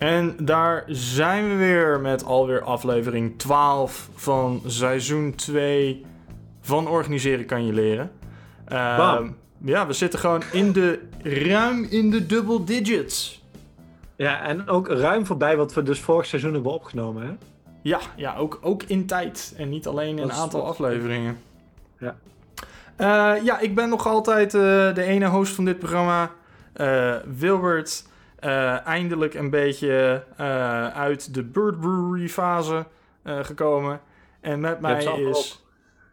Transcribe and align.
En 0.00 0.36
daar 0.38 0.84
zijn 0.86 1.48
we 1.48 1.54
weer 1.54 2.00
met 2.00 2.24
alweer 2.24 2.62
aflevering 2.62 3.38
12 3.38 4.08
van 4.14 4.62
seizoen 4.66 5.34
2 5.34 6.04
van 6.60 6.88
Organiseren 6.88 7.46
kan 7.46 7.66
je 7.66 7.72
leren. 7.72 8.10
Uh, 8.72 8.96
Bam. 8.96 9.36
ja, 9.64 9.86
we 9.86 9.92
zitten 9.92 10.18
gewoon 10.18 10.42
in 10.52 10.72
de, 10.72 11.00
ruim 11.22 11.86
in 11.90 12.10
de 12.10 12.26
double 12.26 12.64
digits. 12.64 13.44
Ja, 14.16 14.42
en 14.42 14.68
ook 14.68 14.88
ruim 14.88 15.26
voorbij 15.26 15.56
wat 15.56 15.74
we 15.74 15.82
dus 15.82 16.00
vorig 16.00 16.26
seizoen 16.26 16.52
hebben 16.52 16.72
opgenomen, 16.72 17.22
hè? 17.22 17.32
Ja, 17.82 18.00
ja 18.16 18.36
ook, 18.36 18.58
ook 18.62 18.82
in 18.82 19.06
tijd 19.06 19.54
en 19.56 19.68
niet 19.68 19.86
alleen 19.86 20.18
in 20.18 20.22
een 20.22 20.32
aantal 20.32 20.66
afleveringen. 20.66 21.38
Ja. 21.98 22.16
Eh, 22.96 23.44
ja, 23.44 23.58
ik 23.58 23.74
ben 23.74 23.88
nog 23.88 24.06
altijd 24.06 24.54
eh, 24.54 24.60
de 24.94 25.02
ene 25.02 25.26
host 25.26 25.54
van 25.54 25.64
dit 25.64 25.78
programma, 25.78 26.30
eh, 26.72 27.14
Wilbert. 27.38 28.08
Eh, 28.40 28.86
eindelijk 28.86 29.34
een 29.34 29.50
beetje 29.50 30.24
eh, 30.36 30.88
uit 30.88 31.34
de 31.34 31.44
Bird 31.44 31.80
Brewery 31.80 32.28
fase 32.28 32.86
eh, 33.22 33.38
gekomen. 33.44 34.00
En 34.40 34.60
met 34.60 34.80
mij 34.80 35.04
is. 35.04 35.64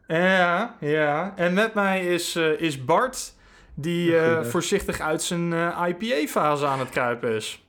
Ja, 0.07 0.75
ja. 0.79 1.33
En 1.35 1.53
met 1.53 1.73
mij 1.73 2.05
is, 2.05 2.35
eh, 2.35 2.61
is 2.61 2.85
Bart, 2.85 3.33
die 3.73 4.17
eh, 4.17 4.43
voorzichtig 4.43 4.99
uit 4.99 5.21
zijn 5.23 5.53
eh, 5.53 5.83
IPA-fase 5.87 6.65
aan 6.65 6.79
het 6.79 6.89
kruipen 6.89 7.31
is. 7.35 7.65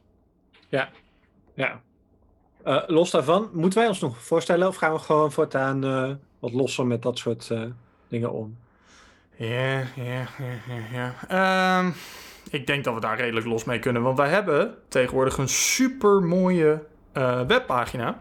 Ja. 0.68 0.88
Eh, 2.64 2.82
los 2.86 3.10
daarvan, 3.10 3.50
moeten 3.52 3.78
wij 3.78 3.88
ons 3.88 4.00
nog 4.00 4.18
voorstellen 4.18 4.68
of 4.68 4.76
gaan 4.76 4.92
we 4.92 4.98
gewoon 4.98 5.32
voortaan 5.32 5.84
eh, 5.84 6.10
wat 6.38 6.52
losser 6.52 6.86
met 6.86 7.02
dat 7.02 7.18
soort 7.18 7.50
eh, 7.50 7.62
dingen 8.08 8.32
om? 8.32 8.58
Ja, 9.36 9.78
ja, 9.96 10.28
ja, 10.92 11.14
ja. 11.28 11.92
Ik 12.50 12.66
denk 12.66 12.84
dat 12.84 12.94
we 12.94 13.00
daar 13.00 13.16
redelijk 13.16 13.46
los 13.46 13.64
mee 13.64 13.78
kunnen. 13.78 14.02
Want 14.02 14.18
wij 14.18 14.28
hebben 14.28 14.74
tegenwoordig 14.88 15.38
een 15.38 15.48
super 15.48 16.22
mooie 16.22 16.82
webpagina 17.46 18.18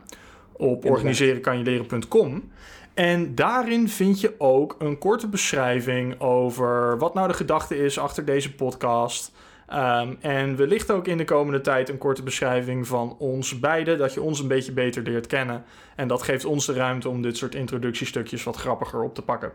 op 0.52 0.86
organiserenkanjeleren.com. 0.86 2.52
En 2.94 3.36
daarin 3.36 3.89
vind 3.89 4.22
je 4.22 4.33
ook 4.38 4.75
een 4.80 4.98
korte 4.98 5.28
beschrijving 5.28 6.20
over 6.20 6.98
wat 6.98 7.14
nou 7.14 7.28
de 7.28 7.33
gedachte 7.33 7.78
is 7.78 8.00
achter 8.00 8.25
deze 8.25 8.55
podcast. 8.55 9.31
Ehm, 9.67 10.14
en 10.20 10.55
wellicht 10.55 10.92
ook 10.92 11.08
in 11.08 11.17
de 11.17 11.25
komende 11.25 11.61
tijd 11.61 11.89
een 11.89 11.98
korte 11.98 12.23
beschrijving 12.23 12.88
van 12.88 13.16
ons 13.20 13.59
beiden, 13.59 13.98
dat 13.98 14.14
je 14.14 14.22
ons 14.22 14.39
een 14.39 14.48
beetje 14.48 14.72
beter 14.72 15.03
leert 15.03 15.28
kennen. 15.28 15.64
En 15.95 16.08
dat 16.08 16.22
geeft 16.22 16.45
ons 16.45 16.66
de 16.66 16.73
ruimte 16.73 17.09
om 17.09 17.22
dit 17.22 17.38
soort 17.38 17.55
introductiestukjes 17.55 18.44
wat 18.44 18.55
grappiger 18.55 19.03
op 19.03 19.16
te 19.16 19.22
pakken. 19.22 19.52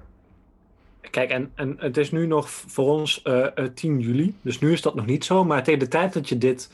Kijk, 1.11 1.31
en, 1.31 1.51
en 1.55 1.75
het 1.79 1.97
is 1.97 2.11
nu 2.11 2.27
nog 2.27 2.51
voor 2.51 2.89
ons 2.91 3.23
eh, 3.23 3.47
eh, 3.55 3.67
10 3.75 4.01
juli, 4.01 4.35
dus 4.43 4.59
nu 4.59 4.73
is 4.73 4.83
dat 4.83 4.95
nog 4.95 5.07
niet 5.07 5.25
zo. 5.25 5.45
Maar 5.45 5.63
tegen 5.65 5.79
de 5.81 5.89
tijd 5.89 6.13
dat 6.13 6.29
je 6.29 6.39
dit 6.39 6.71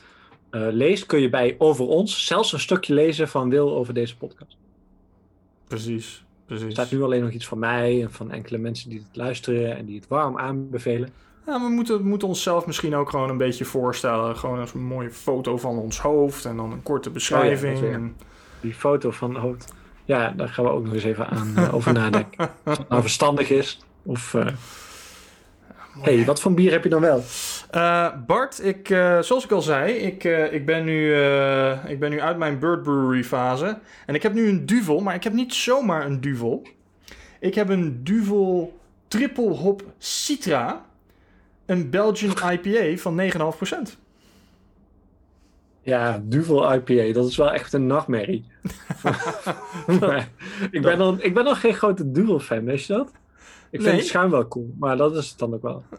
eh, 0.49 0.61
leest, 0.71 1.05
kun 1.05 1.19
je 1.21 1.29
bij 1.29 1.55
Over 1.57 1.87
Ons 1.87 2.25
zelfs 2.25 2.53
een 2.53 2.59
stukje 2.59 2.93
lezen 2.93 3.27
van 3.27 3.49
Wil 3.49 3.75
over 3.75 3.93
deze 3.93 4.17
podcast. 4.17 4.57
Precies, 5.67 6.23
precies. 6.45 6.65
Er 6.65 6.71
staat 6.71 6.91
nu 6.91 7.03
alleen 7.03 7.21
nog 7.23 7.31
iets 7.31 7.47
van 7.47 7.59
mij 7.59 8.01
en 8.01 8.11
van 8.11 8.31
enkele 8.31 8.57
mensen 8.57 8.89
die 8.89 8.99
het 8.99 9.15
luisteren 9.17 9.77
en 9.77 9.85
die 9.85 9.95
het 9.95 10.07
warm 10.07 10.37
aanbevelen. 10.37 11.09
Ja, 11.45 11.61
we 11.61 11.69
moeten, 11.69 12.07
moeten 12.07 12.27
onszelf 12.27 12.65
misschien 12.65 12.95
ook 12.95 13.09
gewoon 13.09 13.29
een 13.29 13.37
beetje 13.37 13.65
voorstellen. 13.65 14.37
Gewoon 14.37 14.59
als 14.59 14.73
een 14.73 14.83
mooie 14.85 15.11
foto 15.11 15.57
van 15.57 15.77
ons 15.77 15.99
hoofd 15.99 16.45
en 16.45 16.55
dan 16.57 16.71
een 16.71 16.83
korte 16.83 17.09
beschrijving. 17.09 17.79
weer. 17.79 17.93
En- 17.93 18.15
Die 18.61 18.73
foto 18.73 19.11
van 19.11 19.33
het 19.33 19.43
hoofd. 19.43 19.73
Ja, 20.05 20.33
daar 20.37 20.49
gaan 20.49 20.65
we 20.65 20.71
ook 20.71 20.83
nog 20.83 20.93
eens 20.93 21.03
even 21.03 21.27
aan 21.27 21.53
eh, 21.55 21.73
over 21.73 21.93
nadenken. 21.93 22.49
Of 22.65 22.77
het 22.77 22.89
nou 22.89 23.01
verstandig 23.01 23.49
is. 23.49 23.79
Of. 24.03 24.33
eh 24.33 24.47
hey, 26.01 26.25
wat 26.25 26.41
voor 26.41 26.53
bier 26.53 26.71
heb 26.71 26.83
je 26.83 26.89
dan 26.89 27.01
wel? 27.01 27.23
Eh, 27.71 28.07
Bart, 28.27 28.65
ik, 28.65 28.89
eh, 28.89 29.21
zoals 29.21 29.43
ik 29.43 29.51
al 29.51 29.61
zei, 29.61 29.93
ik, 29.93 30.23
ik, 30.51 30.65
ben 30.65 30.85
nu, 30.85 31.13
ik 31.87 31.99
ben 31.99 32.09
nu 32.09 32.21
uit 32.21 32.37
mijn 32.37 32.59
Bird 32.59 32.83
Brewery 32.83 33.23
fase. 33.23 33.79
En 34.05 34.15
ik 34.15 34.23
heb 34.23 34.33
nu 34.33 34.49
een 34.49 34.65
duvel, 34.65 34.99
maar 34.99 35.15
ik 35.15 35.23
heb 35.23 35.33
niet 35.33 35.53
zomaar 35.53 36.05
een 36.05 36.21
duvel. 36.21 36.67
Ik 37.39 37.55
heb 37.55 37.69
een 37.69 38.03
duvel 38.03 38.79
triple 39.07 39.49
hop 39.49 39.83
Citra. 39.97 40.85
Een 41.65 41.89
Belgian 41.89 42.33
IPA 42.51 42.97
van 43.01 43.21
9,5%. 43.21 43.97
Ja, 45.81 46.21
Duvel 46.23 46.73
IPA. 46.73 47.13
Dat 47.13 47.27
is 47.27 47.37
wel 47.37 47.51
echt 47.51 47.73
een 47.73 47.87
nachtmerrie. 47.87 48.45
Maar 49.99 50.29
ik, 50.71 50.81
ben 50.81 50.97
dan, 50.97 51.21
ik 51.21 51.33
ben 51.33 51.43
nog 51.43 51.59
geen 51.59 51.73
grote 51.73 52.11
Duvel 52.11 52.39
fan, 52.39 52.65
weet 52.65 52.85
je 52.85 52.93
dat? 52.93 53.11
Ik 53.69 53.81
vind 53.81 53.97
het 53.97 54.05
schuim 54.05 54.29
wel 54.29 54.47
cool, 54.47 54.73
maar 54.79 54.97
dat 54.97 55.15
is 55.15 55.29
het 55.29 55.39
dan 55.39 55.53
ook 55.53 55.61
wel. 55.61 55.83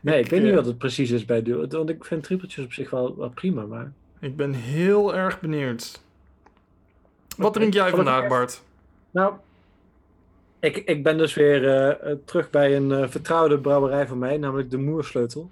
Nee, 0.00 0.20
ik, 0.20 0.30
weet 0.30 0.40
niet 0.40 0.50
eh, 0.50 0.56
wat 0.56 0.66
het 0.66 0.78
precies 0.78 1.10
is 1.10 1.24
bij 1.24 1.42
Duvel. 1.42 1.68
Want 1.68 1.88
ik 1.88 2.04
vind 2.04 2.22
trippeltjes 2.22 2.64
op 2.64 2.72
zich 2.72 2.90
wel, 2.90 3.16
wel 3.16 3.28
prima, 3.28 3.66
maar... 3.66 3.92
Ik 4.20 4.36
ben 4.36 4.52
heel 4.52 5.14
erg 5.14 5.40
benieuwd. 5.40 6.00
Wat 7.36 7.52
drink 7.52 7.72
jij 7.72 7.90
vandaag, 7.90 8.28
Bart? 8.28 8.62
Nou, 9.10 9.34
ik, 10.60 10.76
ik 10.76 11.02
ben 11.02 11.18
dus 11.18 11.34
weer 11.34 11.68
eh, 11.68 12.10
eh, 12.10 12.18
terug 12.24 12.50
bij 12.50 12.76
een 12.76 13.10
vertrouwde 13.10 13.58
brouwerij 13.58 14.06
van 14.06 14.18
mij, 14.18 14.36
namelijk 14.36 14.70
de 14.70 14.78
Moersleutel. 14.78 15.50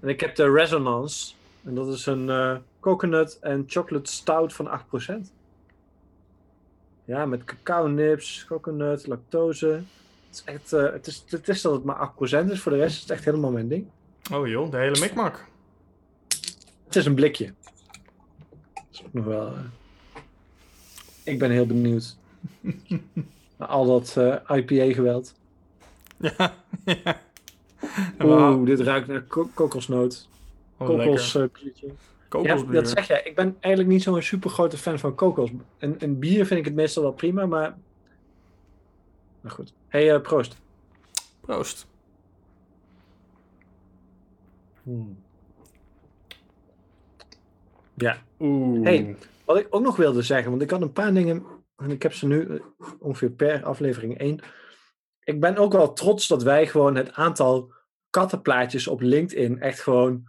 En 0.00 0.08
ik 0.08 0.20
heb 0.20 0.34
de 0.34 0.52
Resonance. 0.52 1.34
En 1.64 1.74
dat 1.74 1.88
is 1.88 2.06
een 2.06 2.30
eh, 2.30 2.56
coconut 2.80 3.38
en 3.40 3.64
chocolate 3.66 4.12
stout 4.12 4.52
van 4.52 4.80
8%. 5.10 5.12
Ja, 7.04 7.26
met 7.26 7.44
cacao 7.44 7.86
nips, 7.86 8.44
coconut, 8.48 9.06
lactose. 9.06 9.66
Het 9.66 9.84
is 10.30 10.42
echt, 10.44 10.72
eh, 10.72 10.92
het, 10.92 11.06
is, 11.06 11.24
het 11.28 11.48
is 11.48 11.62
dat 11.62 11.72
het 11.72 11.84
maar 11.84 12.10
8% 12.46 12.50
is, 12.50 12.60
voor 12.60 12.72
de 12.72 12.78
rest 12.78 12.94
is 12.94 13.00
het 13.00 13.10
echt 13.10 13.24
helemaal 13.24 13.50
mijn 13.50 13.68
ding. 13.68 13.86
Oh 14.32 14.48
joh, 14.48 14.70
de 14.70 14.76
hele 14.76 15.00
mikmak. 15.00 15.44
Het 16.84 16.96
is 16.96 17.06
een 17.06 17.14
blikje. 17.14 17.52
Dat 18.74 18.84
is 18.92 19.02
ook 19.04 19.12
nog 19.12 19.24
wel. 19.24 19.46
eh, 19.46 19.52
Ik 21.22 21.38
ben 21.38 21.50
heel 21.50 21.66
benieuwd. 21.66 22.16
Al 23.56 23.86
dat 23.86 24.16
eh, 24.16 24.56
IPA-geweld. 24.58 25.34
Ja, 26.18 26.54
ja. 26.84 27.20
Oeh, 28.22 28.64
dit 28.66 28.80
ruikt 28.80 29.06
naar 29.06 29.22
ko- 29.22 29.50
kokosnoot. 29.54 30.28
Oh, 30.76 30.86
Kokos. 30.86 31.32
Ja, 32.40 32.62
dat 32.62 32.88
zeg 32.88 33.06
jij. 33.06 33.22
Ik 33.24 33.34
ben 33.34 33.56
eigenlijk 33.60 33.94
niet 33.94 34.02
zo'n 34.02 34.22
super 34.22 34.50
grote 34.50 34.78
fan 34.78 34.98
van 34.98 35.14
kokos. 35.14 35.50
En, 35.78 36.00
en 36.00 36.18
bier 36.18 36.46
vind 36.46 36.60
ik 36.60 36.64
het 36.64 36.74
meestal 36.74 37.02
wel 37.02 37.12
prima, 37.12 37.46
maar. 37.46 37.78
Nou 39.40 39.54
goed. 39.54 39.74
hey, 39.88 40.14
eh, 40.14 40.20
proost. 40.20 40.56
Proost. 41.40 41.86
Ja. 47.94 48.16
Oeh. 48.38 48.84
Hey. 48.84 49.16
Wat 49.44 49.58
ik 49.58 49.66
ook 49.70 49.82
nog 49.82 49.96
wilde 49.96 50.22
zeggen, 50.22 50.50
want 50.50 50.62
ik 50.62 50.70
had 50.70 50.82
een 50.82 50.92
paar 50.92 51.14
dingen. 51.14 51.44
En 51.76 51.90
ik 51.90 52.02
heb 52.02 52.12
ze 52.12 52.26
nu 52.26 52.46
eh, 52.46 52.60
ongeveer 52.98 53.30
per 53.30 53.64
aflevering 53.64 54.18
één. 54.18 54.40
Ik 55.24 55.40
ben 55.40 55.56
ook 55.56 55.72
wel 55.72 55.92
trots 55.92 56.28
dat 56.28 56.42
wij 56.42 56.66
gewoon 56.66 56.94
het 56.94 57.12
aantal 57.12 57.72
kattenplaatjes 58.10 58.88
op 58.88 59.00
LinkedIn 59.00 59.60
echt 59.60 59.80
gewoon. 59.80 60.24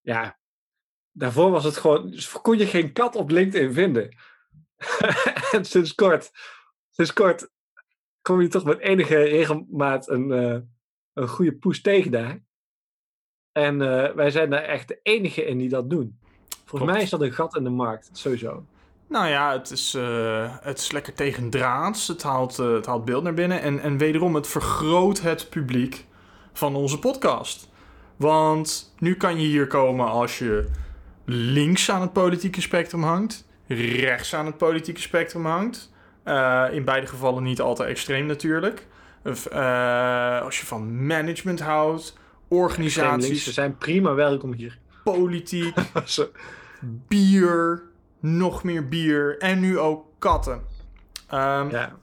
Ja. 0.00 0.37
Daarvoor 1.12 1.50
was 1.50 1.64
het 1.64 1.76
gewoon. 1.76 2.14
kon 2.42 2.58
je 2.58 2.66
geen 2.66 2.92
kat 2.92 3.16
op 3.16 3.30
LinkedIn 3.30 3.72
vinden. 3.72 4.16
en 5.52 5.64
sinds 5.64 5.94
kort. 5.94 6.30
Sinds 6.90 7.12
kort 7.12 7.48
kom 8.22 8.40
je 8.40 8.48
toch 8.48 8.64
met 8.64 8.78
enige 8.78 9.16
regelmaat 9.16 10.08
een, 10.08 10.32
eh, 10.32 10.58
een 11.12 11.28
goede 11.28 11.56
poes 11.56 11.80
tegen 11.80 12.10
daar. 12.10 12.42
En 13.52 13.82
eh, 13.82 14.14
wij 14.14 14.30
zijn 14.30 14.50
daar 14.50 14.62
echt 14.62 14.88
de 14.88 15.00
enige 15.02 15.44
in 15.44 15.58
die 15.58 15.68
dat 15.68 15.90
doen. 15.90 16.18
Volgens 16.48 16.70
Klopt. 16.70 16.92
mij 16.92 17.02
is 17.02 17.10
dat 17.10 17.20
een 17.20 17.32
gat 17.32 17.56
in 17.56 17.64
de 17.64 17.70
markt, 17.70 18.10
sowieso. 18.12 18.64
Nou 19.08 19.28
ja, 19.28 19.52
het 19.52 19.70
is, 19.70 19.94
eh, 19.94 20.56
het 20.60 20.78
is 20.78 20.92
lekker 20.92 21.14
tegen 21.14 21.50
draads. 21.50 22.08
Het 22.08 22.22
haalt, 22.22 22.56
het 22.56 22.86
haalt 22.86 23.04
beeld 23.04 23.22
naar 23.22 23.34
binnen. 23.34 23.60
En, 23.60 23.80
en 23.80 23.98
wederom, 23.98 24.34
het 24.34 24.46
vergroot 24.46 25.20
het 25.20 25.48
publiek 25.48 26.06
van 26.52 26.74
onze 26.74 26.98
podcast. 26.98 27.68
Want 28.16 28.94
nu 28.98 29.14
kan 29.14 29.40
je 29.40 29.46
hier 29.46 29.66
komen 29.66 30.06
als 30.06 30.38
je 30.38 30.68
links 31.30 31.90
aan 31.90 32.00
het 32.00 32.12
politieke 32.12 32.60
spectrum 32.60 33.02
hangt, 33.02 33.44
rechts 33.66 34.34
aan 34.34 34.46
het 34.46 34.56
politieke 34.56 35.00
spectrum 35.00 35.46
hangt. 35.46 35.92
Eh, 36.22 36.64
in 36.70 36.84
beide 36.84 37.06
gevallen 37.06 37.42
niet 37.42 37.60
al 37.60 37.74
te 37.74 37.84
extreem 37.84 38.26
natuurlijk. 38.26 38.86
Of, 39.24 39.46
eh, 39.46 40.40
als 40.42 40.60
je 40.60 40.66
van 40.66 41.06
management 41.06 41.60
houdt, 41.60 42.18
organisaties, 42.48 43.44
Ze 43.44 43.52
zijn 43.52 43.78
prima 43.78 44.14
welkom 44.14 44.52
hier. 44.52 44.78
politiek, 45.04 45.74
bier, 47.08 47.82
nog 48.20 48.62
meer 48.62 48.88
bier 48.88 49.38
en 49.38 49.60
nu 49.60 49.78
ook 49.78 50.06
katten. 50.18 50.62
Ehm, 51.28 51.70
ja, 51.70 51.96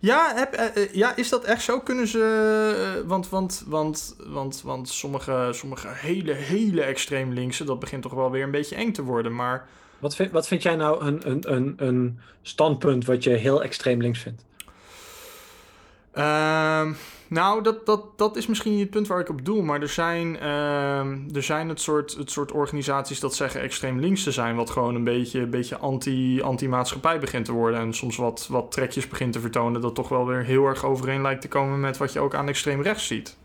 Ja. 0.00 0.32
heb, 0.34 0.52
eh, 0.52 0.82
eh, 0.82 0.92
ja, 0.94 1.16
is 1.16 1.28
dat 1.28 1.44
echt 1.44 1.62
zo? 1.62 1.80
Kunnen 1.80 2.06
ze. 2.06 2.98
eh, 3.02 3.08
want, 3.08 3.28
want, 3.28 3.64
want, 3.66 4.16
want, 4.26 4.62
want 4.62 4.88
sommige, 4.88 5.48
sommige 5.52 5.88
hele, 5.88 6.32
hele 6.32 6.82
extreem 6.82 7.32
linkse, 7.32 7.64
dat 7.64 7.78
begint 7.80 8.02
toch 8.02 8.14
wel 8.14 8.30
weer 8.30 8.42
een 8.42 8.50
beetje 8.50 8.76
eng 8.76 8.92
te 8.92 9.02
worden. 9.02 9.34
Maar 9.34 9.68
Wat, 9.98 10.16
vind, 10.16 10.32
wat 10.32 10.46
vind 10.48 10.62
jij 10.62 10.76
nou 10.76 11.04
een, 11.04 11.30
een, 11.30 11.52
een, 11.54 11.74
een 11.76 12.20
standpunt 12.42 13.04
wat 13.04 13.24
je 13.24 13.30
heel 13.30 13.62
extreem 13.62 14.00
links 14.00 14.20
vindt? 14.20 14.44
Ehm, 16.12 16.92
Nou, 17.28 17.62
dat, 17.62 17.86
dat, 17.86 18.18
dat 18.18 18.36
is 18.36 18.46
misschien 18.46 18.72
niet 18.72 18.80
het 18.80 18.90
punt 18.90 19.06
waar 19.06 19.20
ik 19.20 19.28
op 19.28 19.44
doel. 19.44 19.62
Maar 19.62 19.80
er 19.80 19.88
zijn, 19.88 20.38
ehm, 20.38 21.18
er 21.34 21.42
zijn 21.42 21.68
het, 21.68 21.80
soort, 21.80 22.14
het 22.14 22.30
soort 22.30 22.52
organisaties 22.52 23.20
dat 23.20 23.34
zeggen 23.34 23.60
extreem 23.60 23.98
links 23.98 24.22
te 24.22 24.32
zijn. 24.32 24.56
Wat 24.56 24.70
gewoon 24.70 24.94
een 24.94 25.04
beetje, 25.04 25.40
een 25.40 25.50
beetje 25.50 25.76
anti, 25.76 26.42
anti-maatschappij 26.42 27.18
begint 27.18 27.44
te 27.44 27.52
worden. 27.52 27.80
En 27.80 27.94
soms 27.94 28.16
wat, 28.16 28.46
wat 28.50 28.72
trekjes 28.72 29.08
begint 29.08 29.32
te 29.32 29.40
vertonen. 29.40 29.80
Dat 29.80 29.94
toch 29.94 30.08
wel 30.08 30.26
weer 30.26 30.44
heel 30.44 30.66
erg 30.66 30.84
overeen 30.84 31.22
lijkt 31.22 31.40
te 31.40 31.48
komen 31.48 31.80
met 31.80 31.96
wat 31.96 32.12
je 32.12 32.20
ook 32.20 32.34
aan 32.34 32.48
extreem 32.48 32.82
rechts 32.82 33.06
ziet. 33.06 33.36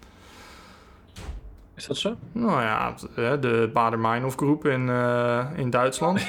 Is 1.75 1.85
dat 1.85 1.97
zo? 1.97 2.15
Nou 2.31 2.61
ja, 2.61 2.95
de 3.15 3.69
Bader-Meinhof 3.73 4.35
groep 4.35 4.65
in, 4.65 4.87
uh, 4.87 5.45
in 5.55 5.69
Duitsland. 5.69 6.27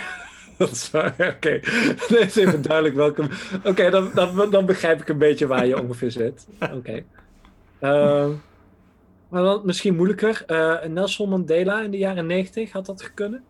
Dat 0.58 0.70
is 0.70 0.90
Oké, 0.94 1.26
okay. 1.36 1.60
is 2.08 2.36
even 2.36 2.62
duidelijk 2.62 2.94
welke. 2.94 3.28
Oké, 3.64 3.90
dan, 3.90 4.10
dan, 4.14 4.50
dan 4.50 4.66
begrijp 4.66 5.00
ik 5.00 5.08
een 5.08 5.18
beetje 5.18 5.46
waar 5.46 5.66
je 5.66 5.82
ongeveer 5.82 6.10
zit. 6.10 6.46
Oké. 6.72 7.04
Uh, 7.80 8.28
maar 9.28 9.42
dan 9.42 9.60
misschien 9.64 9.96
moeilijker. 9.96 10.44
Uh, 10.46 10.82
Nelson 10.82 11.28
Mandela 11.28 11.80
in 11.80 11.90
de 11.90 11.98
jaren 11.98 12.26
90, 12.26 12.72
had 12.72 12.86
dat 12.86 13.14
kunnen? 13.14 13.44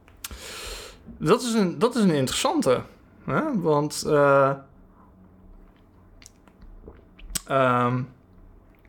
Dat 1.19 1.43
is 1.43 1.53
een, 1.53 1.79
dat 1.79 1.95
is 1.95 2.03
een 2.03 2.15
interessante. 2.15 2.83
Hè? 3.25 3.61
Want. 3.61 4.05
Uh, 4.07 4.53
um, 7.51 8.09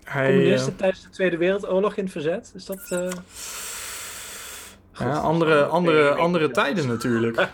hij, 0.03 0.31
Communisten 0.31 0.75
tijdens 0.75 1.03
de 1.03 1.09
Tweede 1.09 1.37
Wereldoorlog 1.37 1.95
in 1.95 2.03
het 2.03 2.11
verzet? 2.11 2.51
Is 2.55 2.65
dat. 2.65 3.11
Ja, 4.99 5.17
andere, 5.17 5.65
andere, 5.65 6.09
andere 6.09 6.51
tijden 6.51 6.87
natuurlijk. 6.87 7.35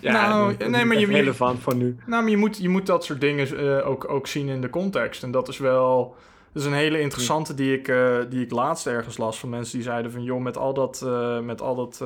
ja, 0.00 0.12
nou, 0.12 0.54
nee, 0.68 0.84
maar 0.84 0.98
je, 0.98 1.06
relevant 1.06 1.60
voor 1.60 1.74
nu. 1.74 1.96
Nou, 2.06 2.22
maar 2.22 2.30
je 2.30 2.36
moet, 2.36 2.58
je 2.58 2.68
moet 2.68 2.86
dat 2.86 3.04
soort 3.04 3.20
dingen 3.20 3.64
uh, 3.64 3.88
ook, 3.88 4.10
ook 4.10 4.26
zien 4.26 4.48
in 4.48 4.60
de 4.60 4.70
context. 4.70 5.22
En 5.22 5.30
dat 5.30 5.48
is 5.48 5.58
wel. 5.58 6.16
Dat 6.52 6.62
is 6.62 6.68
een 6.68 6.74
hele 6.74 7.00
interessante 7.00 7.54
die 7.54 7.78
ik, 7.78 7.88
uh, 7.88 8.16
die 8.30 8.44
ik 8.44 8.50
laatst 8.50 8.86
ergens 8.86 9.16
las 9.16 9.38
van 9.38 9.48
mensen 9.48 9.74
die 9.74 9.86
zeiden 9.86 10.12
van 10.12 10.22
joh, 10.22 10.40
met 10.40 10.56
al 10.56 10.74
dat, 10.74 11.02
uh, 11.04 11.40
met 11.40 11.60
al 11.60 11.74
dat, 11.74 12.04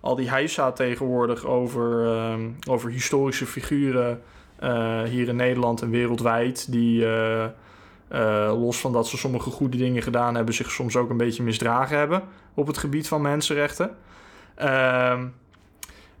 al 0.00 0.14
die 0.14 0.30
heisa 0.30 0.72
tegenwoordig 0.72 1.44
over, 1.44 2.08
over 2.68 2.90
historische 2.90 3.46
figuren 3.46 4.22
hier 5.04 5.28
in 5.28 5.36
Nederland 5.36 5.82
en 5.82 5.90
wereldwijd, 5.90 6.72
die 6.72 7.06
los 8.58 8.80
van 8.80 8.92
dat 8.92 9.08
ze 9.08 9.16
sommige 9.16 9.50
goede 9.50 9.76
dingen 9.76 10.02
gedaan 10.02 10.34
hebben, 10.34 10.54
zich 10.54 10.70
soms 10.70 10.96
ook 10.96 11.10
een 11.10 11.16
beetje 11.16 11.42
misdragen 11.42 11.98
hebben 11.98 12.22
op 12.54 12.66
het 12.66 12.78
gebied 12.78 13.08
van 13.08 13.22
mensenrechten. 13.22 13.96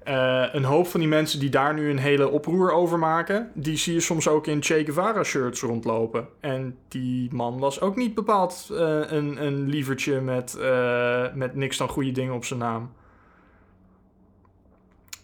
Uh, 0.08 0.44
een 0.52 0.64
hoop 0.64 0.86
van 0.86 1.00
die 1.00 1.08
mensen 1.08 1.40
die 1.40 1.48
daar 1.48 1.74
nu 1.74 1.90
een 1.90 1.98
hele 1.98 2.28
oproer 2.28 2.72
over 2.72 2.98
maken, 2.98 3.50
die 3.54 3.76
zie 3.76 3.94
je 3.94 4.00
soms 4.00 4.28
ook 4.28 4.46
in 4.46 4.62
Che 4.62 4.84
Guevara 4.84 5.22
shirts 5.22 5.60
rondlopen. 5.60 6.28
En 6.40 6.76
die 6.88 7.34
man 7.34 7.58
was 7.58 7.80
ook 7.80 7.96
niet 7.96 8.14
bepaald 8.14 8.68
uh, 8.70 8.78
een, 9.06 9.44
een 9.44 9.68
lievertje 9.68 10.20
met, 10.20 10.56
uh, 10.58 11.24
met 11.34 11.54
niks 11.54 11.76
dan 11.76 11.88
goede 11.88 12.12
dingen 12.12 12.34
op 12.34 12.44
zijn 12.44 12.58
naam. 12.58 12.92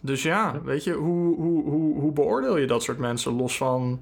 Dus 0.00 0.22
ja, 0.22 0.60
weet 0.64 0.84
je, 0.84 0.92
hoe, 0.92 1.36
hoe, 1.36 1.64
hoe, 1.64 1.98
hoe 1.98 2.12
beoordeel 2.12 2.56
je 2.56 2.66
dat 2.66 2.82
soort 2.82 2.98
mensen 2.98 3.32
los 3.32 3.56
van, 3.56 4.00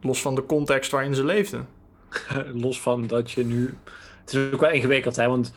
los 0.00 0.22
van 0.22 0.34
de 0.34 0.46
context 0.46 0.90
waarin 0.90 1.14
ze 1.14 1.24
leefden? 1.24 1.68
los 2.64 2.80
van 2.80 3.06
dat 3.06 3.30
je 3.30 3.44
nu. 3.44 3.74
Het 4.20 4.34
is 4.34 4.52
ook 4.52 4.60
wel 4.60 4.70
ingewikkeld, 4.70 5.16
hè? 5.16 5.28
Want 5.28 5.52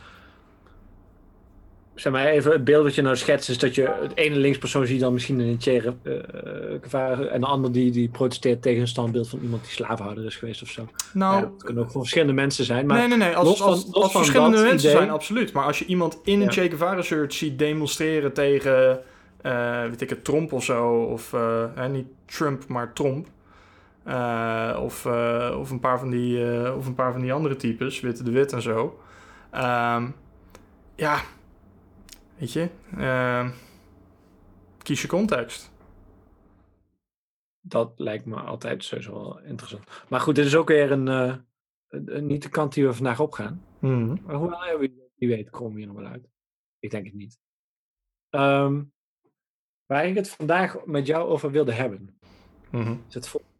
zeg 1.96 2.12
maar 2.12 2.26
even 2.26 2.52
het 2.52 2.64
beeld 2.64 2.84
dat 2.84 2.94
je 2.94 3.02
nou 3.02 3.16
schetst 3.16 3.48
is 3.48 3.58
dat 3.58 3.74
je 3.74 3.96
het 4.00 4.16
ene 4.16 4.36
linkspersoon 4.36 4.86
ziet 4.86 5.00
dan 5.00 5.12
misschien 5.12 5.40
een 5.40 5.56
Che 5.60 5.94
uh, 6.02 7.32
en 7.32 7.40
de 7.40 7.46
ander 7.46 7.72
die, 7.72 7.90
die 7.90 8.08
protesteert 8.08 8.62
tegen 8.62 8.80
een 8.80 8.88
standbeeld 8.88 9.28
van 9.28 9.38
iemand 9.42 9.62
die 9.62 9.72
slavenhouder 9.72 10.24
is 10.24 10.36
geweest 10.36 10.62
of 10.62 10.68
zo. 10.68 10.88
Nou, 11.12 11.40
ja, 11.40 11.50
het 11.52 11.62
kunnen 11.62 11.82
ook 11.82 11.90
voor 11.90 12.00
verschillende 12.00 12.32
mensen 12.32 12.64
zijn. 12.64 12.86
Maar 12.86 12.98
nee, 12.98 13.08
nee, 13.08 13.18
nee. 13.18 13.36
Als, 13.36 13.48
los 13.48 13.62
als, 13.62 13.92
als, 13.92 14.12
verschillende 14.12 14.62
mensen 14.62 14.90
zijn, 14.90 15.10
absoluut. 15.10 15.52
Maar 15.52 15.64
als 15.64 15.78
je 15.78 15.84
iemand 15.84 16.18
in 16.24 16.40
een 16.40 16.52
Che 16.52 16.68
Guevara 16.68 17.02
shirt 17.02 17.34
ziet 17.34 17.58
demonstreren 17.58 18.32
tegen, 18.32 19.00
uh, 19.42 19.82
weet 19.82 20.00
ik 20.00 20.10
het, 20.10 20.24
Trump 20.24 20.52
of 20.52 20.64
zo, 20.64 21.02
of 21.02 21.32
uh, 21.32 21.86
niet 21.90 22.06
Trump, 22.26 22.68
maar 22.68 22.92
Trump. 22.92 23.26
Uh, 24.06 24.78
of, 24.82 25.06
of, 25.56 25.70
een 25.70 25.80
paar 25.80 25.98
van 25.98 26.10
die, 26.10 26.38
of 26.74 26.86
een 26.86 26.94
paar 26.94 27.12
van 27.12 27.20
die 27.20 27.32
andere 27.32 27.56
types, 27.56 28.00
Witte 28.00 28.22
de 28.22 28.30
Wit 28.30 28.52
en 28.52 28.62
zo. 28.62 29.00
Um, 29.54 30.14
ja, 30.94 31.22
Weet 32.36 32.52
je, 32.52 32.68
uh, 32.96 33.50
kies 34.78 35.02
je 35.02 35.08
context. 35.08 35.72
Dat 37.60 37.92
lijkt 37.96 38.24
me 38.24 38.36
altijd 38.36 38.84
sowieso 38.84 39.12
wel 39.12 39.40
interessant. 39.40 40.04
Maar 40.08 40.20
goed, 40.20 40.34
dit 40.34 40.46
is 40.46 40.56
ook 40.56 40.68
weer 40.68 40.92
een, 40.92 41.06
een, 41.88 42.26
niet 42.26 42.42
de 42.42 42.48
kant 42.48 42.74
die 42.74 42.86
we 42.86 42.92
vandaag 42.92 43.20
opgaan. 43.20 43.64
Mm. 43.78 44.18
Maar 44.24 44.34
hoewel, 44.34 44.78
wie, 44.78 45.02
wie 45.14 45.28
weet, 45.28 45.50
komen 45.50 45.72
we 45.72 45.78
hier 45.78 45.86
nog 45.86 45.96
wel 45.96 46.06
uit. 46.06 46.28
Ik 46.78 46.90
denk 46.90 47.04
het 47.04 47.14
niet. 47.14 47.38
Um, 48.30 48.92
waar 49.86 50.06
ik 50.06 50.14
het 50.14 50.28
vandaag 50.28 50.84
met 50.84 51.06
jou 51.06 51.28
over 51.28 51.50
wilde 51.50 51.72
hebben, 51.72 52.18
mm 52.70 53.04
is 53.08 53.14
het 53.14 53.28
volgende. 53.28 53.55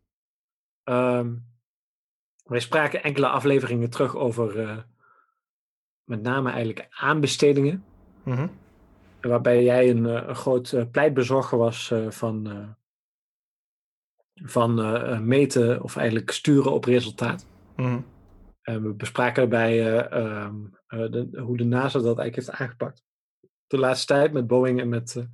Um, 0.88 1.44
wij 2.44 2.60
spraken 2.60 3.02
enkele 3.02 3.28
afleveringen 3.28 3.90
terug 3.90 4.16
over 4.16 4.60
uh, 4.60 4.78
met 6.04 6.22
name 6.22 6.50
eigenlijk 6.50 6.86
aanbestedingen. 6.90 7.84
Mm 8.24 8.50
waarbij 9.28 9.62
jij 9.62 9.90
een, 9.90 10.06
eh, 10.06 10.28
een 10.28 10.36
groot 10.36 10.72
eh, 10.72 10.84
pleitbezorger 10.90 11.58
was 11.58 11.90
eh, 11.90 12.10
van, 12.10 12.74
van 14.34 15.26
meten 15.26 15.82
of 15.82 15.96
eigenlijk 15.96 16.30
sturen 16.30 16.72
op 16.72 16.84
resultaat. 16.84 17.46
Mhm. 17.76 18.00
we 18.62 18.94
bespraken 18.96 19.50
daarbij 19.50 20.00
ehm, 20.08 20.54
de, 20.88 21.40
hoe 21.40 21.56
de 21.56 21.64
NASA 21.64 21.98
dat 21.98 22.18
eigenlijk 22.18 22.34
heeft 22.34 22.50
aangepakt. 22.50 23.04
De 23.66 23.78
laatste 23.78 24.06
tijd 24.06 24.32
met 24.32 24.46
Boeing 24.46 24.80
en 24.80 24.88
met 24.88 25.26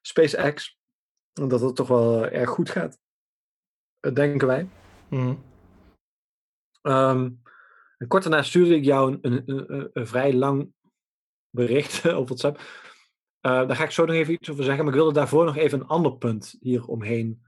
SpaceX. 0.00 0.78
En 1.32 1.48
dat 1.48 1.60
het 1.60 1.76
toch 1.76 1.88
wel 1.88 2.26
erg 2.26 2.50
goed 2.50 2.70
gaat. 2.70 2.98
denken 4.12 4.48
wij. 4.48 4.68
Mm. 5.10 5.46
Um, 6.82 7.42
kort 8.08 8.22
daarna 8.22 8.42
stuurde 8.42 8.76
ik 8.76 8.84
jou 8.84 9.18
een, 9.20 9.42
een, 9.46 9.90
een, 9.92 10.06
vrij 10.06 10.34
lang 10.34 10.72
bericht 11.50 12.04
op 12.20 12.26
WhatsApp. 12.26 12.58
Uh, 12.58 12.62
daar 13.66 13.76
ga 13.76 13.84
ik 13.84 13.90
zo 13.90 14.04
nog 14.04 14.14
even 14.14 14.32
iets 14.32 14.50
over 14.50 14.64
zeggen. 14.64 14.84
Maar 14.84 14.92
ik 14.92 15.00
wilde 15.00 15.14
daarvoor 15.14 15.44
nog 15.44 15.56
even 15.56 15.80
een 15.80 15.86
ander 15.86 16.16
punt 16.16 16.56
hier 16.60 16.86
omheen 16.86 17.42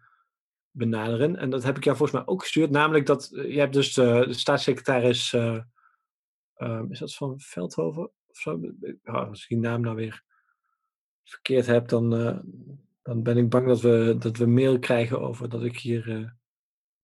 benaderen. 0.70 1.36
En 1.36 1.50
dat 1.50 1.62
heb 1.62 1.76
ik 1.76 1.84
jou 1.84 1.96
volgens 1.96 2.18
mij 2.18 2.28
ook 2.28 2.40
gestuurd. 2.40 2.70
Namelijk 2.70 3.06
dat 3.06 3.30
uh, 3.32 3.52
je 3.52 3.58
hebt 3.58 3.72
dus 3.72 3.94
de, 3.94 4.24
de 4.26 4.32
staatssecretaris. 4.32 5.32
Uh, 5.32 5.62
is 6.88 6.98
dat 6.98 7.14
van 7.14 7.40
Veldhoven 7.40 8.10
of 8.26 8.36
zo? 8.36 8.60
als 9.02 9.42
ik 9.42 9.48
die 9.48 9.58
naam 9.58 9.80
nou 9.80 9.96
weer 9.96 10.22
verkeerd 11.24 11.66
heb, 11.66 11.88
dan, 11.88 12.10
dan 13.02 13.22
ben 13.22 13.36
ik 13.36 13.48
bang 13.48 13.66
dat 13.66 13.80
we, 13.80 14.16
dat 14.18 14.36
we 14.36 14.46
mail 14.46 14.78
krijgen 14.78 15.20
over 15.20 15.48
dat 15.48 15.62
ik 15.62 15.78
hier 15.78 16.38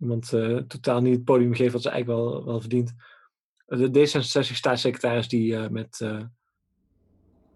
iemand 0.00 0.28
totaal 0.68 1.00
niet 1.00 1.14
het 1.14 1.24
podium 1.24 1.54
geef 1.54 1.72
wat 1.72 1.82
ze 1.82 1.90
eigenlijk 1.90 2.20
wel, 2.20 2.44
wel 2.44 2.60
verdient. 2.60 2.94
De 3.66 3.88
D66-staatssecretaris 3.88 5.28
die 5.28 5.70
met 5.70 6.00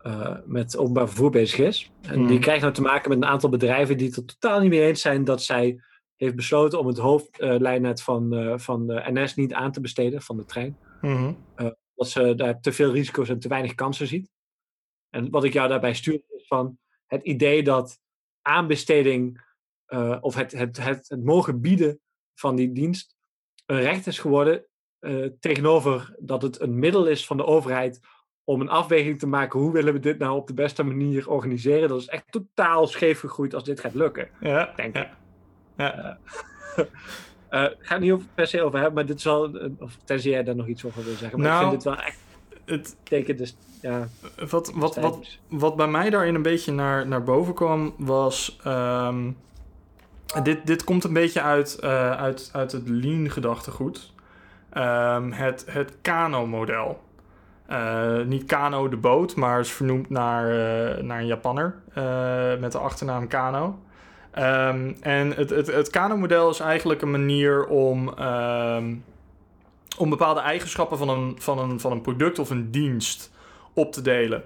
uh, 0.03 0.37
met 0.45 0.77
openbaar 0.77 1.09
vervoer 1.09 1.31
bezig 1.31 1.59
is. 1.59 1.91
En 2.03 2.19
die 2.19 2.27
hmm. 2.27 2.41
krijgt 2.41 2.61
nou 2.61 2.75
te 2.75 2.83
maken 2.83 3.09
met 3.09 3.19
een 3.19 3.29
aantal 3.29 3.51
bedrijven 3.51 3.97
die 3.97 4.07
het 4.07 4.17
er 4.17 4.25
totaal 4.25 4.61
niet 4.61 4.71
mee 4.71 4.87
eens 4.87 5.01
zijn 5.01 5.25
dat 5.25 5.43
zij 5.43 5.83
heeft 6.17 6.35
besloten 6.35 6.79
om 6.79 6.87
het 6.87 6.99
hoofdlijnnet 6.99 8.03
van, 8.03 8.55
van 8.61 8.87
de 8.87 9.03
NS 9.07 9.35
niet 9.35 9.53
aan 9.53 9.73
te 9.73 9.81
besteden, 9.81 10.23
van 10.23 10.37
de 10.37 10.45
trein. 10.45 10.77
Mm 11.01 11.37
dat 12.01 12.09
ze 12.09 12.35
daar 12.35 12.61
te 12.61 12.73
veel 12.73 12.93
risico's 12.93 13.29
en 13.29 13.39
te 13.39 13.49
weinig 13.49 13.75
kansen 13.75 14.07
ziet. 14.07 14.31
En 15.11 15.31
wat 15.31 15.45
ik 15.45 15.53
jou 15.53 15.69
daarbij 15.69 15.95
stuur 15.95 16.23
is 16.29 16.47
van 16.47 16.79
het 17.07 17.23
idee 17.23 17.63
dat 17.63 17.99
aanbesteding 18.43 19.41
of 20.21 20.35
het, 20.35 20.53
het, 20.53 20.77
het, 20.77 21.09
het 21.09 21.25
mogen 21.25 21.61
bieden 21.61 22.01
van 22.41 22.57
die 22.57 22.73
dienst 22.73 23.17
een 23.67 23.81
recht 23.81 24.07
is 24.07 24.19
geworden 24.19 24.65
tegenover 25.41 26.15
dat 26.19 26.43
het 26.43 26.61
een 26.61 26.79
middel 26.79 27.07
is 27.07 27.27
van 27.27 27.37
de 27.37 27.45
overheid 27.45 28.01
om 28.45 28.61
een 28.61 28.69
afweging 28.69 29.19
te 29.19 29.27
maken 29.27 29.61
hoe 29.61 29.73
willen 29.73 29.93
we 29.93 29.99
dit 29.99 30.19
nou 30.19 30.37
op 30.37 30.47
de 30.47 30.55
beste 30.55 30.83
manier 30.83 31.31
organiseren. 31.31 31.89
Dat 31.89 32.01
is 32.01 32.07
echt 32.07 32.25
totaal 32.31 32.87
scheef 32.87 33.21
gegroeid 33.21 33.55
als 33.55 33.65
dit 33.65 33.81
gaat 33.81 33.95
lukken. 33.95 34.29
Ja, 34.41 34.73
denk 34.77 34.97
ik. 34.97 35.09
Ja. 35.77 36.19
Uh, 36.77 36.85
uh, 37.51 37.63
ik 37.63 37.77
ga 37.79 37.95
het 37.95 38.01
niet 38.01 38.35
per 38.35 38.47
se 38.47 38.63
over 38.63 38.79
hebben, 38.79 38.95
maar 38.95 39.07
dit 39.07 39.23
wel, 39.23 39.59
of 39.79 39.97
tenzij 40.05 40.31
jij 40.31 40.43
daar 40.43 40.57
nog 40.57 40.67
iets 40.67 40.85
over 40.85 41.05
wil 41.05 41.15
zeggen. 41.15 41.41
Maar 41.41 41.49
nou, 41.49 41.63
ik 41.63 41.69
vind 41.69 41.83
dit 41.83 41.93
wel 41.93 42.03
echt 42.03 42.19
het 42.65 42.97
teken 43.03 43.37
dus, 43.37 43.57
ja. 43.83 44.09
Wat, 44.49 44.73
wat, 44.75 44.97
wat, 44.97 45.39
wat 45.49 45.77
bij 45.77 45.89
mij 45.89 46.11
daarin 46.11 46.35
een 46.35 46.43
beetje 46.43 46.73
naar, 46.73 47.07
naar 47.07 47.23
boven 47.23 47.55
kwam, 47.55 47.95
was... 47.99 48.59
Um, 48.67 49.37
dit, 50.43 50.67
dit 50.67 50.85
komt 50.85 51.05
een 51.05 51.13
beetje 51.13 51.43
uit, 51.43 51.79
uh, 51.85 52.11
uit, 52.11 52.51
uit 52.53 52.73
het 52.73 52.89
lean 52.89 53.31
gedachtegoed. 53.31 54.13
Um, 54.75 55.33
het, 55.33 55.65
het 55.71 55.97
Kano-model. 56.03 57.01
Uh, 57.71 58.21
niet 58.21 58.45
Kano 58.45 58.89
de 58.89 58.97
boot, 58.97 59.37
maar 59.37 59.61
is 59.61 59.73
vernoemd 59.73 60.11
naar, 60.11 60.45
uh, 60.45 61.03
naar 61.03 61.19
een 61.19 61.27
Japanner 61.27 61.75
met 62.61 62.73
de 62.73 62.79
achternaam 62.79 63.29
Kano. 63.29 63.79
Um, 64.39 64.97
en 65.01 65.33
het, 65.35 65.51
het, 65.51 65.67
het 65.67 65.91
Kano-model 65.91 66.51
is 66.51 66.61
eigenlijk 66.61 67.03
een 67.03 67.11
manier 67.11 67.67
om, 67.67 68.09
um, 68.19 69.05
om 69.99 70.11
bepaalde 70.11 70.41
eigenschappen 70.41 70.99
van 70.99 71.09
een, 71.09 71.37
van 71.39 71.59
een, 71.59 71.81
van 71.81 71.93
een 71.93 72.01
product 72.01 72.39
of 72.39 72.51
een 72.51 72.71
dienst 72.71 73.33
op 73.73 73.93
te 73.93 74.03
delen. 74.03 74.43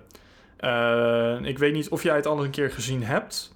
Ik 1.46 1.58
weet 1.58 1.72
niet 1.72 1.88
of 1.88 2.02
jij 2.02 2.16
het 2.16 2.26
al 2.26 2.44
een 2.44 2.50
keer 2.50 2.70
gezien 2.70 3.02
hebt. 3.02 3.53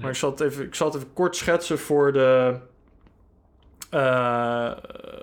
Maar 0.00 0.10
ik 0.10 0.16
zal, 0.16 0.30
het 0.30 0.40
even, 0.40 0.64
ik 0.64 0.74
zal 0.74 0.86
het 0.86 0.96
even 0.96 1.12
kort 1.12 1.36
schetsen 1.36 1.78
voor 1.78 2.12
de, 2.12 2.56
uh, 3.94 4.72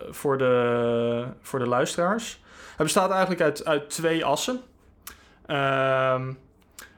voor 0.10 0.38
de, 0.38 1.26
voor 1.42 1.60
de 1.60 1.68
luisteraars. 1.68 2.42
Het 2.70 2.78
bestaat 2.78 3.12
eigenlijk 3.12 3.42
uit, 3.42 3.66
uit 3.66 3.90
twee 3.90 4.26
assen. 4.26 4.62
Uh, 5.48 6.22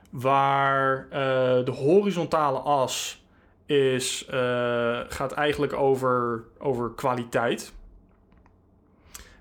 waar 0.09 1.05
uh, 1.05 1.09
de 1.65 1.71
horizontale 1.71 2.59
as 2.59 3.23
is, 3.65 4.25
gaat 5.07 5.31
eigenlijk 5.31 5.73
over, 5.73 6.43
over 6.57 6.91
kwaliteit. 6.91 7.73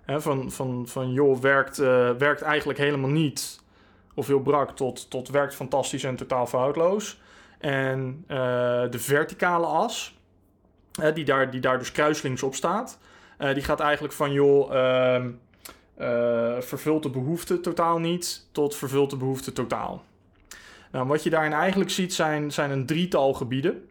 Van, 0.07 0.51
van, 0.53 0.87
van 0.89 1.13
joh, 1.13 1.39
werkt, 1.39 1.77
werkt 2.19 2.43
eigenlijk 2.43 2.79
helemaal 2.79 3.11
niet 3.11 3.61
of 4.15 4.27
heel 4.27 4.41
brak 4.41 4.71
tot, 4.71 5.11
tot 5.11 5.29
werkt 5.29 5.55
fantastisch 5.55 6.05
en 6.05 6.17
totaal 6.17 6.47
foutloos. 6.47 7.19
En 7.65 8.25
uh, 8.29 8.37
de 8.91 8.99
verticale 8.99 9.67
as, 9.67 10.19
die, 11.15 11.25
daar, 11.25 11.51
die 11.51 11.61
daar 11.61 11.79
dus 11.79 11.93
kruislinks 11.93 12.43
op 12.43 12.55
staat, 12.55 12.99
uh, 13.39 13.55
die 13.55 13.63
gaat 13.63 13.81
eigenlijk 13.81 14.15
van 14.15 14.33
joh, 14.33 14.75
ehm, 14.75 15.31
vervult 16.63 17.03
de 17.03 17.11
behoefte 17.11 17.61
totaal 17.61 17.99
niet 17.99 18.47
tot 18.53 18.77
vervult 18.77 19.11
de 19.11 19.17
behoefte 19.17 19.53
totaal. 19.53 20.05
Nou, 20.93 21.07
wat 21.07 21.23
je 21.23 21.31
daarin 21.31 21.53
eigenlijk 21.53 21.91
ziet 21.91 22.15
zijn, 22.15 22.53
zijn 22.53 22.71
een 22.71 22.87
drietal 22.87 23.33
gebieden. 23.33 23.89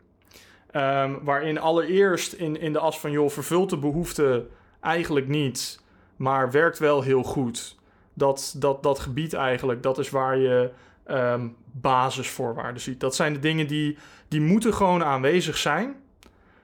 Um, 0.76 1.20
waarin 1.24 1.60
allereerst 1.60 2.34
in, 2.34 2.60
in 2.60 2.74
de 2.74 2.80
as 2.80 3.00
van 3.00 3.12
joh, 3.12 3.30
vervult 3.30 3.70
de 3.70 3.78
behoefte 3.78 4.46
eigenlijk 4.80 5.28
niet, 5.28 5.80
maar 6.16 6.52
werkt 6.52 6.80
wel 6.80 7.02
heel 7.02 7.24
goed 7.24 7.76
dat, 8.14 8.56
dat, 8.58 8.84
dat 8.84 9.00
gebied 9.00 9.34
eigenlijk, 9.34 9.84
dat 9.84 9.98
is 9.98 10.10
waar 10.10 10.38
je 10.38 10.72
um, 11.08 11.56
basisvoorwaarden 11.72 12.82
ziet. 12.82 13.00
Dat 13.00 13.16
zijn 13.16 13.34
de 13.34 13.40
dingen 13.40 13.68
die, 13.68 13.98
die 14.28 14.42
moeten 14.42 14.74
gewoon 14.74 15.04
aanwezig 15.04 15.58
zijn, 15.58 15.96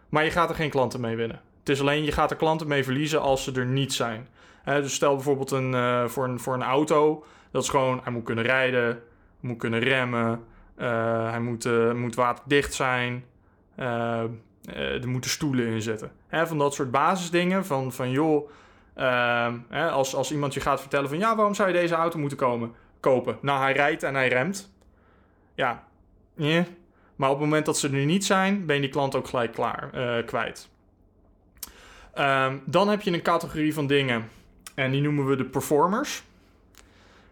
maar 0.10 0.24
je 0.24 0.32
gaat 0.32 0.50
er 0.50 0.56
geen 0.56 0.70
klanten 0.70 1.02
mee 1.02 1.16
winnen. 1.16 1.42
Het 1.60 1.70
is 1.70 1.82
alleen, 1.82 2.04
je 2.04 2.12
gaat 2.12 2.32
er 2.32 2.38
klanten 2.38 2.68
mee 2.68 2.84
verliezen 2.84 3.22
als 3.22 3.44
ze 3.44 3.52
er 3.52 3.66
niet 3.66 3.94
zijn. 3.94 4.28
dus 4.64 4.94
stel 4.94 5.16
bijvoorbeeld 5.16 5.52
een, 5.52 5.72
uh, 5.72 6.08
voor, 6.08 6.26
een, 6.26 6.40
voor 6.40 6.54
een 6.54 6.64
auto, 6.64 7.26
dat 7.52 7.64
is 7.64 7.70
gewoon, 7.70 8.00
hij 8.04 8.12
moet 8.12 8.24
kunnen 8.24 8.44
rijden, 8.44 9.02
moet 9.40 9.58
kunnen 9.58 9.80
remmen, 9.80 10.44
uh, 10.78 11.30
hij 11.30 11.40
moet, 11.40 11.66
uh, 11.66 11.94
moet 11.94 12.16
waterdicht 12.16 12.74
zijn, 12.74 13.26
er 13.76 15.08
moeten 15.08 15.30
stoelen 15.30 15.66
in 15.66 15.82
zitten. 15.82 16.12
van 16.30 16.58
dat 16.58 16.74
soort 16.74 16.92
basisdingen, 16.92 17.66
van, 17.66 17.92
van 17.92 18.12
joh, 18.12 18.50
hè, 19.70 19.90
als, 19.90 20.16
als 20.16 20.32
iemand 20.32 20.54
je 20.54 20.60
gaat 20.60 20.82
vertellen 20.82 21.10
van 21.10 21.18
ja, 21.18 21.36
waarom 21.36 21.54
zou 21.54 21.68
je 21.68 21.80
deze 21.80 21.96
auto 21.96 22.20
moeten 22.20 22.38
komen, 22.38 22.72
kopen? 23.00 23.38
Nou, 23.42 23.62
hij 23.62 23.74
rijdt 23.74 24.04
en 24.04 24.16
hij 24.16 24.28
remt. 24.28 24.74
Ja, 25.54 25.88
maar 27.16 27.30
op 27.30 27.36
het 27.36 27.46
moment 27.46 27.66
dat 27.66 27.78
ze 27.78 27.90
er 27.90 28.06
niet 28.06 28.26
zijn, 28.26 28.66
ben 28.66 28.76
je 28.76 28.82
die 28.82 28.90
klant 28.90 29.16
ook 29.16 29.28
gelijk 29.28 29.54
klaar, 29.54 29.90
uh, 29.96 30.26
kwijt. 30.26 30.70
Um, 32.20 32.62
dan 32.66 32.90
heb 32.90 33.02
je 33.02 33.12
een 33.12 33.22
categorie 33.22 33.74
van 33.74 33.88
dingen 33.88 34.30
en 34.76 34.92
die 34.92 35.02
noemen 35.02 35.28
we 35.28 35.36
de 35.36 35.46
performers. 35.46 36.24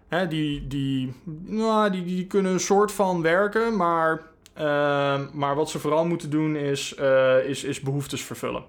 Hè, 0.08 0.28
die, 0.28 0.68
die, 0.68 1.14
nou, 1.46 1.92
die, 1.92 2.04
die 2.04 2.28
kunnen 2.28 2.52
een 2.52 2.60
soort 2.60 2.92
van 2.92 3.22
werken, 3.22 3.76
maar, 3.76 4.22
uh, 4.58 5.20
maar 5.34 5.56
wat 5.56 5.70
ze 5.70 5.80
vooral 5.80 6.06
moeten 6.06 6.30
doen 6.30 6.56
is, 6.56 6.96
uh, 7.00 7.46
is, 7.46 7.64
is 7.64 7.80
behoeftes 7.80 8.24
vervullen. 8.24 8.64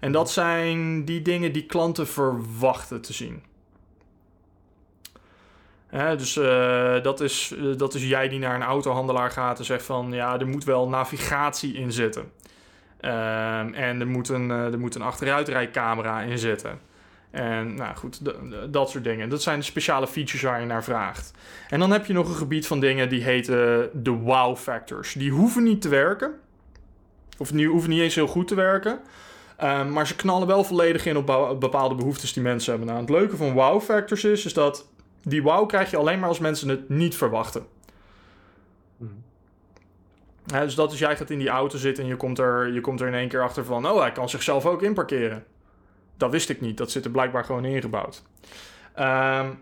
En 0.00 0.12
dat 0.12 0.30
zijn 0.30 1.04
die 1.04 1.22
dingen 1.22 1.52
die 1.52 1.66
klanten 1.66 2.06
verwachten 2.06 3.00
te 3.00 3.12
zien. 3.12 3.42
Dus 5.90 6.36
uh, 6.36 7.02
dat, 7.02 7.20
is, 7.20 7.54
uh, 7.58 7.76
dat 7.76 7.94
is 7.94 8.08
jij 8.08 8.28
die 8.28 8.38
naar 8.38 8.54
een 8.54 8.62
autohandelaar 8.62 9.30
gaat 9.30 9.58
en 9.58 9.64
zegt 9.64 9.84
van 9.84 10.12
ja, 10.12 10.38
er 10.38 10.46
moet 10.46 10.64
wel 10.64 10.88
navigatie 10.88 11.74
in 11.74 11.92
zitten. 11.92 12.32
Uh, 13.00 13.58
en 13.58 14.00
er 14.00 14.06
moet, 14.06 14.28
een, 14.28 14.48
uh, 14.48 14.72
er 14.72 14.78
moet 14.78 14.94
een 14.94 15.02
achteruitrijcamera 15.02 16.20
in 16.20 16.38
zitten. 16.38 16.78
En 17.30 17.74
nou 17.74 17.96
goed, 17.96 18.20
dat 18.72 18.90
soort 18.90 19.04
dingen. 19.04 19.28
Dat 19.28 19.42
zijn 19.42 19.58
de 19.58 19.64
speciale 19.64 20.06
features 20.06 20.42
waar 20.42 20.60
je 20.60 20.66
naar 20.66 20.84
vraagt. 20.84 21.32
En 21.68 21.78
dan 21.78 21.90
heb 21.90 22.06
je 22.06 22.12
nog 22.12 22.28
een 22.28 22.34
gebied 22.34 22.66
van 22.66 22.80
dingen 22.80 23.08
die 23.08 23.22
heten 23.22 23.90
de 23.92 24.10
wow 24.10 24.56
factors. 24.56 25.12
Die 25.12 25.30
hoeven 25.30 25.62
niet 25.62 25.82
te 25.82 25.88
werken. 25.88 26.32
Of 27.38 27.50
die 27.50 27.68
hoeven 27.68 27.90
niet 27.90 28.00
eens 28.00 28.14
heel 28.14 28.26
goed 28.26 28.48
te 28.48 28.54
werken. 28.54 28.98
Um, 29.62 29.92
maar 29.92 30.06
ze 30.06 30.16
knallen 30.16 30.46
wel 30.46 30.64
volledig 30.64 31.06
in 31.06 31.16
op 31.16 31.56
bepaalde 31.60 31.94
behoeftes 31.94 32.32
die 32.32 32.42
mensen 32.42 32.70
hebben. 32.70 32.88
Nou, 32.88 33.00
het 33.00 33.10
leuke 33.10 33.36
van 33.36 33.52
wow 33.52 33.80
factors 33.80 34.24
is, 34.24 34.44
is 34.44 34.54
dat 34.54 34.86
die 35.22 35.42
wow 35.42 35.68
krijg 35.68 35.90
je 35.90 35.96
alleen 35.96 36.18
maar 36.18 36.28
als 36.28 36.38
mensen 36.38 36.68
het 36.68 36.88
niet 36.88 37.16
verwachten. 37.16 37.66
Mm. 38.96 39.24
Ja, 40.44 40.60
dus 40.60 40.74
dat 40.74 40.92
is, 40.92 40.98
jij 40.98 41.16
gaat 41.16 41.30
in 41.30 41.38
die 41.38 41.48
auto 41.48 41.78
zitten 41.78 42.04
en 42.04 42.10
je 42.10 42.16
komt, 42.16 42.38
er, 42.38 42.72
je 42.72 42.80
komt 42.80 43.00
er 43.00 43.06
in 43.06 43.14
één 43.14 43.28
keer 43.28 43.42
achter 43.42 43.64
van... 43.64 43.86
oh, 43.86 44.00
hij 44.00 44.12
kan 44.12 44.28
zichzelf 44.28 44.66
ook 44.66 44.82
inparkeren. 44.82 45.44
Dat 46.16 46.30
wist 46.30 46.48
ik 46.48 46.60
niet. 46.60 46.76
Dat 46.76 46.90
zit 46.90 47.04
er 47.04 47.10
blijkbaar 47.10 47.44
gewoon 47.44 47.64
ingebouwd. 47.64 48.22
Um, 48.98 49.58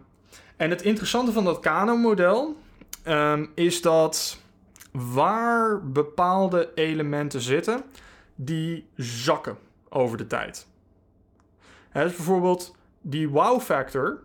en 0.56 0.70
het 0.70 0.82
interessante 0.82 1.32
van 1.32 1.44
dat 1.44 1.60
Kano-model 1.60 2.56
um, 3.06 3.50
is 3.54 3.82
dat 3.82 4.40
waar 4.90 5.88
bepaalde 5.90 6.70
elementen 6.74 7.40
zitten, 7.40 7.82
die 8.34 8.88
zakken 8.96 9.58
over 9.88 10.16
de 10.16 10.26
tijd. 10.26 10.66
Hè, 11.88 12.02
dus 12.02 12.16
bijvoorbeeld 12.16 12.76
die 13.00 13.28
wow 13.28 13.60
factor 13.60 14.22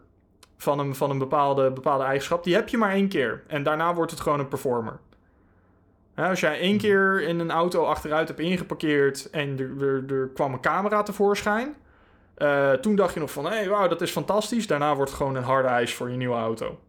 van 0.62 0.80
een, 0.80 0.96
van 0.96 1.10
een 1.10 1.18
bepaalde, 1.18 1.72
bepaalde 1.72 2.04
eigenschap, 2.04 2.44
die 2.44 2.56
heb 2.56 2.70
je 2.70 2.78
maar 2.78 2.92
één 2.92 3.08
keer. 3.08 3.44
En 3.48 3.64
daarna 3.64 3.94
wordt 3.94 4.12
het 4.12 4.20
gewoon 4.20 4.40
een 4.40 4.48
performer. 4.48 5.00
Als 6.16 6.40
jij 6.40 6.60
één 6.60 6.78
keer 6.78 7.22
in 7.22 7.40
een 7.40 7.52
auto 7.52 7.84
achteruit 7.84 8.28
hebt 8.28 8.40
ingeparkeerd 8.40 9.30
en 9.30 9.60
er, 9.60 9.88
er, 9.88 10.20
er 10.20 10.28
kwam 10.28 10.54
een 10.54 10.62
camera 10.62 11.04
tevoorschijn. 11.04 11.76
Uh, 12.38 12.72
toen 12.72 12.96
dacht 12.96 13.14
je 13.14 13.20
nog 13.20 13.32
van, 13.32 13.46
hé, 13.46 13.52
hey, 13.52 13.70
wauw, 13.70 13.88
dat 13.88 14.02
is 14.02 14.12
fantastisch. 14.12 14.68
Daarna 14.68 14.96
wordt 14.96 15.12
het 15.12 15.20
gewoon 15.20 15.36
een 15.36 15.44
harde 15.44 15.68
ijs 15.68 15.94
voor 15.94 16.10
je 16.10 16.18
nieuwe 16.18 16.36
auto. 16.36 16.80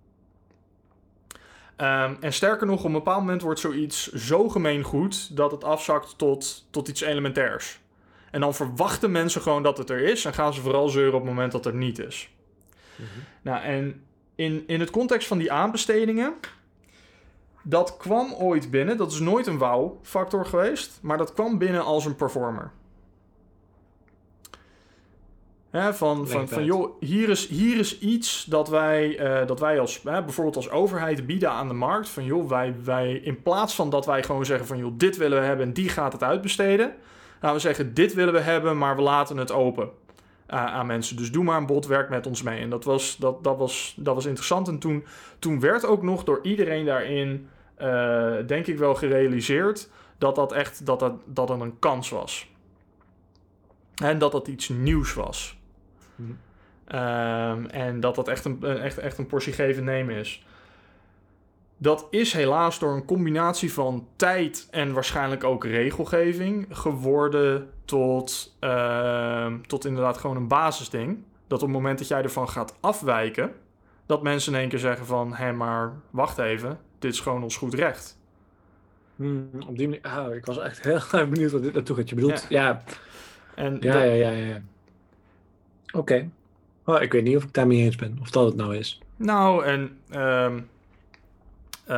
Um, 1.77 2.17
en 2.21 2.33
sterker 2.33 2.67
nog, 2.67 2.79
op 2.79 2.85
een 2.85 2.93
bepaald 2.93 3.21
moment 3.21 3.43
wordt 3.43 3.61
zoiets 3.61 4.13
zo 4.13 4.49
gemeen 4.49 4.83
goed 4.83 5.37
dat 5.37 5.51
het 5.51 5.65
afzakt 5.65 6.19
tot, 6.19 6.67
tot 6.71 6.89
iets 6.89 7.01
elementairs. 7.01 7.81
En 8.31 8.41
dan 8.41 8.55
verwachten 8.55 9.11
mensen 9.11 9.43
gewoon 9.43 9.63
dat 9.63 9.79
het 9.79 9.91
er 9.91 10.01
is. 10.01 10.25
En 10.25 10.35
gaan 10.35 10.55
ze 10.55 10.61
vooral 10.61 10.89
zeuren 10.89 11.15
op 11.15 11.21
het 11.21 11.31
moment 11.31 11.53
dat 11.53 11.65
het 11.65 11.75
er 11.75 11.81
niet 11.81 11.99
is. 11.99 12.31
Mm 12.97 13.07
-hmm. 13.15 13.23
Nou, 13.43 13.63
en 13.63 14.05
in, 14.35 14.65
in 14.67 14.81
het 14.81 14.91
context 14.91 15.29
van 15.29 15.39
die 15.39 15.53
aanbestedingen. 15.53 16.35
Dat 17.63 17.97
kwam 17.97 18.33
ooit 18.33 18.71
binnen. 18.71 18.97
Dat 18.97 19.13
is 19.13 19.21
nooit 19.21 19.47
een 19.47 19.59
wow-factor 19.59 20.47
geweest. 20.47 20.99
Maar 21.03 21.19
dat 21.19 21.33
kwam 21.33 21.59
binnen 21.59 21.85
als 21.85 22.05
een 22.05 22.17
performer. 22.17 22.71
Hè, 25.71 25.95
van, 25.95 26.29
van, 26.29 26.49
van, 26.49 26.65
joh, 26.65 27.01
hier 27.01 27.29
is, 27.29 27.49
hier 27.49 27.79
is 27.79 27.99
iets 27.99 28.45
dat 28.45 28.69
wij, 28.69 29.21
uh, 29.41 29.47
dat 29.47 29.61
wij 29.61 29.81
als, 29.81 30.01
hè, 30.05 30.23
bijvoorbeeld 30.23 30.57
als 30.57 30.71
overheid 30.71 31.27
bieden 31.27 31.51
aan 31.51 31.69
de 31.69 31.75
markt. 31.75 32.09
Van 32.09 32.25
joh, 32.25 32.49
wij, 32.49 32.75
wij, 32.85 33.13
in 33.13 33.43
plaats 33.43 33.75
van 33.75 33.91
dat 33.91 34.07
wij 34.07 34.23
gewoon 34.23 34.45
zeggen 34.45 34.67
van 34.67 34.79
joh, 34.79 34.93
dit 34.97 35.17
willen 35.17 35.41
we 35.41 35.47
hebben 35.47 35.67
en 35.67 35.73
die 35.73 35.89
gaat 35.89 36.13
het 36.13 36.23
uitbesteden 36.23 36.95
Laten 37.43 37.57
we 37.57 37.63
zeggen, 37.63 37.95
dit 37.95 38.15
willen 38.15 38.33
we 38.33 38.41
hebben, 38.41 38.79
maar 38.79 38.97
we 38.97 39.03
laten 39.03 39.37
het 39.37 39.53
open 39.53 39.91
aan 40.53 40.87
mensen. 40.87 41.17
Dus 41.17 41.33
doe 41.33 41.45
maar 41.45 41.59
een 41.59 41.67
bod, 41.67 41.87
werk 41.87 42.09
met 42.09 42.27
ons 42.27 42.43
mee. 42.43 42.61
En 42.61 42.71
dat 42.71 42.85
was, 42.85 43.17
dat, 43.17 43.45
dat 43.45 43.59
was, 43.59 43.95
dat 43.97 44.15
was 44.15 44.27
interessant. 44.27 44.69
En 44.69 44.79
toen, 44.79 45.05
toen 45.39 45.61
werd 45.61 45.87
ook 45.87 46.03
nog 46.03 46.25
door 46.25 46.41
iedereen 46.43 46.85
daarin, 46.85 47.49
uh, 47.79 48.35
denk 48.47 48.67
ik 48.67 48.79
wel, 48.79 48.95
gerealiseerd 48.95 49.91
dat 50.19 50.35
dat 50.35 50.53
echt 50.53 50.87
dat 50.87 51.01
dat, 51.01 51.15
dat 51.25 51.49
dat 51.49 51.61
een 51.61 51.79
kans 51.79 52.09
was. 52.09 52.51
En 53.95 54.19
dat 54.19 54.33
dat 54.33 54.49
iets 54.49 54.69
nieuws 54.69 55.15
was. 55.15 55.59
Hmm. 56.17 56.39
Um, 56.95 57.67
en 57.67 58.01
dat 58.01 58.15
dat 58.15 58.29
echt 58.29 58.45
een, 58.45 58.65
echt, 58.65 58.99
echt 58.99 59.19
een 59.19 59.27
portie 59.27 59.53
geven 59.53 59.85
nemen 59.85 60.15
is. 60.15 60.45
Dat 61.83 62.07
is 62.11 62.33
helaas 62.33 62.79
door 62.79 62.95
een 62.95 63.05
combinatie 63.05 63.73
van 63.73 64.07
tijd 64.17 64.69
en 64.71 64.93
waarschijnlijk 64.93 65.45
ook 65.45 65.65
regelgeving 65.65 66.67
geworden 66.71 67.71
tot, 67.85 68.57
uh, 68.61 69.53
tot 69.67 69.85
inderdaad 69.85 70.19
gewoon 70.19 70.37
een 70.37 70.49
basisding. 70.49 71.19
Dat 71.47 71.63
op 71.63 71.69
het 71.69 71.77
moment 71.77 71.99
dat 71.99 72.09
jij 72.09 72.23
ervan 72.23 72.49
gaat 72.49 72.77
afwijken, 72.81 73.53
dat 74.07 74.23
mensen 74.23 74.53
in 74.53 74.59
één 74.59 74.69
keer 74.69 74.79
zeggen 74.79 75.07
van, 75.07 75.35
hé 75.35 75.53
maar 75.53 75.93
wacht 76.11 76.39
even, 76.39 76.79
dit 76.99 77.13
is 77.13 77.21
gewoon 77.21 77.43
ons 77.43 77.57
goed 77.57 77.75
recht. 77.75 78.19
Hmm, 79.17 79.49
op 79.69 79.79
die 79.79 79.89
manier, 79.89 80.03
ah, 80.03 80.35
ik 80.35 80.47
was 80.47 80.59
echt 80.59 80.83
heel 80.83 80.95
erg 81.13 81.29
benieuwd 81.29 81.51
wat 81.51 81.63
dit 81.63 81.75
naartoe 81.75 81.97
gaat. 81.97 82.09
Je 82.09 82.15
bedoelt, 82.15 82.47
ja. 82.49 82.63
ja. 82.63 82.83
En 83.55 83.77
ja, 83.81 83.93
dat... 83.93 84.03
ja, 84.03 84.03
ja, 84.03 84.31
ja, 84.31 84.47
ja. 84.47 84.63
Oké. 85.87 85.99
Okay. 85.99 86.31
Oh, 86.85 87.03
ik 87.03 87.13
weet 87.13 87.25
niet 87.25 87.37
of 87.37 87.45
ik 87.45 87.53
daarmee 87.53 87.79
eens 87.79 87.97
ben, 87.97 88.19
of 88.21 88.31
dat 88.31 88.45
het 88.45 88.57
nou 88.57 88.77
is. 88.77 89.01
Nou, 89.17 89.65
en 89.65 89.99
um, 90.15 90.71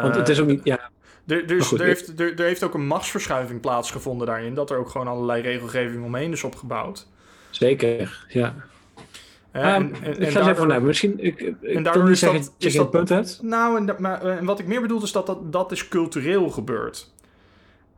want 0.03 0.15
het 0.15 0.29
is 0.29 0.41
ook 0.41 0.47
niet, 0.47 0.61
ja. 0.65 0.91
Er, 1.27 1.51
er, 1.51 1.63
goed, 1.63 1.81
er, 1.81 1.87
heeft, 1.87 2.21
er, 2.21 2.39
er, 2.39 2.45
heeft 2.45 2.63
ook 2.63 2.75
een 2.75 2.87
machtsverschuiving 2.87 3.61
plaatsgevonden 3.61 4.27
daarin. 4.27 4.55
Dat 4.55 4.71
er 4.71 4.79
ook 4.79 4.89
gewoon 4.89 5.09
allerlei 5.09 5.43
regelgeving 5.43 6.05
omheen 6.05 6.33
is 6.33 6.45
opgebouwd. 6.45 7.07
Zeker, 7.51 8.27
ja. 8.29 8.55
Ah, 9.53 9.75
en, 9.75 9.95
en, 10.03 10.21
ik 10.21 10.31
ga 10.31 10.51
even 10.51 10.69
naar. 10.69 10.83
Misschien, 10.83 11.25
ik, 11.25 11.41
ik 11.41 11.63
en 11.63 11.83
daardoor 11.83 12.11
is 12.11 12.19
zeggen, 12.19 12.41
dat, 12.41 12.53
is 12.59 12.75
dat, 12.75 12.91
punt 12.91 13.09
hebt. 13.09 13.39
Nou, 13.43 13.77
en, 13.77 13.97
maar, 13.99 14.23
en 14.23 14.45
wat 14.45 14.59
ik 14.59 14.67
meer 14.67 14.81
bedoel 14.81 15.03
is 15.03 15.13
dat 15.13 15.27
dat, 15.27 15.53
dat 15.53 15.73
is 15.73 15.89
cultureel 15.89 16.51
gebeurd. 16.51 17.13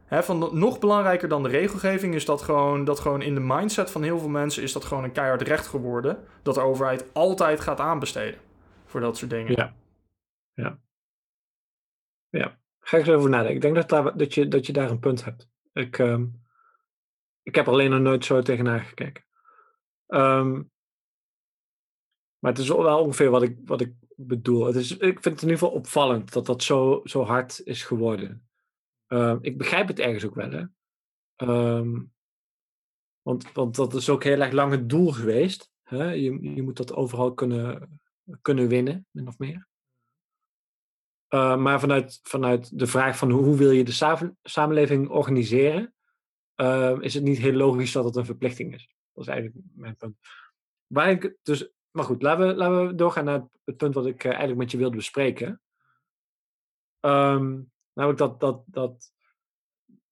Hè, 0.06 0.22
van, 0.22 0.50
nog 0.52 0.78
belangrijker 0.78 1.28
dan 1.28 1.42
de 1.42 1.48
regelgeving 1.48 2.14
is 2.14 2.24
dat 2.24 2.42
gewoon, 2.42 2.84
dat 2.84 3.00
gewoon 3.00 3.22
in 3.22 3.34
de 3.34 3.40
mindset 3.40 3.90
van 3.90 4.02
heel 4.02 4.18
veel 4.18 4.28
mensen 4.28 4.62
is 4.62 4.72
dat 4.72 4.84
gewoon 4.84 5.04
een 5.04 5.12
keihard 5.12 5.42
recht 5.42 5.66
geworden. 5.66 6.18
Dat 6.42 6.54
de 6.54 6.60
overheid 6.60 7.04
altijd 7.12 7.60
gaat 7.60 7.80
aanbesteden 7.80 8.40
voor 8.86 9.00
dat 9.00 9.16
soort 9.16 9.30
dingen. 9.30 9.52
Ja. 9.52 9.72
Ja. 10.54 10.78
Ja. 12.36 12.58
Ga 12.80 12.96
ik 12.96 13.06
eens 13.06 13.16
over 13.16 13.30
nadenken. 13.30 13.54
Ik 13.54 13.60
denk 13.60 13.88
dat, 13.88 14.18
dat, 14.18 14.34
je, 14.34 14.48
dat 14.48 14.66
je 14.66 14.72
daar 14.72 14.90
een 14.90 14.98
punt 14.98 15.24
hebt. 15.24 15.48
Ik, 15.72 15.98
um, 15.98 16.42
ik 17.42 17.54
heb 17.54 17.68
alleen 17.68 17.90
nog 17.90 18.00
nooit 18.00 18.24
zo 18.24 18.42
tegenaan 18.42 18.80
gekeken. 18.80 19.24
Um, 20.06 20.70
maar 22.38 22.52
het 22.52 22.60
is 22.60 22.68
wel 22.68 23.00
ongeveer 23.00 23.30
wat 23.30 23.42
ik, 23.42 23.58
wat 23.64 23.80
ik 23.80 23.94
bedoel. 24.16 24.66
Het 24.66 24.76
is, 24.76 24.96
ik 24.96 25.00
vind 25.00 25.24
het 25.24 25.42
in 25.42 25.48
ieder 25.48 25.58
geval 25.58 25.74
opvallend 25.74 26.32
dat 26.32 26.46
dat 26.46 26.62
zo, 26.62 27.00
zo 27.04 27.22
hard 27.22 27.60
is 27.64 27.82
geworden. 27.82 28.48
Um, 29.08 29.38
ik 29.40 29.58
begrijp 29.58 29.88
het 29.88 29.98
ergens 29.98 30.24
ook 30.24 30.34
wel, 30.34 30.50
hè. 30.50 30.64
Want, 33.22 33.52
want 33.52 33.76
dat 33.76 33.94
is 33.94 34.08
ook 34.08 34.24
heel 34.24 34.40
erg 34.40 34.52
lang 34.52 34.72
het 34.72 34.88
doel 34.88 35.12
geweest. 35.12 35.72
Hè? 35.82 36.10
Je, 36.10 36.54
je 36.54 36.62
moet 36.62 36.76
dat 36.76 36.94
overal 36.94 37.34
kunnen, 37.34 38.00
kunnen 38.42 38.68
winnen, 38.68 39.06
min 39.10 39.28
of 39.28 39.38
meer. 39.38 39.68
Uh, 41.28 41.56
maar 41.56 41.80
vanuit, 41.80 42.20
vanuit 42.22 42.78
de 42.78 42.86
vraag 42.86 43.16
van 43.16 43.30
hoe, 43.30 43.56
wil 43.56 43.70
je 43.70 43.84
de 43.84 44.32
samenleving 44.42 45.08
organiseren, 45.08 45.94
uh, 46.56 46.96
is 47.00 47.14
het 47.14 47.22
niet 47.22 47.38
heel 47.38 47.52
logisch 47.52 47.92
dat 47.92 48.04
het 48.04 48.16
een 48.16 48.24
verplichting 48.24 48.74
is. 48.74 48.88
Dat 49.12 49.24
is 49.24 49.30
eigenlijk 49.30 49.66
mijn 49.74 49.96
punt. 49.96 50.16
Waar 50.86 51.34
dus, 51.42 51.70
maar 51.90 52.04
goed, 52.04 52.22
laten 52.22 52.46
we, 52.46 52.54
laten 52.54 52.86
we 52.86 52.94
doorgaan 52.94 53.24
naar 53.24 53.48
het 53.64 53.76
punt 53.76 53.94
wat 53.94 54.06
ik 54.06 54.24
uh, 54.24 54.30
eigenlijk 54.30 54.60
met 54.60 54.70
je 54.70 54.78
wilde 54.78 54.96
bespreken. 54.96 55.60
Um, 57.00 57.70
namelijk 57.92 58.18
dat, 58.18 58.40
dat, 58.40 58.62
dat 58.66 59.12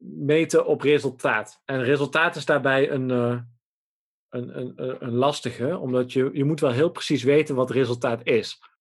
meten 0.06 0.66
op 0.66 0.80
resultaat. 0.80 1.60
En 1.64 1.82
resultaat 1.82 2.36
is 2.36 2.44
daarbij 2.44 2.90
een, 2.90 3.08
een, 3.08 4.58
een, 4.58 5.04
een 5.04 5.14
lastige, 5.14 5.78
omdat 5.78 6.12
je, 6.12 6.30
je 6.32 6.44
moet 6.44 6.60
wel 6.60 6.70
heel 6.70 6.90
precies 6.90 7.22
weten 7.22 7.54
wat 7.54 7.70
resultaat 7.70 8.26
is. 8.26 8.73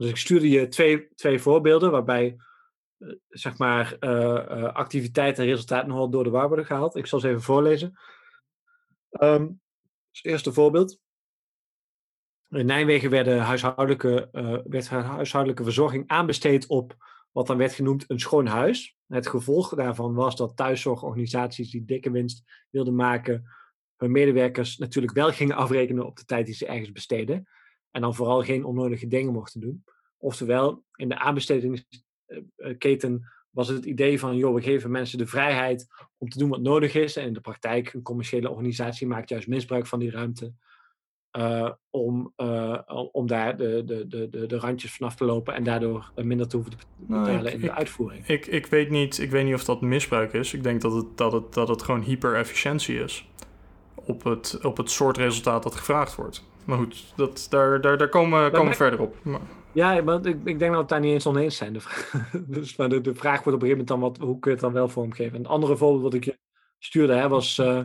Dus 0.00 0.10
ik 0.10 0.16
stuurde 0.16 0.48
je 0.48 0.68
twee, 0.68 1.08
twee 1.14 1.38
voorbeelden 1.38 1.90
waarbij 1.90 2.36
uh, 2.98 3.14
zeg 3.28 3.58
maar 3.58 3.96
uh, 4.00 4.72
activiteit 4.72 5.38
en 5.38 5.44
resultaat 5.44 5.86
nogal 5.86 6.10
door 6.10 6.24
de 6.24 6.30
war 6.30 6.46
worden 6.46 6.66
gehaald. 6.66 6.96
Ik 6.96 7.06
zal 7.06 7.20
ze 7.20 7.28
even 7.28 7.42
voorlezen. 7.42 7.98
Um, 9.10 9.60
het 10.12 10.24
eerste 10.24 10.52
voorbeeld. 10.52 10.98
In 12.48 12.66
Nijmegen 12.66 13.10
werden 13.10 13.40
huishoudelijke, 13.40 14.28
werd 14.68 14.88
huishoudelijke 14.88 15.64
verzorging 15.64 16.08
aanbesteed 16.08 16.66
op 16.66 16.96
wat 17.30 17.46
dan 17.46 17.56
werd 17.56 17.72
genoemd 17.72 18.04
een 18.06 18.20
schoon 18.20 18.46
huis. 18.46 18.96
Het 19.06 19.28
gevolg 19.28 19.74
daarvan 19.74 20.14
was 20.14 20.36
dat 20.36 20.56
thuiszorgorganisaties 20.56 21.70
die 21.70 21.84
dikke 21.84 22.10
winst 22.10 22.66
wilden 22.70 22.94
maken, 22.94 23.44
hun 23.96 24.10
medewerkers 24.10 24.76
natuurlijk 24.76 25.14
wel 25.14 25.32
gingen 25.32 25.56
afrekenen 25.56 26.06
op 26.06 26.16
de 26.16 26.24
tijd 26.24 26.46
die 26.46 26.54
ze 26.54 26.66
ergens 26.66 26.92
besteden. 26.92 27.48
En 27.90 28.00
dan 28.00 28.14
vooral 28.14 28.42
geen 28.42 28.64
onnodige 28.64 29.06
dingen 29.06 29.32
mochten 29.32 29.60
doen. 29.60 29.84
Oftewel, 30.18 30.84
in 30.94 31.08
de 31.08 31.18
aanbestedingsketen 31.18 33.28
was 33.50 33.68
het 33.68 33.76
het 33.76 33.86
idee 33.86 34.18
van, 34.18 34.36
joh, 34.36 34.54
we 34.54 34.62
geven 34.62 34.90
mensen 34.90 35.18
de 35.18 35.26
vrijheid 35.26 35.86
om 36.18 36.28
te 36.28 36.38
doen 36.38 36.48
wat 36.48 36.60
nodig 36.60 36.94
is. 36.94 37.16
En 37.16 37.26
in 37.26 37.32
de 37.32 37.40
praktijk, 37.40 37.92
een 37.92 38.02
commerciële 38.02 38.50
organisatie 38.50 39.06
maakt 39.06 39.28
juist 39.28 39.48
misbruik 39.48 39.86
van 39.86 39.98
die 39.98 40.10
ruimte. 40.10 40.52
Uh, 41.36 41.70
om, 41.90 42.32
uh, 42.36 42.78
om 43.12 43.26
daar 43.26 43.56
de, 43.56 43.82
de, 43.84 44.06
de, 44.06 44.46
de, 44.46 44.58
randjes 44.58 44.92
vanaf 44.92 45.14
te 45.14 45.24
lopen 45.24 45.54
en 45.54 45.62
daardoor 45.62 46.12
minder 46.14 46.48
te 46.48 46.56
hoeven 46.56 46.76
te 46.76 46.84
nou, 46.96 47.20
betalen 47.20 47.44
nou, 47.44 47.54
in 47.54 47.60
de 47.60 47.72
uitvoering. 47.72 48.26
Ik, 48.26 48.46
ik, 48.46 48.66
weet 48.66 48.90
niet, 48.90 49.18
ik 49.18 49.30
weet 49.30 49.44
niet 49.44 49.54
of 49.54 49.64
dat 49.64 49.80
misbruik 49.80 50.32
is. 50.32 50.54
Ik 50.54 50.62
denk 50.62 50.80
dat 50.80 50.92
het, 50.92 51.16
dat 51.16 51.32
het, 51.32 51.54
dat 51.54 51.68
het 51.68 51.82
gewoon 51.82 52.02
hyper-efficiëntie 52.02 53.02
is 53.02 53.28
op 53.94 54.24
het, 54.24 54.58
op 54.62 54.76
het 54.76 54.90
soort 54.90 55.16
resultaat 55.16 55.62
dat 55.62 55.74
gevraagd 55.74 56.14
wordt. 56.14 56.44
Maar 56.64 56.78
goed, 56.78 57.12
dat, 57.16 57.46
daar, 57.50 57.80
daar, 57.80 57.98
daar 57.98 58.08
komen, 58.08 58.52
komen 58.52 58.70
we 58.70 58.76
verder 58.76 59.00
op. 59.00 59.24
Maar... 59.24 59.40
Ja, 59.72 60.02
maar 60.02 60.26
ik, 60.26 60.38
ik 60.44 60.58
denk 60.58 60.60
dat 60.60 60.70
we 60.70 60.76
het 60.76 60.88
daar 60.88 61.00
niet 61.00 61.12
eens 61.12 61.26
oneens 61.26 61.56
zijn. 61.56 61.72
De 61.72 61.80
vraag, 61.80 62.30
dus, 62.46 62.76
maar 62.76 62.88
de, 62.88 63.00
de 63.00 63.14
vraag 63.14 63.42
wordt 63.42 63.58
op 63.58 63.62
een 63.62 63.68
gegeven 63.68 63.86
moment 63.86 63.88
dan, 63.88 64.00
wat, 64.00 64.18
hoe 64.18 64.38
kun 64.38 64.50
je 64.50 64.56
het 64.56 64.66
dan 64.66 64.72
wel 64.72 64.88
vormgeven? 64.88 65.38
Een 65.38 65.46
andere 65.46 65.76
voorbeeld 65.76 66.02
wat 66.02 66.14
ik 66.14 66.24
je 66.24 66.38
stuurde 66.78 67.14
hè, 67.14 67.28
was... 67.28 67.58
Uh, 67.58 67.82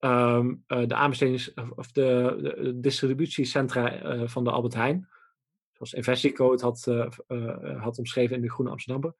um, 0.00 0.64
uh, 0.68 0.86
de 0.86 0.94
aanbestedings- 0.94 1.54
of 1.74 1.92
de, 1.92 2.36
de 2.62 2.80
distributiecentra 2.80 4.16
uh, 4.16 4.28
van 4.28 4.44
de 4.44 4.50
Albert 4.50 4.74
Heijn. 4.74 5.08
Zoals 5.72 5.92
Investico 5.92 6.50
het 6.50 6.60
had, 6.60 6.84
had 7.78 7.98
omschreven 7.98 8.36
in 8.36 8.42
de 8.42 8.50
Groene 8.50 8.70
Amsterdammer. 8.70 9.14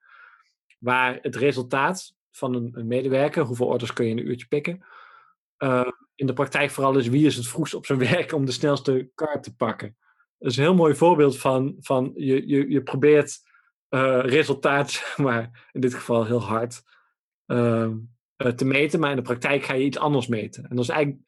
Waar 0.79 1.19
het 1.21 1.35
resultaat 1.35 2.15
van 2.31 2.53
een, 2.53 2.71
een, 2.73 2.87
medewerker, 2.87 3.43
hoeveel 3.43 3.67
orders 3.67 3.93
kun 3.93 4.05
je 4.05 4.11
in 4.11 4.17
een 4.17 4.27
uurtje 4.27 4.47
pikken, 4.47 4.83
in 6.15 6.27
de 6.27 6.33
praktijk 6.33 6.71
vooral 6.71 6.97
is 6.97 7.07
wie 7.07 7.25
is 7.25 7.35
het 7.35 7.47
vroegst 7.47 7.73
op 7.73 7.85
zijn 7.85 7.99
werk 8.09 8.31
om 8.31 8.45
de 8.45 8.51
snelste 8.51 9.09
kaart 9.15 9.43
te 9.43 9.55
pakken. 9.55 9.97
Dat 10.37 10.51
is 10.51 10.57
een 10.57 10.63
heel 10.63 10.75
mooi 10.75 10.95
voorbeeld 10.95 11.37
van, 11.37 11.75
van 11.79 12.11
je, 12.15 12.47
je, 12.47 12.69
je 12.69 12.83
probeert 12.83 13.39
resultaat, 14.21 15.03
maar 15.17 15.69
in 15.71 15.81
dit 15.81 15.93
geval 15.93 16.25
heel 16.25 16.41
hard. 16.41 16.83
Uh, 17.47 17.89
uh, 18.37 18.51
te 18.51 18.65
meten, 18.65 18.99
maar 18.99 19.09
in 19.09 19.15
de 19.15 19.21
praktijk 19.21 19.63
ga 19.63 19.73
je 19.73 19.83
iets 19.83 19.97
anders 19.97 20.27
meten. 20.27 20.63
En 20.63 20.75
dat 20.75 20.83
is 20.83 20.89
eigenlijk. 20.89 21.25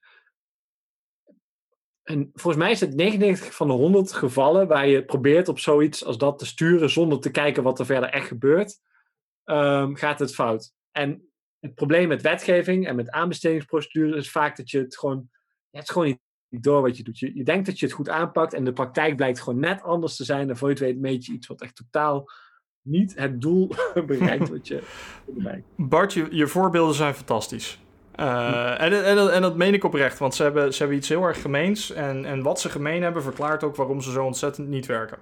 En 2.03 2.29
volgens 2.33 2.63
mij 2.63 2.71
is 2.71 2.79
het 2.79 2.95
99 2.95 3.55
van 3.55 3.67
de 3.67 3.73
100 3.73 4.11
gevallen 4.13 4.67
waar 4.67 4.87
je 4.87 5.05
probeert 5.05 5.47
op 5.47 5.59
zoiets 5.59 6.05
als 6.05 6.17
dat 6.17 6.39
te 6.39 6.45
sturen 6.45 6.89
zonder 6.89 7.19
te 7.19 7.31
kijken 7.31 7.63
wat 7.63 7.79
er 7.79 7.85
verder 7.85 8.09
echt 8.09 8.27
gebeurt, 8.27 8.79
um, 9.45 9.95
gaat 9.95 10.19
het 10.19 10.33
fout. 10.33 10.73
En 10.91 11.28
het 11.60 11.76
probleem 11.76 12.08
met 12.08 12.22
wetgeving 12.22 12.88
en 12.88 12.95
met 12.95 13.10
aanbestedingsprocedures 13.10 14.15
is 14.15 14.32
vaak 14.32 14.58
dat 14.58 14.69
je 14.69 14.80
het 14.80 14.98
gewoon, 14.98 15.30
je 15.69 15.78
hebt 15.78 15.91
gewoon 15.91 16.19
niet 16.50 16.63
door 16.63 16.82
wat 16.82 16.98
je 16.98 17.04
doet. 17.04 17.19
Je, 17.19 17.36
je 17.36 17.43
denkt 17.43 17.65
dat 17.65 17.80
je 17.80 17.86
het 17.86 17.95
goed 17.95 18.10
aanpakt 18.10 18.54
en 18.54 18.63
de 18.63 18.74
praktijk 18.74 19.15
blijkt 19.15 19.41
gewoon 19.41 19.60
net 19.60 19.82
anders 19.82 20.15
te 20.15 20.24
zijn. 20.24 20.50
En 20.50 20.58
voor 20.58 20.67
je 20.67 20.74
het 20.74 20.84
weet 20.84 21.00
meet 21.00 21.26
je 21.26 21.34
iets 21.34 21.48
wat 21.48 21.62
echt 21.62 21.76
totaal 21.76 22.30
niet 22.82 23.15
het 23.15 23.41
doel 23.41 23.67
bereikt 24.08 24.50
wat 24.50 24.67
je 24.67 24.84
bereikt. 25.26 25.67
Bart, 25.76 26.13
je, 26.13 26.28
je 26.32 26.48
voorbeelden 26.48 26.95
zijn 26.95 27.13
fantastisch. 27.13 27.80
Uh, 28.19 28.82
en, 28.82 29.06
en, 29.06 29.32
en, 29.34 29.41
dat 29.41 29.56
meen 29.56 29.74
ik 29.74 29.84
oprecht, 29.84 30.19
want 30.19 30.36
ze 30.36 30.43
hebben, 30.43 30.74
ze 30.74 30.80
hebben 30.80 30.98
iets 30.98 31.10
heel 31.10 31.24
erg 31.24 31.41
gemeens. 31.41 31.91
En, 31.91 32.26
en 32.26 32.41
wat 32.41 32.60
ze 32.60 32.69
gemeen 32.69 33.02
hebben, 33.04 33.24
verklaart 33.24 33.63
ook 33.63 33.76
waarom 33.76 34.02
ze 34.02 34.12
zo 34.12 34.26
ontzettend 34.26 34.67
niet 34.67 34.86
werken. 34.86 35.17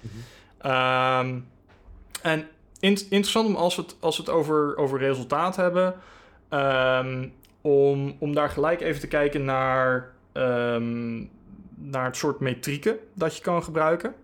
Mm 0.00 1.44
en 2.22 2.48
in, 2.82 2.98
interessant 3.10 3.48
om 3.48 3.54
als 3.54 3.76
we 3.76 3.82
het, 3.82 3.96
als 4.00 4.16
het 4.16 4.28
over, 4.28 4.76
over 4.76 4.98
resultaat 4.98 5.56
hebben, 5.56 5.94
um, 6.50 7.32
om, 7.60 8.16
om 8.18 8.34
daar 8.34 8.48
gelijk 8.48 8.80
even 8.80 9.00
te 9.00 9.08
kijken 9.08 9.44
naar, 9.44 10.12
um, 10.32 11.30
naar 11.74 12.04
het 12.04 12.16
soort 12.16 12.40
metrieken 12.40 12.98
dat 13.14 13.36
je 13.36 13.42
kan 13.42 13.62
gebruiken 13.62 14.14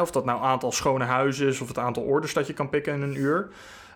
of 0.00 0.10
dat 0.10 0.24
nou 0.24 0.42
aantal 0.42 0.72
schone 0.72 1.04
huizen 1.04 1.46
is 1.46 1.60
of 1.60 1.68
het 1.68 1.78
aantal 1.78 2.02
orders 2.02 2.34
dat 2.34 2.46
je 2.46 2.52
kan 2.52 2.68
pikken 2.68 2.94
in 2.94 3.02
een 3.02 3.16
uur. 3.16 3.48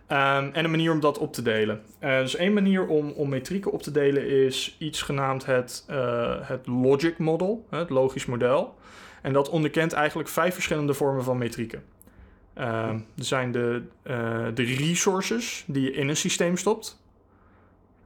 Um, 0.09 0.53
en 0.53 0.65
een 0.65 0.71
manier 0.71 0.93
om 0.93 1.01
dat 1.01 1.19
op 1.19 1.33
te 1.33 1.43
delen. 1.43 1.83
Uh, 2.01 2.19
dus 2.19 2.37
één 2.37 2.53
manier 2.53 2.87
om, 2.87 3.11
om 3.11 3.29
metrieken 3.29 3.73
op 3.73 3.83
te 3.83 3.91
delen 3.91 4.29
is 4.29 4.77
iets 4.79 5.03
genaamd 5.03 5.47
het, 5.47 5.85
uh, 5.91 6.35
het 6.41 6.67
logic 6.67 7.19
model, 7.19 7.67
het 7.71 7.91
logisch 7.91 8.27
model. 8.27 8.75
En 9.23 9.33
dat 9.33 9.49
onderkent 9.49 9.93
eigenlijk 9.93 10.29
vijf 10.29 10.55
verschillende 10.55 10.95
vormen 10.95 11.25
van 11.25 11.39
metrieken. 11.39 11.83
Uh, 12.59 12.89
er 12.89 13.03
zijn 13.15 13.53
de, 13.53 13.83
uh, 14.03 14.47
de 14.55 14.63
resources 14.63 15.65
die 15.67 15.83
je 15.83 15.93
in 15.93 16.09
een 16.09 16.17
systeem 16.17 16.57
stopt 16.57 16.99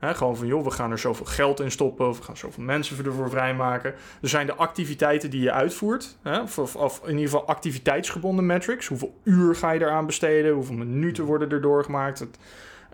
gewoon 0.00 0.36
van, 0.36 0.46
joh, 0.46 0.64
we 0.64 0.70
gaan 0.70 0.90
er 0.90 0.98
zoveel 0.98 1.26
geld 1.26 1.60
in 1.60 1.70
stoppen, 1.70 2.08
of 2.08 2.18
we 2.18 2.24
gaan 2.24 2.36
zoveel 2.36 2.64
mensen 2.64 3.04
ervoor 3.04 3.30
vrijmaken. 3.30 3.94
Er 4.22 4.28
zijn 4.28 4.46
de 4.46 4.54
activiteiten 4.54 5.30
die 5.30 5.42
je 5.42 5.52
uitvoert, 5.52 6.18
of, 6.24 6.76
of, 6.76 7.00
in 7.02 7.10
ieder 7.10 7.24
geval 7.24 7.46
activiteitsgebonden 7.46 8.46
metrics. 8.46 8.86
Hoeveel 8.86 9.14
uur 9.24 9.54
ga 9.54 9.70
je 9.70 9.80
eraan 9.80 10.06
besteden, 10.06 10.52
hoeveel 10.52 10.74
minuten 10.74 11.24
worden 11.24 11.50
er 11.50 11.60
doorgemaakt, 11.60 12.18
het, 12.18 12.38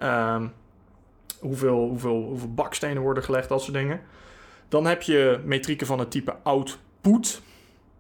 um, 0.03 0.53
hoeveel, 1.41 1.89
hoeveel, 1.89 2.23
hoeveel 2.23 2.55
bakstenen 2.55 3.03
worden 3.03 3.23
gelegd, 3.23 3.49
dat 3.49 3.63
soort 3.63 3.77
dingen. 3.77 4.01
Dan 4.69 4.87
heb 4.87 5.03
je 5.03 5.41
metrieken 5.45 5.87
van 5.87 5.99
het 5.99 6.11
type 6.11 6.37
output. 6.43 7.43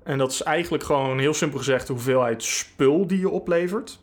En 0.07 0.19
dat 0.19 0.31
is 0.31 0.43
eigenlijk 0.43 0.85
gewoon 0.85 1.19
heel 1.19 1.35
simpel 1.35 1.59
gezegd 1.59 1.87
de 1.87 1.93
hoeveelheid 1.93 2.43
spul 2.43 3.07
die 3.07 3.19
je 3.19 3.31
oplevert. 3.31 4.01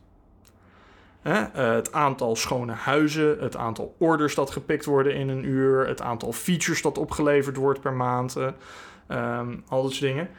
Hè? 1.22 1.39
Uh, 1.42 1.76
het 1.76 1.92
aantal 1.92 2.36
schone 2.36 2.72
huizen, 2.72 3.39
het 3.39 3.56
aantal 3.56 3.96
orders 3.98 4.36
dat 4.36 4.52
gepikt 4.52 4.86
worden 4.86 5.16
in 5.16 5.30
een 5.30 5.44
uur, 5.46 5.88
het 5.88 6.02
aantal 6.02 6.32
features 6.32 6.82
dat 6.82 6.98
opgeleverd 6.98 7.56
wordt 7.56 7.82
per 7.82 7.94
maand, 7.94 8.38
uh, 8.38 8.48
um, 9.39 9.63
al 9.68 9.84
dat 9.84 9.92
soort 9.92 10.12
dingen. 10.12 10.30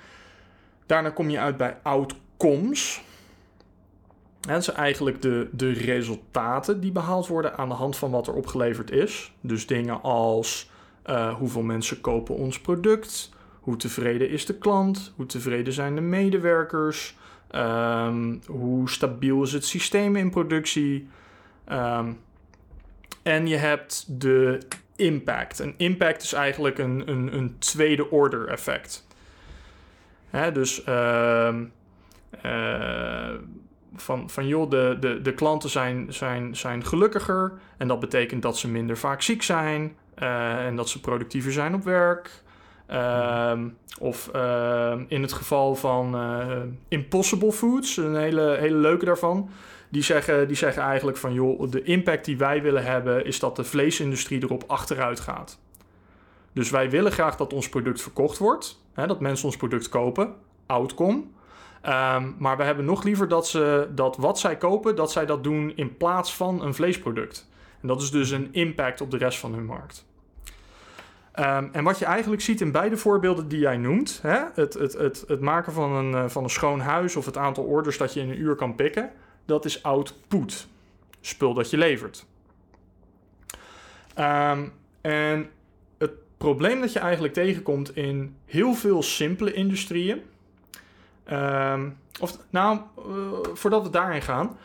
Daarna 0.87 1.11
kom 1.11 1.31
je 1.31 1.38
uit 1.38 1.57
bij 1.57 1.77
outcomes. 1.83 3.03
dat 4.40 4.64
zijn 4.64 4.77
eigenlijk 4.77 5.22
de, 5.22 5.48
de 5.53 5.72
resultaten 5.72 6.81
die 6.81 6.92
behaald 6.92 7.27
worden 7.27 7.57
aan 7.57 7.68
de 7.68 7.74
hand 7.74 7.96
van 7.96 8.11
wat 8.11 8.27
er 8.27 8.35
opgeleverd 8.35 8.90
is. 8.90 9.33
Dus 9.40 9.66
dingen 9.66 10.03
als 10.03 10.70
uh, 11.07 11.35
hoeveel 11.35 11.62
mensen 11.62 12.00
kopen 12.00 12.35
ons 12.35 12.61
product, 12.61 13.34
Hoe 13.64 13.77
tevreden 13.77 14.31
is 14.31 14.46
de 14.46 14.59
klant? 14.59 15.12
Hoe 15.16 15.27
tevreden 15.27 15.72
zijn 15.72 15.94
de 15.94 16.00
medewerkers? 16.00 17.16
Ehm, 17.50 18.37
hoe 18.46 18.90
stabiel 18.90 19.42
is 19.42 19.53
het 19.53 19.64
systeem 19.64 20.16
in 20.16 20.31
productie? 20.31 21.09
Ehm, 21.64 22.12
en 23.22 23.46
je 23.46 23.57
hebt 23.57 24.20
de 24.20 24.59
impact. 24.96 25.59
Een 25.59 25.74
impact 25.77 26.22
is 26.22 26.33
eigenlijk 26.33 26.79
een, 26.79 27.03
een, 27.11 27.35
een 27.35 27.59
tweede 27.59 28.11
order 28.11 28.48
effect. 28.48 29.07
Hè, 30.31 30.53
dus 30.53 30.87
uh, 30.87 31.55
van, 33.94 34.31
van 34.31 34.46
joh, 34.46 34.70
de, 34.70 34.96
de, 35.00 35.20
de 35.22 35.35
klanten 35.35 35.70
zijn, 35.70 36.12
zijn, 36.12 36.57
zijn 36.57 36.85
gelukkiger. 36.85 37.53
En 37.77 37.88
dat 37.88 38.00
betekent 38.00 38.42
dat 38.42 38.59
ze 38.59 38.68
minder 38.68 38.96
vaak 38.96 39.22
ziek 39.22 39.42
zijn. 39.42 39.96
Uh, 40.22 40.66
en 40.66 40.77
dat 40.77 40.88
ze 40.88 41.00
productiever 41.00 41.53
zijn 41.53 41.74
op 41.74 41.85
werk. 41.85 42.42
Uh, 42.90 43.53
of 43.99 44.31
uh, 44.35 44.92
in 45.09 45.23
het 45.23 45.33
geval 45.33 45.75
van 45.75 46.14
uh, 46.14 46.62
Impossible 46.88 47.53
Foods, 47.53 47.97
een 47.97 48.16
hele, 48.16 48.57
hele 48.61 48.77
leuke 48.77 49.05
daarvan. 49.05 49.51
Die 49.88 50.03
zeggen, 50.03 50.49
die 50.49 50.57
zeggen 50.57 50.83
eigenlijk 50.83 51.16
van 51.16 51.33
joh, 51.33 51.70
de 51.70 51.83
impact 51.83 52.25
die 52.25 52.38
wij 52.38 52.62
willen 52.62 52.85
hebben 52.85 53.27
is 53.27 53.38
dat 53.38 53.57
de 53.57 53.64
vleesindustrie 53.64 54.42
erop 54.42 54.64
achteruit 54.66 55.20
gaat. 55.20 55.59
Dus 56.53 56.70
wij 56.70 56.90
willen 56.90 57.12
graag 57.12 57.37
dat 57.37 57.53
ons 57.53 57.68
product 57.68 58.03
verkocht 58.03 58.38
wordt, 58.38 58.81
hè, 58.92 59.07
dat 59.07 59.20
mensen 59.20 59.47
ons 59.47 59.57
product 59.57 59.88
kopen, 59.88 60.35
outcome. 60.66 61.23
Um, 61.87 62.37
maar 62.38 62.57
we 62.57 62.62
hebben 62.62 62.85
nog 62.85 63.05
liever 63.05 63.29
dat, 63.29 63.49
ze, 63.49 63.88
dat 63.94 64.16
wat 64.16 64.38
zij 64.38 64.57
kopen, 64.57 64.97
dat 64.97 65.12
zij 65.12 65.27
dat 65.27 65.44
doen 65.44 65.73
in 65.77 65.97
plaats 65.97 66.35
van 66.35 66.62
een 66.62 66.75
vleesproduct. 66.75 67.49
En 67.81 67.88
dat 67.88 68.03
is 68.03 68.11
dus 68.11 68.31
een 68.31 68.49
impact 68.53 69.01
op 69.01 69.11
de 69.11 69.16
rest 69.16 69.38
van 69.38 69.55
hun 69.55 69.64
markt. 69.64 70.07
Um, 71.38 71.68
en 71.73 71.85
wat 71.85 71.99
je 71.99 72.05
eigenlijk 72.05 72.42
ziet 72.42 72.61
in 72.61 72.73
beide 72.73 72.97
voorbeelden 72.97 73.49
die 73.49 73.59
jij 73.59 73.77
noemt, 73.77 74.18
hè, 74.23 74.44
het, 74.55 74.75
het, 74.75 74.92
het, 74.92 75.25
het 75.27 75.40
maken 75.40 75.73
van 75.73 75.92
een, 75.92 76.12
uh, 76.12 76.29
van 76.29 76.44
een 76.44 76.51
schoon 76.51 76.81
huis 76.81 77.16
of 77.16 77.25
het 77.25 77.37
aantal 77.37 77.64
orders 77.64 77.99
dat 77.99 78.14
je 78.14 78.20
in 78.20 78.31
een 78.31 78.40
uur 78.40 78.55
kan 78.55 78.75
pikken, 78.75 79.11
dat 79.44 79.64
is 79.64 79.83
output, 79.83 80.66
spul 81.20 81.55
dat 81.55 81.70
je 81.70 81.77
levert. 81.77 82.27
Um, 84.18 84.73
en 85.01 85.51
het 85.99 86.12
probleem 86.37 86.81
dat 86.81 86.92
je 86.92 86.99
eigenlijk 86.99 87.35
tegenkomt 87.35 87.97
in 87.97 88.37
heel 88.44 88.75
veel 88.75 89.03
simpele 89.03 89.53
industrieën, 89.53 90.23
um, 91.33 91.97
of 92.20 92.38
nou, 92.51 92.81
uh, 93.09 93.38
voordat 93.53 93.83
we 93.83 93.90
daarin 93.90 94.23
gaan, 94.23 94.57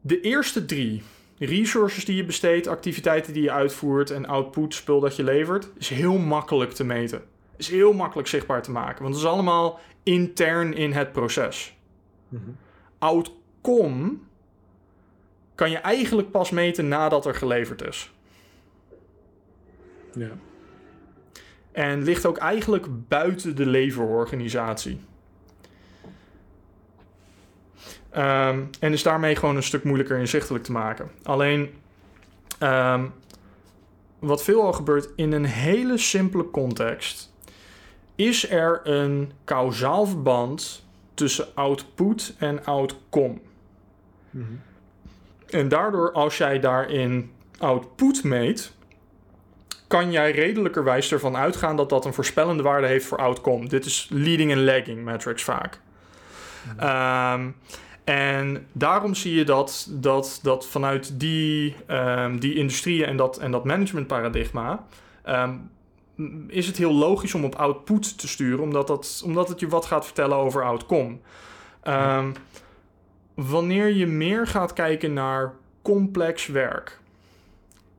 de 0.00 0.20
eerste 0.20 0.64
drie, 0.64 1.02
resources 1.38 2.04
die 2.04 2.16
je 2.16 2.24
besteedt, 2.24 2.66
activiteiten 2.66 3.32
die 3.32 3.42
je 3.42 3.52
uitvoert 3.52 4.10
en 4.10 4.26
output, 4.26 4.74
spul 4.74 5.00
dat 5.00 5.16
je 5.16 5.24
levert, 5.24 5.70
is 5.78 5.88
heel 5.88 6.18
makkelijk 6.18 6.72
te 6.72 6.84
meten. 6.84 7.22
Is 7.56 7.68
heel 7.68 7.92
makkelijk 7.92 8.28
zichtbaar 8.28 8.62
te 8.62 8.70
maken, 8.70 9.02
want 9.02 9.14
het 9.14 9.24
is 9.24 9.30
allemaal 9.30 9.80
intern 10.02 10.74
in 10.74 10.92
het 10.92 11.12
proces. 11.12 11.76
Mm-hmm. 12.28 12.56
Outcome 12.98 14.16
kan 15.54 15.70
je 15.70 15.76
eigenlijk 15.76 16.30
pas 16.30 16.50
meten 16.50 16.88
nadat 16.88 17.26
er 17.26 17.34
geleverd 17.34 17.82
is. 17.82 18.12
Ja. 20.12 20.30
En 21.72 22.02
ligt 22.02 22.26
ook 22.26 22.36
eigenlijk 22.36 22.86
buiten 23.08 23.56
de 23.56 23.66
leverorganisatie. 23.66 25.00
Um, 28.16 28.70
en 28.80 28.92
is 28.92 29.02
daarmee 29.02 29.36
gewoon 29.36 29.56
een 29.56 29.62
stuk 29.62 29.84
moeilijker 29.84 30.18
inzichtelijk 30.18 30.64
te 30.64 30.72
maken. 30.72 31.10
Alleen, 31.22 31.74
um, 32.60 33.12
wat 34.18 34.42
veelal 34.42 34.72
gebeurt 34.72 35.08
in 35.16 35.32
een 35.32 35.44
hele 35.44 35.98
simpele 35.98 36.50
context, 36.50 37.32
is 38.14 38.50
er 38.50 38.80
een 38.84 39.32
kausaal 39.44 40.06
verband 40.06 40.84
tussen 41.14 41.46
output 41.54 42.34
en 42.38 42.64
outcome. 42.64 43.38
Mm-hmm. 44.30 44.60
En 45.50 45.68
daardoor, 45.68 46.12
als 46.12 46.38
jij 46.38 46.60
daarin 46.60 47.32
output 47.58 48.24
meet, 48.24 48.72
kan 49.86 50.10
jij 50.12 50.30
redelijkerwijs 50.30 51.12
ervan 51.12 51.36
uitgaan 51.36 51.76
dat 51.76 51.88
dat 51.88 52.04
een 52.04 52.14
voorspellende 52.14 52.62
waarde 52.62 52.86
heeft 52.86 53.06
voor 53.06 53.18
outcome. 53.18 53.68
Dit 53.68 53.84
is 53.84 54.08
leading 54.10 54.50
en 54.50 54.64
lagging 54.64 55.04
metrics 55.04 55.42
vaak. 55.42 55.80
Um, 56.80 57.56
en 58.04 58.66
daarom 58.72 59.14
zie 59.14 59.34
je 59.34 59.44
dat, 59.44 59.88
dat, 59.90 60.40
dat 60.42 60.66
vanuit 60.66 61.20
die, 61.20 61.76
um, 61.88 62.40
die 62.40 62.54
industrieën 62.54 63.06
en 63.06 63.16
dat, 63.16 63.38
en 63.38 63.50
dat 63.50 63.64
managementparadigma. 63.64 64.86
Um, 65.28 65.70
is 66.48 66.66
het 66.66 66.76
heel 66.76 66.92
logisch 66.92 67.34
om 67.34 67.44
op 67.44 67.54
output 67.54 68.18
te 68.18 68.28
sturen, 68.28 68.60
omdat, 68.64 68.86
dat, 68.86 69.22
omdat 69.24 69.48
het 69.48 69.60
je 69.60 69.68
wat 69.68 69.84
gaat 69.84 70.04
vertellen 70.04 70.36
over 70.36 70.64
outcome. 70.64 71.16
Um, 71.84 72.32
wanneer 73.34 73.88
je 73.88 74.06
meer 74.06 74.46
gaat 74.46 74.72
kijken 74.72 75.12
naar 75.12 75.54
complex 75.82 76.46
werk. 76.46 76.98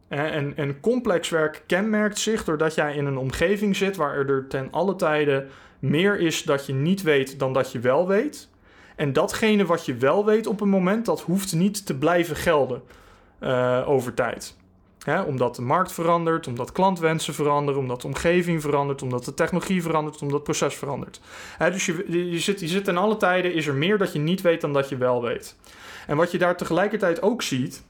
En, 0.07 0.57
en 0.57 0.79
complex 0.79 1.29
werk 1.29 1.63
kenmerkt 1.67 2.19
zich 2.19 2.43
doordat 2.43 2.75
jij 2.75 2.95
in 2.95 3.05
een 3.05 3.17
omgeving 3.17 3.75
zit 3.75 3.95
waar 3.95 4.15
er 4.15 4.47
ten 4.47 4.67
alle 4.71 4.95
tijden 4.95 5.49
meer 5.79 6.19
is 6.19 6.43
dat 6.43 6.65
je 6.65 6.73
niet 6.73 7.01
weet 7.01 7.39
dan 7.39 7.53
dat 7.53 7.71
je 7.71 7.79
wel 7.79 8.07
weet. 8.07 8.49
En 8.95 9.13
datgene 9.13 9.65
wat 9.65 9.85
je 9.85 9.95
wel 9.95 10.25
weet 10.25 10.47
op 10.47 10.61
een 10.61 10.69
moment, 10.69 11.05
dat 11.05 11.21
hoeft 11.21 11.53
niet 11.53 11.85
te 11.85 11.97
blijven 11.97 12.35
gelden 12.35 12.83
uh, 13.39 13.83
over 13.85 14.13
tijd. 14.13 14.55
Hè, 14.99 15.21
omdat 15.21 15.55
de 15.55 15.61
markt 15.61 15.91
verandert, 15.91 16.47
omdat 16.47 16.71
klantwensen 16.71 17.33
veranderen, 17.33 17.81
omdat 17.81 18.01
de 18.01 18.07
omgeving 18.07 18.61
verandert, 18.61 19.01
omdat 19.01 19.25
de 19.25 19.33
technologie 19.33 19.81
verandert, 19.81 20.21
omdat 20.21 20.35
het 20.35 20.43
proces 20.43 20.75
verandert. 20.75 21.21
Hè, 21.57 21.71
dus 21.71 21.85
je, 21.85 22.29
je, 22.31 22.39
zit, 22.39 22.59
je 22.59 22.67
zit 22.67 22.87
in 22.87 22.97
alle 22.97 23.17
tijden, 23.17 23.53
is 23.53 23.67
er 23.67 23.73
meer 23.73 23.97
dat 23.97 24.13
je 24.13 24.19
niet 24.19 24.41
weet 24.41 24.61
dan 24.61 24.73
dat 24.73 24.89
je 24.89 24.97
wel 24.97 25.21
weet. 25.21 25.55
En 26.07 26.17
wat 26.17 26.31
je 26.31 26.37
daar 26.37 26.57
tegelijkertijd 26.57 27.21
ook 27.21 27.41
ziet, 27.41 27.83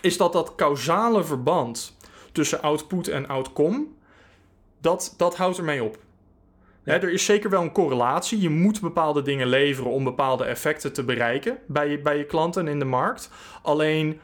is 0.00 0.16
dat 0.16 0.32
dat 0.32 0.54
causale 0.54 1.24
verband 1.24 1.96
tussen 2.32 2.62
output 2.62 3.08
en 3.08 3.28
outcome, 3.28 3.84
dat, 4.80 5.14
dat 5.16 5.36
houdt 5.36 5.58
ermee 5.58 5.84
op. 5.84 5.98
Er 6.88 7.12
is 7.12 7.24
zeker 7.24 7.50
wel 7.50 7.62
een 7.62 7.72
correlatie. 7.72 8.40
Je 8.40 8.50
moet 8.50 8.80
bepaalde 8.80 9.22
dingen 9.22 9.46
leveren 9.46 9.90
om 9.90 10.04
bepaalde 10.04 10.44
effecten 10.44 10.92
te 10.92 11.04
bereiken 11.04 11.58
bij 11.66 11.90
je, 11.90 11.98
bij 11.98 12.18
je 12.18 12.24
klanten 12.24 12.68
in 12.68 12.78
de 12.78 12.84
markt. 12.84 13.30
Alleen 13.62 14.20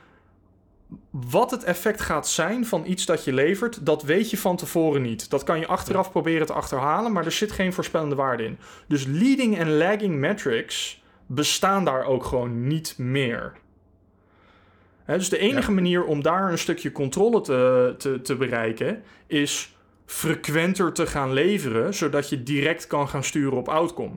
wat 1.11 1.50
het 1.50 1.64
effect 1.64 2.00
gaat 2.00 2.29
zijn 2.29 2.66
van 2.66 2.83
iets 2.87 3.07
dat 3.07 3.24
je 3.24 3.33
levert, 3.33 3.87
dat 3.87 4.03
weet 4.03 4.31
je 4.31 4.38
van 4.38 4.57
tevoren 4.57 5.03
niet. 5.03 5.31
Dat 5.31 5.42
kan 5.42 5.59
je 5.59 5.66
achteraf 5.66 6.11
proberen 6.11 6.46
te 6.46 6.53
achterhalen, 6.53 7.12
maar 7.12 7.24
er 7.24 7.33
zit 7.33 7.53
geen 7.53 7.72
voorspellende 7.72 8.14
waarde 8.14 8.44
in. 8.44 8.59
Dus 8.88 9.05
leading 9.05 9.59
en 9.59 9.77
lagging 9.77 10.14
metrics 10.14 11.03
bestaan 11.27 11.85
daar 11.85 12.05
ook 12.05 12.24
gewoon 12.24 12.66
niet 12.66 12.94
meer. 12.98 13.53
dus 15.07 15.29
de 15.29 15.38
enige 15.38 15.68
ja. 15.68 15.74
manier 15.74 16.05
om 16.05 16.22
daar 16.22 16.50
een 16.50 16.59
stukje 16.59 16.92
controle 16.92 17.40
te, 17.40 17.94
te, 17.98 18.20
te 18.20 18.37
bereiken 18.37 19.03
is 19.27 19.74
frequenter 20.07 20.93
te 20.93 21.07
gaan 21.07 21.33
leveren, 21.33 21.95
zodat 21.95 22.29
je 22.29 22.43
direct 22.43 22.87
kan 22.87 23.09
gaan 23.09 23.25
sturen 23.25 23.59
op 23.59 23.69
outcome 23.69 24.17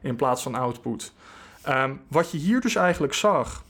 in 0.00 0.16
plaats 0.16 0.42
van 0.42 0.54
output. 0.54 1.12
Um, 1.68 2.00
wat 2.08 2.30
je 2.30 2.38
hier 2.38 2.60
dus 2.60 2.74
eigenlijk 2.74 3.14
zag. 3.14 3.64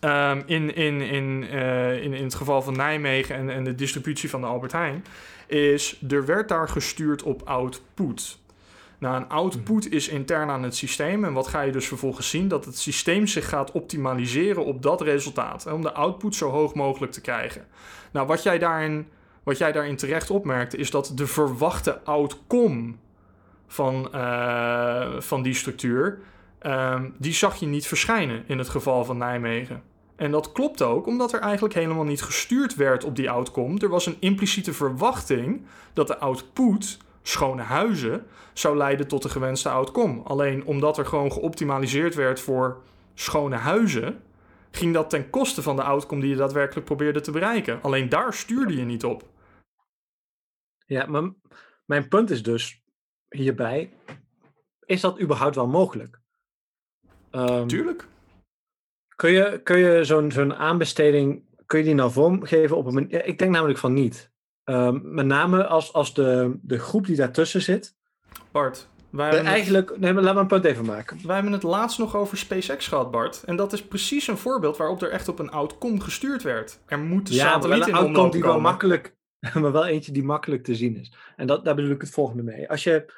Um, 0.00 0.42
in, 0.46 0.74
in, 0.74 1.00
in, 1.00 1.42
uh, 1.52 2.02
in, 2.02 2.12
in 2.12 2.24
het 2.24 2.34
geval 2.34 2.62
van 2.62 2.76
Nijmegen 2.76 3.36
en, 3.36 3.50
en 3.50 3.64
de 3.64 3.74
distributie 3.74 4.30
van 4.30 4.40
de 4.40 4.46
Albert 4.46 4.72
Heijn, 4.72 5.04
is 5.46 6.02
er 6.08 6.26
werd 6.26 6.48
daar 6.48 6.68
gestuurd 6.68 7.22
op 7.22 7.42
output. 7.42 8.38
Nou, 8.98 9.16
een 9.16 9.28
output 9.28 9.92
is 9.92 10.08
intern 10.08 10.50
aan 10.50 10.62
het 10.62 10.76
systeem. 10.76 11.24
En 11.24 11.32
wat 11.32 11.46
ga 11.46 11.60
je 11.60 11.72
dus 11.72 11.88
vervolgens 11.88 12.30
zien? 12.30 12.48
Dat 12.48 12.64
het 12.64 12.78
systeem 12.78 13.26
zich 13.26 13.48
gaat 13.48 13.70
optimaliseren 13.70 14.64
op 14.64 14.82
dat 14.82 15.00
resultaat. 15.00 15.72
Om 15.72 15.82
de 15.82 15.92
output 15.92 16.34
zo 16.34 16.50
hoog 16.50 16.74
mogelijk 16.74 17.12
te 17.12 17.20
krijgen. 17.20 17.66
Nou, 18.10 18.26
wat 18.26 18.42
jij 18.42 18.58
daarin 18.58 19.08
wat 19.48 19.58
jij 19.58 19.72
daarin 19.72 19.96
terecht 19.96 20.30
opmerkte, 20.30 20.76
is 20.76 20.90
dat 20.90 21.12
de 21.14 21.26
verwachte 21.26 22.04
outcome 22.04 22.92
van, 23.66 24.08
uh, 24.14 25.20
van 25.20 25.42
die 25.42 25.54
structuur, 25.54 26.18
um, 26.62 27.14
die 27.18 27.32
zag 27.32 27.56
je 27.56 27.66
niet 27.66 27.86
verschijnen 27.86 28.44
in 28.46 28.58
het 28.58 28.68
geval 28.68 29.04
van 29.04 29.18
Nijmegen. 29.18 29.82
En 30.16 30.30
dat 30.30 30.52
klopt 30.52 30.82
ook, 30.82 31.06
omdat 31.06 31.32
er 31.32 31.40
eigenlijk 31.40 31.74
helemaal 31.74 32.04
niet 32.04 32.22
gestuurd 32.22 32.74
werd 32.74 33.04
op 33.04 33.16
die 33.16 33.30
outcome. 33.30 33.78
Er 33.78 33.88
was 33.88 34.06
een 34.06 34.16
impliciete 34.20 34.72
verwachting 34.72 35.62
dat 35.92 36.06
de 36.06 36.18
output, 36.18 36.98
schone 37.22 37.62
huizen, 37.62 38.26
zou 38.52 38.76
leiden 38.76 39.08
tot 39.08 39.22
de 39.22 39.28
gewenste 39.28 39.68
outcome. 39.68 40.22
Alleen 40.22 40.64
omdat 40.64 40.98
er 40.98 41.06
gewoon 41.06 41.32
geoptimaliseerd 41.32 42.14
werd 42.14 42.40
voor 42.40 42.80
schone 43.14 43.56
huizen, 43.56 44.20
ging 44.70 44.94
dat 44.94 45.10
ten 45.10 45.30
koste 45.30 45.62
van 45.62 45.76
de 45.76 45.82
outcome 45.82 46.20
die 46.20 46.30
je 46.30 46.36
daadwerkelijk 46.36 46.86
probeerde 46.86 47.20
te 47.20 47.30
bereiken. 47.30 47.82
Alleen 47.82 48.08
daar 48.08 48.34
stuurde 48.34 48.76
je 48.76 48.84
niet 48.84 49.04
op. 49.04 49.24
Ja, 50.88 51.06
maar 51.06 51.32
mijn 51.84 52.08
punt 52.08 52.30
is 52.30 52.42
dus 52.42 52.82
hierbij, 53.28 53.92
is 54.84 55.00
dat 55.00 55.20
überhaupt 55.20 55.54
wel 55.54 55.66
mogelijk? 55.66 56.20
Um, 57.30 57.66
Tuurlijk. 57.66 58.06
Kun 59.16 59.30
je, 59.30 59.60
kun 59.62 59.78
je 59.78 60.04
zo'n 60.04 60.32
zo'n 60.32 60.54
aanbesteding, 60.54 61.44
kun 61.66 61.78
je 61.78 61.84
die 61.84 61.94
nou 61.94 62.10
vormgeven 62.10 62.76
op 62.76 62.86
een 62.86 62.94
manier? 62.94 63.24
Ik 63.24 63.38
denk 63.38 63.50
namelijk 63.50 63.78
van 63.78 63.92
niet. 63.92 64.30
Ehm, 64.64 64.98
met 65.02 65.26
name 65.26 65.66
als, 65.66 65.92
als 65.92 66.14
de, 66.14 66.58
de 66.62 66.78
groep 66.78 67.06
die 67.06 67.16
daartussen 67.16 67.62
zit. 67.62 67.96
Bart, 68.50 68.88
wij 69.10 69.36
het, 69.36 69.46
eigenlijk, 69.46 69.98
nee, 69.98 70.12
laat 70.14 70.34
me 70.34 70.40
een 70.40 70.46
punt 70.46 70.64
even 70.64 70.84
maken. 70.84 71.26
wij 71.26 71.34
hebben 71.34 71.52
het 71.52 71.62
laatst 71.62 71.98
nog 71.98 72.16
over 72.16 72.38
SpaceX 72.38 72.86
gehad, 72.88 73.10
Bart. 73.10 73.42
En 73.44 73.56
dat 73.56 73.72
is 73.72 73.82
precies 73.82 74.26
een 74.26 74.38
voorbeeld 74.38 74.76
waarop 74.76 75.02
er 75.02 75.10
echt 75.10 75.28
op 75.28 75.38
een 75.38 75.50
outcome 75.50 76.00
gestuurd 76.00 76.42
werd. 76.42 76.80
Er 76.86 76.98
moet 76.98 77.28
een 77.28 77.34
Ja, 77.34 77.44
maar 77.44 77.52
wel 77.52 77.62
satelliet 77.62 77.94
een 77.94 78.00
in 78.00 78.06
omloop 78.06 78.32
die 78.32 78.42
wel 78.42 78.50
komen. 78.50 78.70
makkelijk, 78.70 79.16
maar 79.54 79.72
wel 79.72 79.86
eentje 79.86 80.12
die 80.12 80.24
makkelijk 80.24 80.64
te 80.64 80.74
zien 80.74 80.96
is. 80.96 81.12
En 81.36 81.46
dat, 81.46 81.64
daar 81.64 81.74
bedoel 81.74 81.90
ik 81.90 82.00
het 82.00 82.10
volgende 82.10 82.42
mee. 82.42 82.70
Als 82.70 82.84
je, 82.84 83.12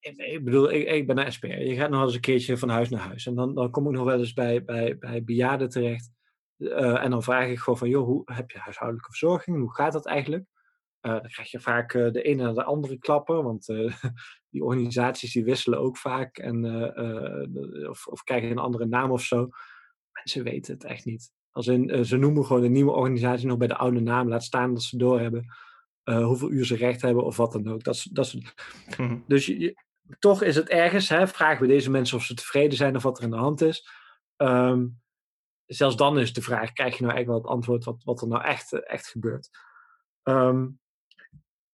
ik, 0.00 0.44
bedoel, 0.44 0.72
ik, 0.72 1.06
ben 1.06 1.18
een 1.18 1.32
SPR. 1.32 1.46
Je 1.46 1.74
gaat 1.74 1.90
nog 1.90 2.02
eens 2.02 2.14
een 2.14 2.20
keertje 2.20 2.58
van 2.58 2.68
huis 2.68 2.88
naar 2.88 3.00
huis. 3.00 3.26
En 3.26 3.34
dan, 3.34 3.54
dan 3.54 3.70
kom 3.70 3.86
ik 3.86 3.92
nog 3.92 4.04
wel 4.04 4.18
eens 4.18 4.32
bij, 4.32 4.64
bij, 4.64 4.98
bij 4.98 5.24
bejaarden 5.24 5.68
terecht. 5.68 6.10
Eh, 6.56 7.02
en 7.04 7.10
dan 7.10 7.22
vraag 7.22 7.48
ik 7.48 7.58
gewoon 7.58 7.78
van, 7.78 7.88
joh, 7.88 8.06
hoe, 8.06 8.22
heb 8.24 8.50
je 8.50 8.58
huishoudelijke 8.58 9.10
verzorging? 9.10 9.58
Hoe 9.58 9.74
gaat 9.74 9.92
dat 9.92 10.06
eigenlijk? 10.06 10.44
Eh, 11.00 11.12
dan 11.12 11.30
krijg 11.30 11.50
je 11.50 11.60
vaak 11.60 11.94
eh, 11.94 12.12
de 12.12 12.22
ene 12.22 12.42
naar 12.42 12.54
de 12.54 12.64
andere 12.64 12.98
klappen, 12.98 13.44
want 13.44 13.66
die 14.50 14.64
organisaties 14.64 15.32
die 15.32 15.44
wisselen 15.44 15.78
ook 15.78 15.96
vaak 15.96 16.38
en, 16.38 16.64
of, 17.88 18.06
of 18.06 18.22
krijgen 18.22 18.50
een 18.50 18.58
andere 18.58 18.86
naam 18.86 19.10
of 19.10 19.22
zo. 19.22 19.48
Mensen 20.12 20.44
weten 20.44 20.74
het 20.74 20.84
echt 20.84 21.04
niet. 21.04 21.32
Als 21.56 21.66
in, 21.66 21.90
eh, 21.90 22.02
ze 22.02 22.16
noemen 22.16 22.44
gewoon 22.44 22.62
een 22.64 22.72
nieuwe 22.72 22.90
organisatie 22.90 23.46
nog 23.46 23.58
bij 23.58 23.66
de 23.68 23.76
oude 23.76 24.00
naam, 24.00 24.28
laat 24.28 24.44
staan 24.44 24.72
dat 24.72 24.82
ze 24.82 24.96
doorhebben 24.96 25.46
eh 26.02 26.24
hoeveel 26.24 26.50
uur 26.50 26.64
ze 26.64 26.76
recht 26.76 27.02
hebben 27.02 27.24
of 27.24 27.36
wat 27.36 27.52
dan 27.52 27.68
ook. 27.68 27.84
Dat, 27.84 28.06
dat 28.12 28.34
Mhm. 28.96 29.18
dus 29.26 29.46
je, 29.46 29.58
je- 29.60 29.76
toch 30.18 30.42
is 30.42 30.56
het 30.56 30.68
ergens, 30.68 31.08
hè, 31.08 31.26
vragen 31.28 31.60
we 31.60 31.66
deze 31.66 31.90
mensen 31.90 32.16
of 32.16 32.24
ze 32.24 32.34
tevreden 32.34 32.76
zijn 32.76 32.96
of 32.96 33.02
wat 33.02 33.18
er 33.18 33.24
in 33.24 33.30
de 33.30 33.36
hand 33.36 33.60
is. 33.60 33.88
Ehm, 34.36 34.86
zelfs 35.66 35.96
dan 35.96 36.18
is 36.18 36.32
de 36.32 36.42
vraag, 36.42 36.72
krijg 36.72 36.96
je 36.96 37.02
nou 37.02 37.14
eigenlijk 37.14 37.26
wel 37.26 37.36
het 37.36 37.46
antwoord 37.60 37.84
wat, 37.84 38.04
wat 38.04 38.20
er 38.20 38.28
nou 38.28 38.42
echt, 38.44 38.72
eh, 38.72 38.80
echt 38.92 39.06
gebeurt. 39.06 39.48
Ehm, 40.22 40.66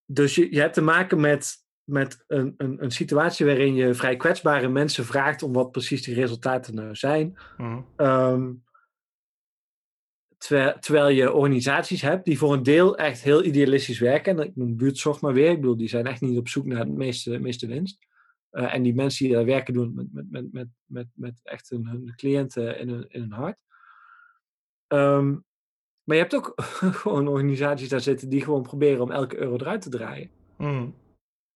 dus 0.05 0.35
je, 0.35 0.55
je 0.55 0.61
hebt 0.61 0.75
te 0.75 0.83
maken 0.83 1.21
met, 1.21 1.55
met 1.85 2.25
een, 2.27 2.55
een, 2.57 2.83
een 2.83 2.90
situatie 2.90 3.47
waarin 3.47 3.75
je 3.75 3.95
vrij 3.95 4.16
kwetsbare 4.16 4.68
mensen 4.68 5.05
vraagt 5.05 5.42
om 5.42 5.53
wat 5.53 5.71
precies 5.71 6.03
die 6.03 6.14
resultaten 6.14 6.75
nou 6.75 6.95
zijn. 6.95 7.38
Ehm, 7.97 8.53
terwijl, 10.42 10.78
terwijl 10.78 11.09
je 11.09 11.33
organisaties 11.33 12.02
hebt 12.02 12.24
die 12.24 12.38
voor 12.38 12.52
een 12.52 12.62
deel 12.62 12.96
echt 12.96 13.22
heel 13.22 13.44
idealistisch 13.44 13.98
werken. 13.98 14.38
En 14.38 14.46
ik 14.46 14.57
noem 14.57 14.76
buurtzorg 14.76 15.20
maar 15.20 15.33
weer. 15.33 15.50
Ik 15.50 15.61
bedoel, 15.61 15.76
die 15.76 15.88
zijn 15.88 16.07
echt 16.07 16.20
niet 16.20 16.38
op 16.38 16.48
zoek 16.48 16.66
naar 16.66 16.78
het 16.78 16.88
meeste, 16.88 17.38
meeste 17.38 17.66
winst. 17.66 18.07
Eh, 18.50 18.74
en 18.74 18.83
die 18.83 18.94
mensen 18.94 19.24
die 19.24 19.35
daar 19.35 19.44
werken 19.44 19.74
doen 19.74 19.94
met, 19.94 20.12
met, 20.12 20.31
met, 20.31 20.52
met, 20.52 20.68
met, 20.85 21.07
met 21.14 21.40
echt 21.42 21.68
hun, 21.68 21.87
hun 21.87 22.12
cliënten 22.16 22.78
in 22.78 22.88
hun, 22.88 23.09
in 23.09 23.20
hun 23.20 23.33
hart. 23.33 23.59
Ehm, 24.87 25.31
maar 26.02 26.16
je 26.16 26.22
hebt 26.22 26.35
ook 26.35 26.52
gewoon 27.02 27.28
organisaties 27.28 27.88
daar 27.88 28.00
zitten 28.00 28.28
die 28.28 28.42
gewoon 28.42 28.62
proberen 28.62 29.02
om 29.02 29.11
elke 29.11 29.37
euro 29.37 29.55
eruit 29.55 29.83
te 29.83 29.88
draaien. 29.88 30.31
Mhm. 30.59 30.90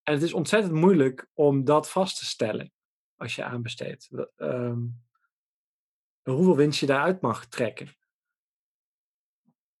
En 0.03 0.13
het 0.13 0.21
is 0.21 0.33
ontzettend 0.33 0.73
moeilijk 0.73 1.29
om 1.33 1.63
dat 1.63 1.89
vast 1.89 2.17
te 2.17 2.25
stellen 2.25 2.71
als 3.15 3.35
je 3.35 3.43
aanbesteedt. 3.43 4.09
Ehm, 4.35 4.81
hoeveel 6.23 6.55
winst 6.55 6.79
je 6.79 6.85
daaruit 6.85 7.21
mag 7.21 7.45
trekken. 7.45 7.97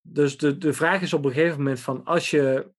Dus 0.09 0.37
de, 0.37 0.57
de 0.57 0.73
vraag 0.73 1.01
is 1.01 1.13
op 1.13 1.25
een 1.25 1.31
gegeven 1.31 1.57
moment 1.57 1.79
van 1.79 2.03
als 2.03 2.29
je, 2.29 2.71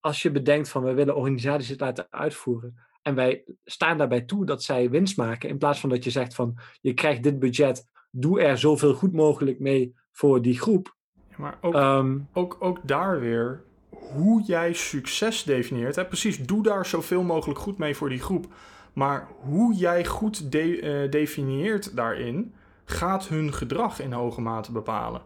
als 0.00 0.22
je 0.22 0.30
bedenkt 0.30 0.68
van 0.68 0.82
we 0.84 0.92
willen 0.92 1.16
organisaties 1.16 1.68
het 1.68 1.80
laten 1.80 2.06
uitvoeren 2.10 2.74
en 3.02 3.14
wij 3.14 3.44
staan 3.64 3.98
daarbij 3.98 4.20
toe 4.20 4.46
dat 4.46 4.62
zij 4.62 4.90
winst 4.90 5.16
maken 5.16 5.48
in 5.48 5.58
plaats 5.58 5.80
van 5.80 5.88
dat 5.90 6.04
je 6.04 6.10
zegt 6.10 6.34
van 6.34 6.58
je 6.80 6.94
krijgt 6.94 7.22
dit 7.22 7.38
budget, 7.38 7.86
doe 8.10 8.40
er 8.40 8.58
zoveel 8.58 8.94
goed 8.94 9.12
mogelijk 9.12 9.58
mee 9.58 9.94
voor 10.12 10.42
die 10.42 10.58
groep. 10.60 10.96
Ja, 11.30 11.34
maar 11.38 11.58
ook, 11.60 11.74
Ehm, 11.74 12.18
ook, 12.32 12.56
ook 12.60 12.78
daar 12.82 13.20
weer, 13.20 13.64
hoe 13.90 14.42
jij 14.42 14.72
succes 14.72 15.42
definieert. 15.42 15.96
Hè? 15.96 16.04
Precies, 16.06 16.46
doe 16.46 16.62
daar 16.62 16.86
zoveel 16.86 17.22
mogelijk 17.22 17.58
goed 17.58 17.78
mee 17.78 17.96
voor 17.96 18.08
die 18.08 18.20
groep. 18.20 18.46
Maar 18.92 19.28
hoe 19.40 19.74
jij 19.74 20.04
goed 20.06 20.52
de- 20.52 20.80
eh, 20.80 21.10
definieert 21.10 21.96
daarin, 21.96 22.54
gaat 22.84 23.28
hun 23.28 23.52
gedrag 23.52 24.00
in 24.00 24.12
hoge 24.12 24.40
mate 24.40 24.72
bepalen. 24.72 25.22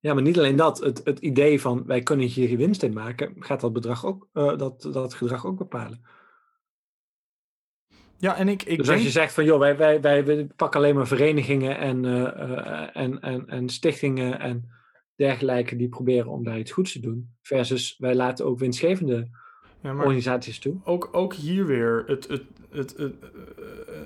Ja, 0.00 0.14
maar 0.14 0.22
niet 0.22 0.38
alleen 0.38 0.56
dat. 0.56 0.78
Het, 0.78 1.00
het 1.04 1.18
idee 1.18 1.60
van 1.60 1.86
wij 1.86 2.02
kunnen 2.02 2.26
hier 2.26 2.56
winst 2.56 2.82
in 2.82 2.92
maken, 2.92 3.34
gaat 3.38 3.60
dat, 3.60 3.72
bedrag 3.72 4.04
ook, 4.06 4.28
eh, 4.32 4.56
dat, 4.56 4.88
dat 4.92 5.14
gedrag 5.14 5.46
ook 5.46 5.58
bepalen. 5.58 6.04
Ja, 8.16 8.36
en 8.36 8.48
ik, 8.48 8.62
ik 8.62 8.76
dus 8.76 8.86
denk... 8.86 8.98
als 8.98 9.06
je 9.06 9.12
zegt 9.12 9.34
van 9.34 9.44
joh, 9.44 9.58
wij, 9.58 9.76
wij, 9.76 10.00
wij, 10.00 10.24
wij 10.24 10.46
pakken 10.56 10.80
alleen 10.80 10.94
maar 10.94 11.06
verenigingen 11.06 11.78
en, 11.78 12.04
eh, 12.04 12.24
eh, 12.24 12.88
en, 12.92 13.20
en, 13.20 13.46
en 13.46 13.68
stichtingen 13.68 14.40
en 14.40 14.70
dergelijke 15.14 15.76
die 15.76 15.88
proberen 15.88 16.30
om 16.30 16.44
daar 16.44 16.58
iets 16.58 16.72
goeds 16.72 16.92
te 16.92 17.00
doen. 17.00 17.34
Versus 17.42 17.96
wij 17.98 18.14
laten 18.14 18.44
ook 18.44 18.58
winstgevende 18.58 19.30
ja, 19.80 19.94
organisaties 19.94 20.58
toe. 20.58 20.74
ook, 20.84 21.08
ook 21.12 21.34
hier 21.34 21.66
weer 21.66 22.04
het, 22.06 22.28
het, 22.28 22.42
het, 22.70 22.94
het, 22.96 22.96
eh, 22.96 23.04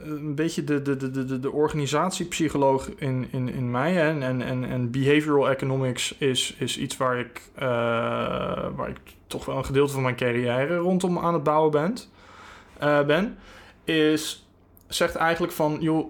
een 0.05 0.35
beetje 0.35 0.65
de, 0.65 0.83
de, 0.83 0.97
de, 0.97 1.25
de, 1.25 1.41
de 1.41 1.53
organisatiepsycholoog 1.53 2.89
in, 2.97 3.29
in, 3.31 3.49
in 3.49 3.71
mij. 3.71 3.93
hè, 3.93 4.09
En, 4.09 4.23
en, 4.23 4.43
en, 4.43 4.65
en 4.65 4.91
behavioral 4.91 5.51
economics 5.51 6.15
is, 6.19 6.55
is 6.59 6.79
iets 6.79 6.97
waar 6.97 7.19
ik, 7.19 7.43
eh, 7.55 7.63
waar 8.77 8.89
ik 8.89 9.01
toch 9.27 9.45
wel 9.45 9.57
een 9.57 9.65
gedeelte 9.65 9.93
van 9.93 10.03
mijn 10.03 10.17
carrière 10.17 10.77
rondom 10.77 11.19
aan 11.19 11.35
het 11.35 11.43
bouwen 11.43 11.71
ben. 11.71 11.95
eh, 12.79 13.05
ben 13.05 13.37
is, 13.85 14.47
zegt 14.89 15.15
eigenlijk 15.15 15.53
van, 15.53 15.77
joh, 15.81 16.07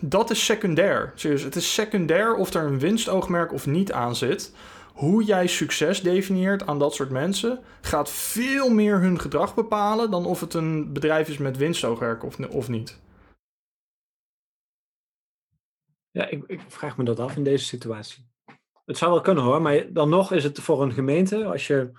dat 0.00 0.30
is 0.30 0.44
secundair. 0.44 1.12
Serieus, 1.14 1.42
het 1.42 1.56
is 1.56 1.74
secundair 1.74 2.34
of 2.34 2.54
er 2.54 2.62
een 2.62 2.78
winstoogmerk 2.78 3.52
of 3.52 3.66
niet 3.66 3.92
aan 3.92 4.16
zit. 4.16 4.52
Hoe 5.02 5.24
jij 5.24 5.46
succes 5.46 6.00
definieert 6.00 6.66
aan 6.66 6.78
dat 6.78 6.94
soort 6.94 7.10
mensen 7.10 7.62
gaat 7.80 8.10
veel 8.10 8.68
meer 8.68 9.00
hun 9.00 9.20
gedrag 9.20 9.54
bepalen 9.54 10.10
dan 10.10 10.26
of 10.26 10.40
het 10.40 10.54
een 10.54 10.92
bedrijf 10.92 11.28
is 11.28 11.38
met 11.38 11.56
winstoogmerk 11.56 12.24
of, 12.24 12.38
of 12.38 12.68
niet. 12.68 13.00
Ja, 16.10 16.26
ik, 16.26 16.44
ik 16.46 16.60
vraag 16.68 16.96
me 16.96 17.04
dat 17.04 17.20
af 17.20 17.36
in 17.36 17.44
deze 17.44 17.64
situatie. 17.64 18.26
Het 18.84 18.96
zou 18.96 19.12
wel 19.12 19.20
kunnen 19.20 19.44
hoor, 19.44 19.62
maar 19.62 19.92
dan 19.92 20.08
nog 20.08 20.32
is 20.32 20.44
het 20.44 20.60
voor 20.60 20.82
een 20.82 20.92
gemeente, 20.92 21.44
als 21.44 21.66
je 21.66 21.90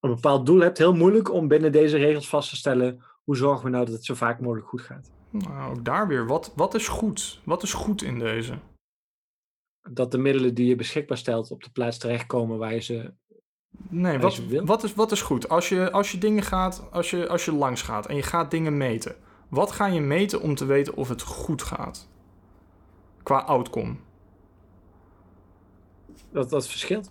een 0.00 0.14
bepaald 0.14 0.46
doel 0.46 0.60
hebt, 0.60 0.78
heel 0.78 0.94
moeilijk 0.94 1.32
om 1.32 1.48
binnen 1.48 1.72
deze 1.72 1.96
regels 1.96 2.28
vast 2.28 2.48
te 2.50 2.56
stellen 2.56 3.02
hoe 3.24 3.36
zorgen 3.36 3.64
we 3.64 3.70
nou 3.70 3.84
dat 3.84 3.94
het 3.94 4.04
zo 4.04 4.14
vaak 4.14 4.40
mogelijk 4.40 4.68
goed 4.68 4.82
gaat. 4.82 5.10
Nou, 5.30 5.70
ook 5.70 5.84
daar 5.84 6.08
weer, 6.08 6.26
wat, 6.26 6.52
wat 6.56 6.74
is 6.74 6.88
goed? 6.88 7.40
Wat 7.44 7.62
is 7.62 7.72
goed 7.72 8.02
in 8.02 8.18
deze? 8.18 8.58
Dat 9.90 10.10
de 10.10 10.18
middelen 10.18 10.54
die 10.54 10.66
je 10.66 10.76
beschikbaar 10.76 11.16
stelt 11.18 11.50
op 11.50 11.62
de 11.62 11.70
plaats 11.70 11.98
terechtkomen 11.98 12.58
waar 12.58 12.74
je 12.74 12.80
ze 12.80 13.12
Nee, 13.88 14.18
wat, 14.18 14.36
wil. 14.46 14.64
wat, 14.64 14.82
is, 14.82 14.94
wat 14.94 15.12
is 15.12 15.22
goed? 15.22 15.48
Als 15.48 15.68
je, 15.68 15.90
als 15.92 16.12
je 16.12 16.18
dingen 16.18 16.42
gaat, 16.42 16.88
als 16.90 17.10
je, 17.10 17.28
als 17.28 17.44
je 17.44 17.52
langs 17.52 17.82
gaat 17.82 18.06
en 18.06 18.16
je 18.16 18.22
gaat 18.22 18.50
dingen 18.50 18.76
meten. 18.76 19.16
Wat 19.48 19.72
ga 19.72 19.86
je 19.86 20.00
meten 20.00 20.40
om 20.40 20.54
te 20.54 20.64
weten 20.64 20.96
of 20.96 21.08
het 21.08 21.22
goed 21.22 21.62
gaat? 21.62 22.08
Qua 23.22 23.38
outcome. 23.42 23.94
Dat, 26.32 26.50
dat 26.50 26.68
verschilt. 26.68 27.10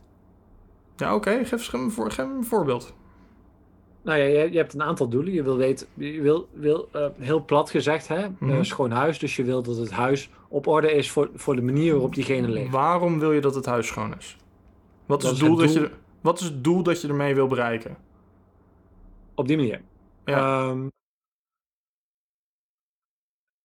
Ja, 0.95 1.15
oké. 1.15 1.45
Geef, 1.45 1.67
geef, 1.67 1.95
geef 1.95 2.17
me 2.17 2.34
een 2.34 2.43
voorbeeld. 2.45 2.93
Nou 4.01 4.17
ja, 4.19 4.25
je, 4.25 4.51
je 4.51 4.58
hebt 4.58 4.73
een 4.73 4.84
aantal 4.84 5.10
doelen. 5.10 5.34
Je 5.34 5.43
wil 5.43 5.58
weten, 5.58 5.88
je 5.93 6.21
wil, 6.21 6.49
wil 6.53 6.89
eh, 6.91 7.05
heel 7.17 7.45
plat 7.45 7.69
gezegd, 7.69 8.08
hè, 8.08 8.27
Mhm. 8.39 8.63
schoon 8.63 8.91
huis. 8.91 9.19
Dus 9.19 9.36
je 9.36 9.43
wil 9.43 9.63
dat 9.63 9.77
het 9.77 9.91
huis 9.91 10.29
op 10.50 10.68
orde 10.68 10.92
is 10.92 11.12
voor, 11.12 11.30
voor 11.34 11.56
de 11.56 11.62
manier 11.62 11.92
waarop 11.92 12.16
diegene 12.16 12.48
leeft. 12.50 12.72
Waarom 12.72 13.20
wil 13.20 13.32
je 13.32 13.42
dat 13.42 13.56
het 13.56 13.66
huis 13.66 13.88
schoon 13.88 14.18
is? 14.18 14.38
Wat 15.06 15.24
is, 15.24 15.30
Dat 15.30 15.38
het 15.40 15.48
doel, 15.48 15.58
het 15.58 15.68
dat 15.68 15.76
doel. 15.76 15.84
je, 15.90 15.96
wat 16.22 16.40
is 16.40 16.46
het 16.46 16.64
doel 16.64 16.84
dat 16.84 17.02
je 17.02 17.08
ermee 17.08 17.36
wil 17.36 17.48
bereiken? 17.48 17.98
Op 19.36 19.48
die 19.48 19.58
manier. 19.58 19.82
Ja. 20.26 20.68
Ehm, 20.70 20.88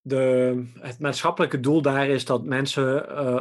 de, 0.00 0.64
het 0.78 0.98
maatschappelijke 0.98 1.60
doel 1.60 1.82
daar 1.82 2.08
is 2.08 2.24
dat 2.24 2.44
mensen 2.44 3.08
eh, 3.16 3.40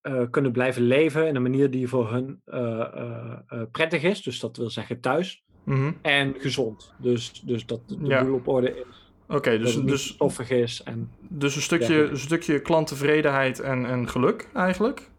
eh, 0.00 0.30
kunnen 0.30 0.52
blijven 0.52 0.82
leven 0.82 1.28
in 1.28 1.36
een 1.36 1.42
manier 1.42 1.70
die 1.70 1.88
voor 1.88 2.10
hun 2.10 2.40
eh, 2.44 3.62
prettig 3.70 4.02
is. 4.02 4.22
Dus 4.22 4.40
dat 4.40 4.56
wil 4.56 4.70
zeggen 4.70 5.00
thuis. 5.00 5.44
Mhm. 5.64 5.92
En 6.02 6.34
gezond. 6.38 6.94
Dus, 6.98 7.32
dus 7.40 7.66
dat 7.66 7.88
de 7.88 7.98
Ja. 8.02 8.24
boel 8.24 8.34
op 8.34 8.48
orde 8.48 8.78
is. 8.78 9.03
Oké, 9.28 9.58
dus, 9.58 9.82
dus, 9.82 10.06
stoffig 10.06 10.50
is. 10.50 10.82
En, 10.82 11.10
dus 11.20 11.56
een, 11.56 11.62
stukje, 11.62 12.10
een 12.10 12.18
stukje 12.18 12.60
klanttevredenheid 12.60 13.60
en, 13.60 13.86
en 13.86 14.08
geluk 14.08 14.48
eigenlijk. 14.54 15.10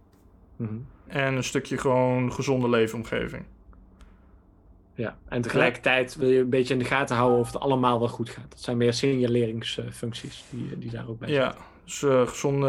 Mhm. 0.56 0.74
En 1.08 1.36
een 1.36 1.44
stukje 1.44 1.78
gewoon 1.78 2.34
gezonde 2.34 2.70
leefomgeving. 2.70 3.44
Ja, 4.96 5.18
en 5.28 5.42
tegelijkertijd 5.42 6.16
wil 6.16 6.30
je 6.30 6.40
een 6.40 6.50
beetje 6.50 6.74
in 6.74 6.80
de 6.80 6.86
gaten 6.86 7.16
houden 7.16 7.40
of 7.40 7.52
het 7.52 7.60
allemaal 7.60 8.00
wel 8.00 8.08
goed 8.08 8.30
gaat. 8.30 8.50
Dat 8.50 8.60
zijn 8.60 8.78
meer 8.78 8.94
signaleringsfuncties 8.94 10.44
die, 10.50 10.78
die 10.78 10.92
daar 10.92 11.08
ook 11.08 11.20
bij 11.20 11.30
Ja, 11.30 11.56
dus 11.84 12.04
eh, 12.04 12.28
gezonde, 12.28 12.68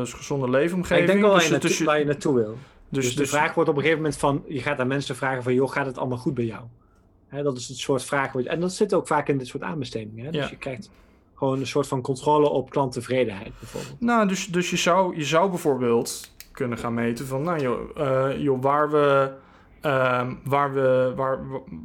dus 0.00 0.12
gezonde 0.12 0.46
Maar 0.46 0.60
leefomgeving. 0.60 1.00
ik 1.00 1.06
denk 1.06 1.20
wel 1.20 1.34
dus, 1.34 1.60
dus, 1.60 1.80
waar 1.80 1.98
je 1.98 2.04
naartoe 2.04 2.34
wil. 2.34 2.58
dus, 2.88 3.04
Dus, 3.04 3.16
de 3.16 3.26
vraag 3.26 3.54
wordt 3.54 3.70
op 3.70 3.76
een 3.76 3.82
gegeven 3.82 4.02
moment 4.02 4.20
van, 4.20 4.44
je 4.48 4.60
gaat 4.60 4.78
aan 4.78 4.86
mensen 4.86 5.16
vragen 5.16 5.42
van, 5.42 5.54
joh, 5.54 5.70
gaat 5.70 5.86
het 5.86 5.98
allemaal 5.98 6.18
goed 6.18 6.34
bij 6.34 6.44
jou? 6.44 6.62
Hè, 7.30 7.42
dat 7.42 7.56
is 7.56 7.68
het 7.68 7.76
soort 7.78 8.08
je- 8.08 8.48
En 8.48 8.60
dat 8.60 8.72
zit 8.72 8.94
ook 8.94 9.06
vaak 9.06 9.28
in 9.28 9.38
dit 9.38 9.46
soort 9.46 9.62
aanbestedingen. 9.62 10.24
Hè? 10.24 10.30
Dus 10.30 10.44
Ja. 10.44 10.50
je 10.50 10.56
krijgt 10.56 10.90
gewoon 11.34 11.60
een 11.60 11.66
soort 11.66 11.86
van 11.88 12.00
controle 12.00 12.48
op 12.48 12.70
klanttevredenheid 12.70 13.52
bijvoorbeeld. 13.58 14.00
Nou, 14.00 14.28
dus, 14.28 14.46
dus 14.46 14.70
je, 14.70 14.76
zou, 14.76 15.16
je 15.16 15.24
zou 15.24 15.48
bijvoorbeeld 15.50 16.32
kunnen 16.52 16.78
gaan 16.78 16.94
meten 16.94 17.26
van, 17.26 17.42
nou 17.42 17.60
joh, 17.60 17.80
eh, 17.96 18.38
joh 18.42 18.62
waar 18.62 18.90
we 18.90 19.32
Ehm, 19.80 20.34
waar 20.44 20.74
we, 20.74 21.12
waar, 21.16 21.38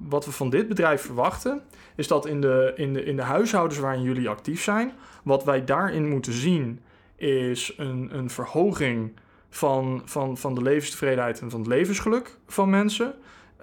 wat 0.08 0.26
we 0.26 0.32
van 0.32 0.50
dit 0.50 0.68
bedrijf 0.68 1.02
verwachten, 1.02 1.62
is 1.96 2.08
dat 2.08 2.26
in 2.26 2.42
de, 2.42 2.74
in, 2.76 2.94
de, 2.94 3.04
in 3.04 3.16
de 3.16 3.22
huishoudens 3.22 3.80
waarin 3.80 4.02
jullie 4.02 4.30
actief 4.30 4.64
zijn, 4.64 4.92
wat 5.24 5.44
wij 5.44 5.64
daarin 5.66 6.10
moeten 6.10 6.34
zien, 6.34 6.80
is 7.16 7.74
een, 7.78 8.10
een 8.18 8.30
verhoging 8.30 9.12
van, 9.50 10.02
van, 10.06 10.38
van 10.38 10.56
de 10.56 10.62
levenstevredenheid 10.62 11.40
en 11.42 11.50
van 11.50 11.60
het 11.60 11.70
levensgeluk 11.70 12.38
van 12.48 12.70
mensen. 12.70 13.14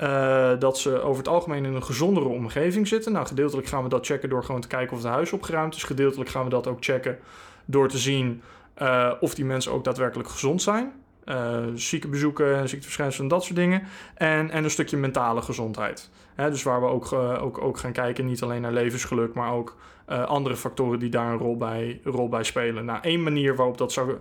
Uh, 0.01 0.51
dat 0.59 0.79
ze 0.79 1.01
over 1.01 1.19
het 1.19 1.33
algemeen 1.33 1.65
in 1.65 1.75
een 1.75 1.85
gezondere 1.85 2.27
omgeving 2.27 2.89
zitten. 2.89 3.13
Nou, 3.13 3.27
gedeeltelijk 3.27 3.69
gaan 3.69 3.83
we 3.83 3.89
dat 3.89 4.07
checken 4.07 4.29
door 4.29 4.45
gewoon 4.45 4.61
te 4.61 4.69
kijken 4.69 4.97
of 4.97 5.03
het 5.03 5.13
huis 5.13 5.33
opgeruimd 5.33 5.75
is. 5.75 5.83
Gedeeltelijk 5.83 6.31
gaan 6.31 6.45
we 6.45 6.51
dat 6.51 6.67
ook 6.67 6.85
checken 6.85 7.19
door 7.65 7.89
te 7.89 7.99
zien 7.99 8.43
uh, 8.83 9.13
of 9.21 9.35
die 9.35 9.45
mensen 9.45 9.73
ook 9.73 9.85
daadwerkelijk 9.85 10.29
gezond 10.29 10.63
zijn. 10.63 10.93
Uh, 11.25 11.59
ziekenbezoeken, 11.75 12.69
ziekteverschijnselen 12.69 13.31
en 13.31 13.35
dat 13.37 13.45
soort 13.45 13.57
dingen. 13.57 13.83
En, 14.15 14.51
en 14.51 14.65
een 14.65 14.71
stukje 14.71 14.97
mentale 14.97 15.43
gezondheid. 15.43 16.11
Hè, 16.35 16.51
dus 16.51 16.63
waar 16.63 16.81
we 16.81 16.87
ook, 16.87 17.13
ook, 17.13 17.61
ook 17.61 17.79
gaan 17.79 17.93
kijken, 17.93 18.27
niet 18.27 18.43
alleen 18.43 18.61
naar 18.61 18.73
levensgeluk, 18.73 19.35
maar 19.35 19.53
ook 19.53 19.77
andere 20.21 20.57
factoren 20.57 20.99
die 20.99 21.11
daar 21.11 21.33
een 21.33 21.39
rol 21.39 21.57
bij, 21.57 22.01
rol 22.05 22.29
bij 22.29 22.43
spelen. 22.43 22.85
Nou, 22.85 22.99
één 23.03 23.23
manier 23.23 23.57
waarop 23.57 23.79
dat 23.79 23.93
zou. 23.93 24.17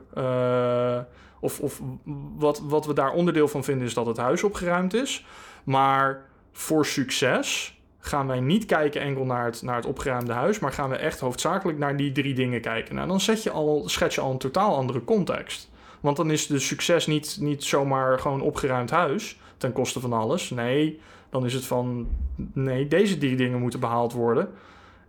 of 1.39 1.59
of 1.59 1.81
wat, 2.37 2.59
wat 2.59 2.85
we 2.85 2.93
daar 2.93 3.11
onderdeel 3.11 3.47
van 3.47 3.63
vinden, 3.63 3.87
is 3.87 3.93
dat 3.93 4.05
het 4.05 4.17
huis 4.17 4.43
opgeruimd 4.43 4.93
is. 4.93 5.25
Maar 5.63 6.25
voor 6.51 6.85
succes 6.85 7.79
gaan 7.99 8.27
wij 8.27 8.39
niet 8.39 8.65
kijken 8.65 9.01
enkel 9.01 9.25
naar 9.25 9.45
het, 9.45 9.61
naar 9.61 9.75
het 9.75 9.85
opgeruimde 9.85 10.33
huis, 10.33 10.59
maar 10.59 10.73
gaan 10.73 10.89
we 10.89 10.95
echt 10.95 11.19
hoofdzakelijk 11.19 11.77
naar 11.77 11.97
die 11.97 12.11
drie 12.11 12.33
dingen 12.33 12.61
kijken. 12.61 12.95
Nou, 12.95 13.07
dan 13.07 13.21
zet 13.21 13.43
je 13.43 13.51
al, 13.51 13.83
schets 13.85 14.15
je 14.15 14.21
al 14.21 14.31
een 14.31 14.37
totaal 14.37 14.75
andere 14.75 15.03
context. 15.03 15.69
Want 15.99 16.17
dan 16.17 16.31
is 16.31 16.47
de 16.47 16.59
succes 16.59 17.07
niet, 17.07 17.37
niet 17.39 17.63
zomaar 17.63 18.19
gewoon 18.19 18.41
opgeruimd 18.41 18.89
huis 18.89 19.39
ten 19.57 19.71
koste 19.71 19.99
van 19.99 20.13
alles. 20.13 20.49
Nee, 20.49 20.99
dan 21.29 21.45
is 21.45 21.53
het 21.53 21.65
van 21.65 22.07
nee, 22.53 22.87
deze 22.87 23.17
drie 23.17 23.35
dingen 23.35 23.59
moeten 23.59 23.79
behaald 23.79 24.13
worden. 24.13 24.49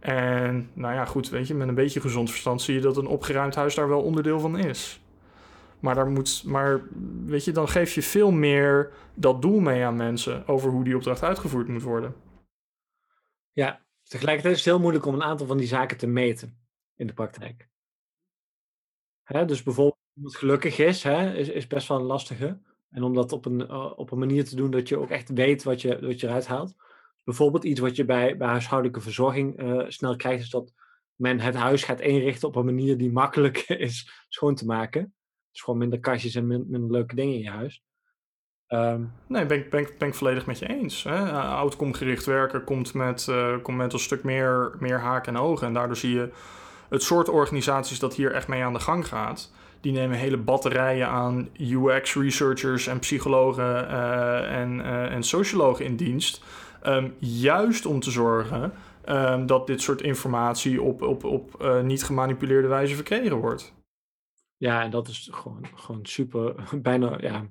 En 0.02 0.70
nou 0.72 0.94
ja, 0.94 1.04
goed, 1.04 1.28
weet 1.28 1.46
je, 1.46 1.54
met 1.54 1.68
een 1.68 1.74
beetje 1.74 2.00
gezond 2.00 2.30
verstand 2.30 2.62
zie 2.62 2.74
je 2.74 2.80
dat 2.80 2.96
een 2.96 3.06
opgeruimd 3.06 3.54
huis 3.54 3.74
daar 3.74 3.88
wel 3.88 4.02
onderdeel 4.02 4.40
van 4.40 4.58
is. 4.58 5.00
Maar, 5.80 5.94
daar 5.94 6.10
moet, 6.10 6.44
maar 6.44 6.82
weet 7.24 7.44
je, 7.44 7.52
dan 7.52 7.68
geef 7.68 7.94
je 7.94 8.02
veel 8.02 8.30
meer 8.30 8.92
dat 9.14 9.42
doel 9.42 9.60
mee 9.60 9.84
aan 9.84 9.96
mensen 9.96 10.46
over 10.46 10.70
hoe 10.70 10.84
die 10.84 10.96
opdracht 10.96 11.22
uitgevoerd 11.22 11.68
moet 11.68 11.82
worden. 11.82 12.14
Ja, 13.52 13.80
tegelijkertijd 14.02 14.54
is 14.54 14.64
het 14.64 14.72
heel 14.72 14.80
moeilijk 14.80 15.06
om 15.06 15.14
een 15.14 15.22
aantal 15.22 15.46
van 15.46 15.56
die 15.56 15.66
zaken 15.66 15.96
te 15.96 16.06
meten 16.06 16.58
in 16.96 17.06
de 17.06 17.12
praktijk. 17.12 17.68
Hè, 19.22 19.44
dus 19.44 19.62
bijvoorbeeld 19.62 19.98
iemand 20.14 20.36
gelukkig 20.36 20.78
is, 20.78 21.02
hè, 21.02 21.34
is, 21.34 21.48
is 21.48 21.66
best 21.66 21.88
wel 21.88 21.98
een 21.98 22.04
lastige. 22.04 22.58
En 22.90 23.02
om 23.02 23.14
dat 23.14 23.32
op 23.32 23.44
een, 23.44 23.60
uh, 23.60 23.92
op 23.96 24.10
een 24.10 24.18
manier 24.18 24.44
te 24.44 24.56
doen 24.56 24.70
dat 24.70 24.88
je 24.88 24.98
ook 24.98 25.10
echt 25.10 25.28
weet 25.28 25.62
wat 25.62 25.80
je, 25.80 26.06
wat 26.06 26.20
je 26.20 26.26
eruit 26.26 26.46
haalt. 26.46 26.74
Bijvoorbeeld 27.24 27.64
iets 27.64 27.80
wat 27.80 27.96
je 27.96 28.04
bij, 28.04 28.36
bij 28.36 28.48
huishoudelijke 28.48 29.00
verzorging 29.00 29.62
uh, 29.62 29.84
snel 29.88 30.16
krijgt, 30.16 30.42
is 30.42 30.50
dat 30.50 30.72
men 31.22 31.40
het 31.40 31.54
huis 31.54 31.84
gaat 31.84 32.00
inrichten 32.00 32.48
op 32.48 32.56
een 32.56 32.64
manier 32.64 32.98
die 32.98 33.12
makkelijk 33.12 33.58
is 33.88 34.24
schoon 34.28 34.54
te 34.54 34.66
maken. 34.66 35.14
Dus 35.50 35.60
gewoon 35.60 35.78
minder 35.78 36.00
kastjes 36.00 36.34
en 36.34 36.46
minder, 36.46 36.90
leuke 36.90 37.14
dingen 37.14 37.34
in 37.34 37.42
je 37.42 37.50
huis. 37.50 37.82
Um, 38.68 39.12
nee, 39.26 39.46
ben 39.46 39.58
ik, 39.58 39.70
ben, 39.70 39.88
ben 39.98 40.14
volledig 40.14 40.46
met 40.46 40.58
je 40.58 40.68
eens. 40.68 41.02
Hè? 41.02 41.24
Uh, 41.24 41.54
outcome-gericht 41.54 42.24
werken 42.24 42.64
komt 42.64 42.94
met, 42.94 43.26
uh, 43.30 43.56
komt 43.62 43.76
met 43.76 43.92
een 43.92 43.98
stuk 43.98 44.24
meer, 44.24 44.76
meer 44.78 45.00
haak 45.00 45.26
en 45.26 45.36
ogen. 45.36 45.66
En 45.66 45.72
daardoor 45.72 45.96
zie 45.96 46.14
je 46.14 46.30
het 46.88 47.02
soort 47.02 47.28
organisaties 47.28 47.98
dat 47.98 48.14
hier 48.14 48.32
echt 48.32 48.48
mee 48.48 48.62
aan 48.62 48.72
de 48.72 48.80
gang 48.80 49.06
gaat. 49.06 49.52
Die 49.80 49.92
nemen 49.92 50.16
hele 50.16 50.36
batterijen 50.36 51.08
aan 51.08 51.48
UX-researchers 51.52 52.86
en 52.86 52.98
psychologen 52.98 53.88
en, 54.48 54.80
en 55.10 55.22
sociologen 55.22 55.84
in 55.84 55.96
dienst. 55.96 56.44
Um, 56.86 57.14
juist 57.18 57.86
om 57.86 58.00
te 58.00 58.10
zorgen 58.10 58.72
um, 59.08 59.46
dat 59.46 59.66
dit 59.66 59.80
soort 59.80 60.02
informatie 60.02 60.82
op, 60.82 61.02
op, 61.02 61.24
op 61.24 61.72
niet 61.82 62.04
gemanipuleerde 62.04 62.68
wijze 62.68 62.94
verkregen 62.94 63.36
wordt. 63.36 63.74
Ja, 64.56 64.82
en 64.82 64.90
dat 64.90 65.08
is 65.08 65.28
gewoon, 65.32 65.66
gewoon 65.74 66.06
super, 66.06 66.54
bijna, 66.82 67.18
ja, 67.20 67.46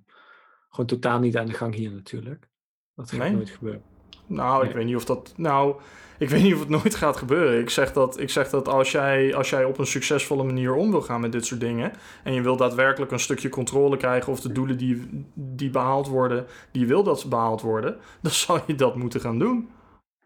gewoon 0.69 0.85
totaal 0.85 1.19
niet 1.19 1.37
aan 1.37 1.45
de 1.45 1.53
gang 1.53 1.75
hier 1.75 1.91
natuurlijk. 1.91 2.49
Dat 2.95 3.09
gaat 3.09 3.19
nee. 3.19 3.31
nooit 3.31 3.49
gebeuren. 3.49 3.83
Nou, 4.27 4.60
nee. 4.60 4.69
ik 4.69 4.75
weet 4.75 4.86
niet 4.86 4.95
of 4.95 5.05
dat, 5.05 5.34
nou, 5.36 5.75
ik 6.21 6.29
weet 6.29 6.43
niet 6.43 6.53
of 6.53 6.60
het 6.60 6.69
nooit 6.69 6.95
gaat 6.95 7.17
gebeuren. 7.17 7.60
Ik 7.60 7.69
zeg 7.69 7.93
dat, 7.93 8.19
ik 8.19 8.29
zeg 8.29 8.49
dat 8.49 8.67
als, 8.67 8.91
jij, 8.91 9.36
als 9.36 9.49
jij 9.49 9.65
op 9.65 9.77
een 9.77 9.88
succesvolle 9.88 10.43
manier 10.43 10.73
om 10.73 10.91
wil 10.91 11.01
gaan 11.01 11.21
met 11.21 11.31
dit 11.31 11.45
soort 11.45 11.60
dingen, 11.60 11.93
en 12.23 12.34
je 12.34 12.41
wil 12.41 12.57
daadwerkelijk 12.57 13.12
een 13.12 13.19
stukje 13.19 13.49
controle 13.49 13.97
krijgen 13.97 14.31
of 14.31 14.41
de 14.41 14.51
doelen 14.51 14.77
die, 14.77 15.25
die 15.34 15.69
behaald 15.69 16.07
worden, 16.07 16.45
die 16.71 16.88
wil 16.88 17.03
dat 17.03 17.19
ze 17.19 17.27
behaald 17.27 17.62
worden, 17.62 17.97
dan 18.21 18.31
zal 18.31 18.60
je 18.67 18.75
dat 18.75 18.95
moeten 18.95 19.21
gaan 19.21 19.39
doen. 19.39 19.69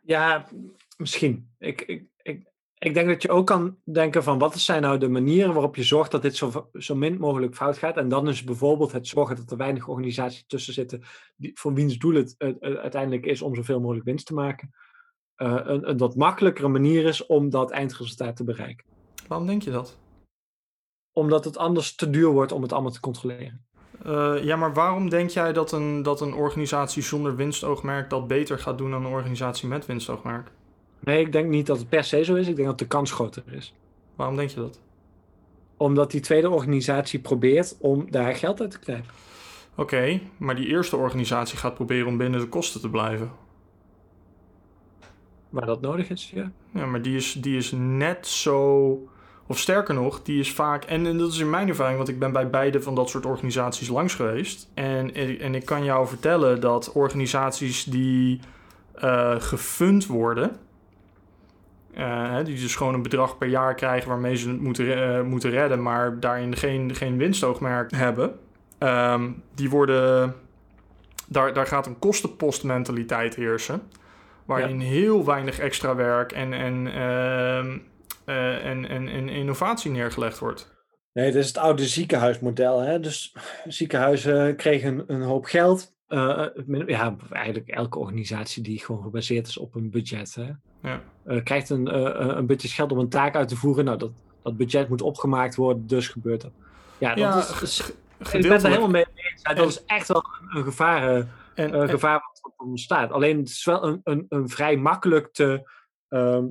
Ja, 0.01 0.45
misschien. 0.97 1.49
Ik, 1.59 1.81
ik, 1.81 2.03
ik, 2.85 2.93
denk 2.93 3.07
dat 3.07 3.21
je 3.21 3.29
ook 3.29 3.47
kan 3.47 3.77
denken 3.83 4.23
van 4.23 4.37
wat 4.37 4.59
zijn 4.59 4.81
nou 4.81 4.97
de 4.97 5.09
manieren 5.09 5.53
waarop 5.53 5.75
je 5.75 5.83
zorgt 5.83 6.11
dat 6.11 6.21
dit 6.21 6.35
zo, 6.35 6.69
zo 6.73 6.95
min 6.95 7.17
mogelijk 7.17 7.55
fout 7.55 7.77
gaat. 7.77 7.97
En 7.97 8.09
dan 8.09 8.27
is 8.27 8.43
bijvoorbeeld 8.43 8.91
het 8.91 9.07
zorgen 9.07 9.35
dat 9.35 9.51
er 9.51 9.57
weinig 9.57 9.87
organisaties 9.87 10.43
tussen 10.47 10.73
zitten 10.73 11.01
die, 11.35 11.51
voor 11.53 11.73
wiens 11.73 11.97
doel 11.97 12.13
het 12.13 12.35
uiteindelijk 12.59 13.25
is 13.25 13.41
om 13.41 13.55
zoveel 13.55 13.79
mogelijk 13.79 14.05
winst 14.05 14.25
te 14.25 14.33
maken. 14.33 14.69
Uh, 15.37 15.59
een, 15.63 15.89
een 15.89 15.97
wat 15.97 16.15
makkelijkere 16.15 16.67
manier 16.67 17.05
is 17.05 17.25
om 17.25 17.49
dat 17.49 17.71
eindresultaat 17.71 18.35
te 18.35 18.43
bereiken. 18.43 18.85
Waarom 19.27 19.47
denk 19.47 19.61
je 19.61 19.71
dat? 19.71 19.97
Omdat 21.11 21.45
het 21.45 21.57
anders 21.57 21.95
te 21.95 22.09
duur 22.09 22.29
wordt 22.29 22.51
om 22.51 22.61
het 22.61 22.73
allemaal 22.73 22.91
te 22.91 22.99
controleren. 22.99 23.65
Uh, 24.05 24.43
ja, 24.43 24.55
maar 24.55 24.73
waarom 24.73 25.09
denk 25.09 25.29
jij 25.29 25.53
dat 25.53 25.71
een, 25.71 26.03
dat 26.03 26.21
een 26.21 26.33
organisatie 26.33 27.03
zonder 27.03 27.35
winstoogmerk 27.35 28.09
dat 28.09 28.27
beter 28.27 28.59
gaat 28.59 28.77
doen 28.77 28.91
dan 28.91 29.05
een 29.05 29.11
organisatie 29.11 29.67
met 29.67 29.85
winstoogmerk? 29.85 30.51
Nee, 31.05 31.19
ik 31.19 31.31
denk 31.31 31.49
niet 31.49 31.65
dat 31.65 31.77
het 31.77 31.89
per 31.89 32.03
se 32.03 32.23
zo 32.23 32.35
is. 32.35 32.47
Ik 32.47 32.55
denk 32.55 32.67
dat 32.67 32.79
de 32.79 32.87
kans 32.87 33.11
groter 33.11 33.43
is. 33.51 33.73
Waarom 34.15 34.35
denk 34.35 34.49
je 34.49 34.59
dat? 34.59 34.79
Omdat 35.77 36.11
die 36.11 36.21
tweede 36.21 36.49
organisatie 36.49 37.19
probeert 37.19 37.75
om 37.79 38.11
daar 38.11 38.35
geld 38.35 38.61
uit 38.61 38.71
te 38.71 38.79
krijgen. 38.79 39.05
Oké, 39.71 39.81
okay, 39.81 40.21
maar 40.37 40.55
die 40.55 40.67
eerste 40.67 40.97
organisatie 40.97 41.57
gaat 41.57 41.73
proberen 41.73 42.07
om 42.07 42.17
binnen 42.17 42.39
de 42.39 42.47
kosten 42.47 42.81
te 42.81 42.89
blijven. 42.89 43.31
Waar 45.49 45.65
dat 45.65 45.81
nodig 45.81 46.09
is, 46.09 46.31
ja. 46.33 46.51
Ja, 46.73 46.85
maar 46.85 47.01
die 47.01 47.15
is, 47.15 47.33
die 47.33 47.57
is 47.57 47.71
net 47.77 48.27
zo. 48.27 49.09
Of 49.47 49.59
sterker 49.59 49.93
nog, 49.93 50.21
die 50.21 50.39
is 50.39 50.51
vaak. 50.51 50.83
En, 50.83 51.05
en 51.05 51.17
dat 51.17 51.31
is 51.31 51.39
in 51.39 51.49
mijn 51.49 51.67
ervaring, 51.67 51.97
want 51.97 52.09
ik 52.09 52.19
ben 52.19 52.31
bij 52.31 52.49
beide 52.49 52.81
van 52.81 52.95
dat 52.95 53.09
soort 53.09 53.25
organisaties 53.25 53.87
langs 53.87 54.15
geweest. 54.15 54.69
En, 54.73 55.13
en 55.39 55.55
ik 55.55 55.65
kan 55.65 55.83
jou 55.83 56.07
vertellen 56.07 56.61
dat 56.61 56.91
organisaties 56.91 57.83
die 57.83 58.39
uh, 59.03 59.35
gefund 59.39 60.05
worden 60.05 60.59
uh, 61.97 62.37
die 62.43 62.59
dus 62.59 62.75
gewoon 62.75 62.93
een 62.93 63.01
bedrag 63.01 63.37
per 63.37 63.47
jaar 63.47 63.75
krijgen 63.75 64.09
waarmee 64.09 64.35
ze 64.35 64.49
het 64.49 64.61
moeten, 64.61 64.85
uh, 64.85 65.21
moeten 65.21 65.49
redden, 65.49 65.81
maar 65.81 66.19
daarin 66.19 66.55
geen, 66.55 66.95
geen 66.95 67.17
winstoogmerk 67.17 67.91
hebben. 67.91 68.39
Um, 68.79 69.43
die 69.55 69.69
worden. 69.69 70.35
Daar, 71.27 71.53
daar 71.53 71.67
gaat 71.67 71.85
een 71.85 71.99
kostenpostmentaliteit 71.99 73.35
heersen. 73.35 73.81
Waarin 74.45 74.79
ja. 74.79 74.87
heel 74.87 75.25
weinig 75.25 75.59
extra 75.59 75.95
werk 75.95 76.31
en, 76.31 76.53
en, 76.53 76.85
uh, 76.85 77.57
en, 78.65 78.89
en, 78.89 79.07
en 79.07 79.29
innovatie 79.29 79.91
neergelegd 79.91 80.39
wordt. 80.39 80.73
Nee, 81.13 81.25
het 81.25 81.35
is 81.35 81.47
het 81.47 81.57
oude 81.57 81.85
ziekenhuismodel. 81.85 82.79
Hè? 82.79 82.99
Dus 82.99 83.35
ziekenhuizen 83.67 84.55
kregen 84.55 85.03
een 85.07 85.21
hoop 85.21 85.45
geld. 85.45 85.93
Ja, 86.07 87.15
eigenlijk 87.31 87.67
elke 87.67 87.99
organisatie 87.99 88.63
die 88.63 88.79
gewoon 88.79 89.03
gebaseerd 89.03 89.47
is 89.47 89.57
op 89.57 89.75
een 89.75 89.89
budget. 89.89 90.35
Hè? 90.35 90.51
Ja. 90.85 91.01
Uh, 91.25 91.43
krijgt 91.43 91.69
een, 91.69 91.87
uh, 91.87 92.35
een 92.35 92.45
budget 92.45 92.71
geld 92.71 92.91
om 92.91 92.99
een 92.99 93.09
taak 93.09 93.35
uit 93.35 93.47
te 93.47 93.55
voeren. 93.55 93.85
Nou, 93.85 93.97
dat, 93.97 94.11
dat 94.43 94.57
budget 94.57 94.89
moet 94.89 95.01
opgemaakt 95.01 95.55
worden, 95.55 95.87
dus 95.87 96.07
gebeurt 96.07 96.41
dat. 96.41 96.51
Ja, 96.97 97.09
dat 97.09 97.17
ja, 97.17 97.61
is, 97.61 97.93
ik 98.19 98.41
ben 98.41 98.51
het 98.51 98.63
er 98.63 98.69
helemaal 98.69 98.89
mee 98.89 99.05
eens. 99.13 99.41
Ja, 99.41 99.53
dat 99.53 99.67
is 99.67 99.85
echt 99.85 100.07
wel 100.07 100.23
een, 100.41 100.57
een 100.57 100.63
gevaar, 100.63 101.27
en, 101.55 101.73
uh, 101.73 101.81
en, 101.81 101.89
gevaar 101.89 102.13
wat 102.41 102.53
ontstaat. 102.57 103.11
Alleen 103.11 103.37
het 103.37 103.49
is 103.49 103.65
wel 103.65 103.83
een, 103.83 104.01
een, 104.03 104.25
een 104.29 104.49
vrij 104.49 104.77
makkelijk 104.77 105.33
te, 105.33 105.69
uh, 106.09 106.43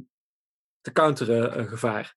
te 0.80 0.93
counteren 0.93 1.68
gevaar. 1.68 2.14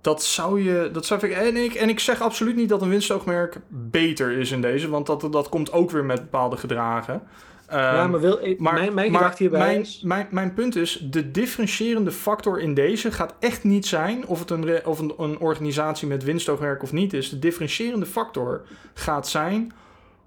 Dat 0.00 0.22
zou 0.22 0.62
je. 0.62 0.90
Dat 0.92 1.06
zou 1.06 1.26
ik, 1.26 1.32
en, 1.32 1.56
ik, 1.56 1.74
en 1.74 1.88
ik 1.88 2.00
zeg 2.00 2.20
absoluut 2.20 2.56
niet 2.56 2.68
dat 2.68 2.82
een 2.82 2.88
winstoogmerk 2.88 3.60
beter 3.68 4.38
is 4.38 4.50
in 4.50 4.60
deze, 4.60 4.88
want 4.88 5.06
dat, 5.06 5.32
dat 5.32 5.48
komt 5.48 5.72
ook 5.72 5.90
weer 5.90 6.04
met 6.04 6.20
bepaalde 6.20 6.56
gedragen. 6.56 7.22
Ja, 7.70 8.06
maar, 8.06 8.20
wil, 8.20 8.54
maar 8.58 8.74
mijn, 8.74 8.94
mijn 8.94 9.12
maar 9.12 9.34
hierbij 9.36 9.60
mijn, 9.60 9.80
is... 9.80 10.00
Mijn, 10.04 10.26
mijn 10.30 10.54
punt 10.54 10.76
is, 10.76 11.06
de 11.10 11.30
differentiërende 11.30 12.10
factor 12.10 12.60
in 12.60 12.74
deze 12.74 13.12
gaat 13.12 13.34
echt 13.40 13.64
niet 13.64 13.86
zijn 13.86 14.26
of 14.26 14.38
het 14.38 14.50
een, 14.50 14.86
of 14.86 14.98
een, 14.98 15.14
een 15.18 15.38
organisatie 15.38 16.08
met 16.08 16.24
winstoogmerk 16.24 16.82
of 16.82 16.92
niet 16.92 17.12
is. 17.12 17.30
De 17.30 17.38
differentiërende 17.38 18.06
factor 18.06 18.66
gaat 18.94 19.28
zijn, 19.28 19.72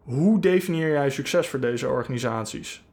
hoe 0.04 0.40
definieer 0.40 0.92
jij 0.92 1.10
succes 1.10 1.48
voor 1.48 1.60
deze 1.60 1.88
organisaties? 1.88 2.84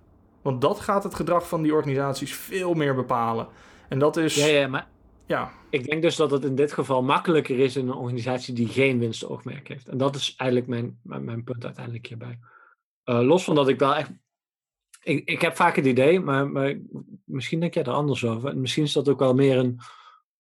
Want 0.43 0.61
dat 0.61 0.81
gaat 0.81 1.03
het 1.03 1.15
gedrag 1.15 1.49
van 1.49 1.63
die 1.63 1.75
organisaties 1.75 2.35
veel 2.35 2.75
meer 2.75 2.95
bepalen. 2.95 3.49
En 3.89 3.99
dat 3.99 4.17
is... 4.17 4.35
Ja, 4.35 4.47
ja, 4.47 4.69
maar 4.69 4.87
ja. 5.27 5.53
Ik 5.71 5.89
denk 5.89 6.03
dus 6.03 6.17
dat 6.17 6.31
het 6.31 6.45
in 6.45 6.55
dit 6.55 6.73
geval 6.73 7.03
makkelijker 7.03 7.59
is 7.59 7.77
in 7.77 7.89
een 7.89 7.95
organisatie 7.95 8.55
die 8.55 8.69
geen 8.69 8.99
winstoogmerk 8.99 9.69
heeft. 9.69 9.89
En 9.89 9.99
dat 9.99 10.17
is 10.17 10.35
eigenlijk 10.37 10.71
mijn, 10.71 10.99
mijn, 11.03 11.25
mijn 11.25 11.45
punt 11.45 11.65
uiteindelijk 11.65 12.07
hierbij. 12.07 12.39
Uh, 13.05 13.21
los 13.21 13.45
van 13.45 13.55
dat 13.55 13.69
ik 13.69 13.79
wel 13.79 13.95
echt 13.95 14.11
ik, 15.07 15.29
ik 15.29 15.41
heb 15.41 15.57
vaak 15.57 15.77
het 15.77 15.87
idee, 15.87 16.21
maar, 16.21 16.51
maar 16.51 16.79
misschien 17.25 17.61
denk 17.61 17.75
jij 17.75 17.83
er 17.83 17.91
anders 17.91 18.25
over. 18.25 18.59
Misschien 18.59 18.85
is 18.85 18.93
dat 18.93 19.09
ook 19.09 19.19
wel 19.19 19.35
meer 19.35 19.59
een 19.59 19.79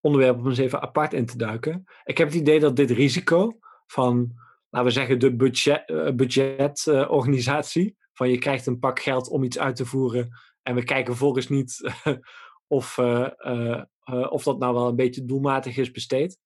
onderwerp 0.01 0.39
om 0.39 0.49
eens 0.49 0.59
even 0.59 0.81
apart 0.81 1.13
in 1.13 1.27
te 1.27 1.37
duiken. 1.37 1.85
Ik 2.05 2.19
heb 2.19 2.29
het 2.29 2.37
idee 2.37 2.61
dat 2.61 2.77
dit 2.77 2.91
risico 2.91 3.59
van, 3.87 4.33
laten 4.71 4.89
we 4.89 4.95
zeggen, 4.95 5.19
de 5.19 5.37
budgetorganisatie, 5.37 6.15
budgetorganisatie, 6.15 7.97
van 8.13 8.31
je 8.31 8.39
krijgt 8.39 8.67
een 8.67 8.79
pak 8.79 9.01
geld 9.01 9.29
om 9.29 9.43
iets 9.43 9.59
uit 9.59 9.77
te 9.77 9.87
voeren 9.87 10.31
en 10.63 10.75
we 10.75 10.85
kijken 10.85 11.07
vervolgens 11.07 11.49
niet 11.49 11.93
of, 12.67 12.99
uh, 12.99 13.31
uh, 13.39 13.83
of 14.29 14.43
dat 14.43 14.59
nou 14.59 14.75
wel 14.75 14.89
een 14.89 14.97
beetje 14.97 15.25
doelmatig 15.25 15.77
is 15.77 15.91
besteed. 15.91 16.39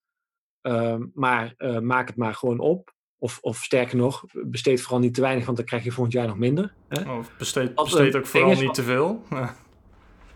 Ehm, 0.60 1.06
maar 1.14 1.54
maak 1.82 2.08
het 2.08 2.16
maar 2.16 2.34
gewoon 2.34 2.58
op. 2.58 2.94
Of, 3.22 3.38
of 3.40 3.56
sterker 3.56 3.96
nog, 3.96 4.24
besteed 4.32 4.80
vooral 4.80 5.00
niet 5.00 5.14
te 5.14 5.20
weinig, 5.20 5.44
want 5.44 5.56
dan 5.56 5.66
krijg 5.66 5.84
je 5.84 5.90
volgend 5.90 6.14
jaar 6.14 6.26
nog 6.26 6.38
minder. 6.38 6.72
Hè? 6.88 7.12
Of 7.12 7.30
besteed, 7.38 7.74
besteed 7.74 8.16
ook 8.16 8.26
vooral 8.26 8.54
niet 8.54 8.74
te 8.74 8.82
veel. 8.82 9.22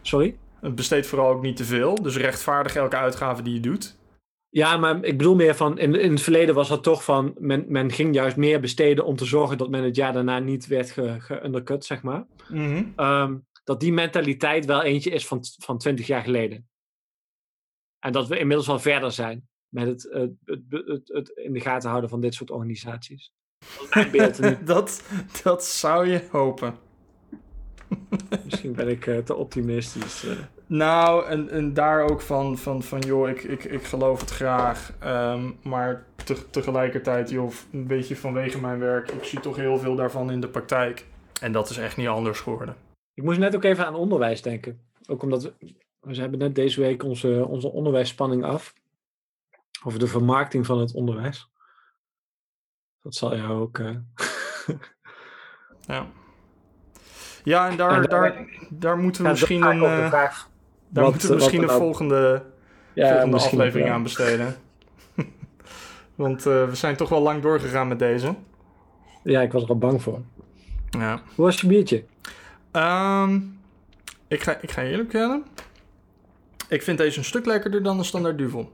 Sorry? 0.02 0.36
Het 0.60 0.74
besteedt 0.74 1.06
vooral 1.06 1.30
ook 1.30 1.42
niet 1.42 1.56
te 1.56 1.64
veel. 1.64 1.94
Dus 1.94 2.16
rechtvaardig 2.16 2.76
elke 2.76 2.96
uitgave 2.96 3.42
die 3.42 3.54
je 3.54 3.60
doet. 3.60 3.96
Ja, 4.48 4.76
maar 4.76 5.04
ik 5.04 5.18
bedoel 5.18 5.34
meer 5.34 5.54
van, 5.54 5.78
in, 5.78 5.94
in 5.94 6.10
het 6.10 6.22
verleden 6.22 6.54
was 6.54 6.68
dat 6.68 6.82
toch 6.82 7.04
van, 7.04 7.34
men, 7.38 7.64
men 7.68 7.92
ging 7.92 8.14
juist 8.14 8.36
meer 8.36 8.60
besteden 8.60 9.04
om 9.04 9.16
te 9.16 9.24
zorgen 9.24 9.58
dat 9.58 9.70
men 9.70 9.84
het 9.84 9.96
jaar 9.96 10.12
daarna 10.12 10.38
niet 10.38 10.66
werd 10.66 10.90
geundercut, 11.18 11.80
ge 11.80 11.86
zeg 11.86 12.02
maar. 12.02 12.26
Mhm. 12.48 12.84
Ehm, 12.96 13.36
dat 13.64 13.80
die 13.80 13.92
mentaliteit 13.92 14.64
wel 14.64 14.82
eentje 14.82 15.10
is 15.10 15.26
van, 15.26 15.44
van 15.58 15.78
20 15.78 16.06
jaar 16.06 16.22
geleden. 16.22 16.68
En 17.98 18.12
dat 18.12 18.28
we 18.28 18.38
inmiddels 18.38 18.66
wel 18.66 18.78
verder 18.78 19.12
zijn 19.12 19.48
met 19.74 19.86
het, 19.86 20.08
het, 20.10 20.32
het, 20.68 21.08
het 21.08 21.28
in 21.28 21.52
de 21.52 21.60
gaten 21.60 21.88
houden 21.88 22.10
van 22.10 22.20
dit 22.20 22.34
soort 22.34 22.50
organisaties. 22.50 23.32
dat, 24.64 25.02
dat 25.42 25.64
zou 25.64 26.08
je 26.08 26.22
hopen. 26.30 26.74
Misschien 28.44 28.72
ben 28.72 28.88
ik 28.88 29.06
uh, 29.06 29.18
te 29.18 29.34
optimistisch. 29.34 30.24
Uh. 30.24 30.32
Nou, 30.66 31.26
en, 31.26 31.50
en 31.50 31.74
daar 31.74 32.10
ook 32.10 32.20
van, 32.20 32.58
van, 32.58 32.82
van 32.82 33.00
joh, 33.00 33.28
ik, 33.28 33.42
ik, 33.42 33.64
ik 33.64 33.84
geloof 33.84 34.20
het 34.20 34.30
graag. 34.30 34.92
Um, 35.04 35.56
maar 35.62 36.06
te, 36.24 36.50
tegelijkertijd, 36.50 37.30
joh, 37.30 37.52
een 37.72 37.86
beetje 37.86 38.16
vanwege 38.16 38.60
mijn 38.60 38.78
werk, 38.78 39.10
ik 39.10 39.24
zie 39.24 39.40
toch 39.40 39.56
heel 39.56 39.78
veel 39.78 39.96
daarvan 39.96 40.30
in 40.30 40.40
de 40.40 40.48
praktijk. 40.48 41.06
En 41.40 41.52
dat 41.52 41.70
is 41.70 41.76
echt 41.76 41.96
niet 41.96 42.08
anders 42.08 42.40
geworden. 42.40 42.76
Ik 43.14 43.22
moest 43.22 43.38
net 43.38 43.54
ook 43.54 43.64
even 43.64 43.86
aan 43.86 43.94
onderwijs 43.94 44.42
denken. 44.42 44.80
Ook 45.06 45.22
omdat 45.22 45.42
we, 45.42 45.52
we 46.00 46.14
hebben 46.14 46.38
net 46.38 46.54
deze 46.54 46.80
week 46.80 47.02
onze, 47.02 47.46
onze 47.48 47.72
onderwijsspanning 47.72 48.44
af. 48.44 48.74
Over 49.84 49.98
de 49.98 50.06
vermarkting 50.06 50.66
van 50.66 50.78
het 50.78 50.94
onderwijs. 50.94 51.48
Dat 53.02 53.14
zal 53.14 53.36
jou 53.36 53.60
ook. 53.60 53.78
Uh... 53.78 53.96
ja. 55.80 56.06
Ja, 57.44 57.68
en 57.68 57.76
daar, 57.76 58.02
en 58.02 58.08
daar, 58.08 58.46
daar, 58.70 58.98
moeten 58.98 59.22
we 59.22 59.28
misschien 59.28 59.62
een, 59.62 59.76
uh, 59.76 60.10
daar 60.10 60.46
wat, 60.88 61.10
moeten 61.10 61.28
we 61.28 61.34
misschien 61.34 61.60
een 61.60 61.66
nou... 61.66 61.78
volgende, 61.78 62.44
ja, 62.92 63.10
volgende 63.10 63.36
aflevering 63.36 63.90
aan 63.90 64.02
besteden. 64.02 64.56
Want 66.14 66.46
uh, 66.46 66.68
we 66.68 66.74
zijn 66.74 66.96
toch 66.96 67.08
wel 67.08 67.20
lang 67.20 67.42
doorgegaan 67.42 67.88
met 67.88 67.98
deze. 67.98 68.34
Ja, 69.22 69.40
ik 69.40 69.52
was 69.52 69.62
er 69.62 69.68
al 69.68 69.78
bang 69.78 70.02
voor. 70.02 70.20
Ja. 70.90 71.20
Hoe 71.34 71.44
was 71.44 71.60
je 71.60 71.66
biertje? 71.66 72.04
Um, 72.72 73.60
ik, 74.28 74.42
ga, 74.42 74.58
ik 74.60 74.70
ga 74.70 74.82
eerlijk 74.82 75.08
kennen. 75.08 75.44
Ik 76.68 76.82
vind 76.82 76.98
deze 76.98 77.18
een 77.18 77.24
stuk 77.24 77.46
lekkerder 77.46 77.82
dan 77.82 77.96
de 77.96 78.04
standaard 78.04 78.38
duvel. 78.38 78.72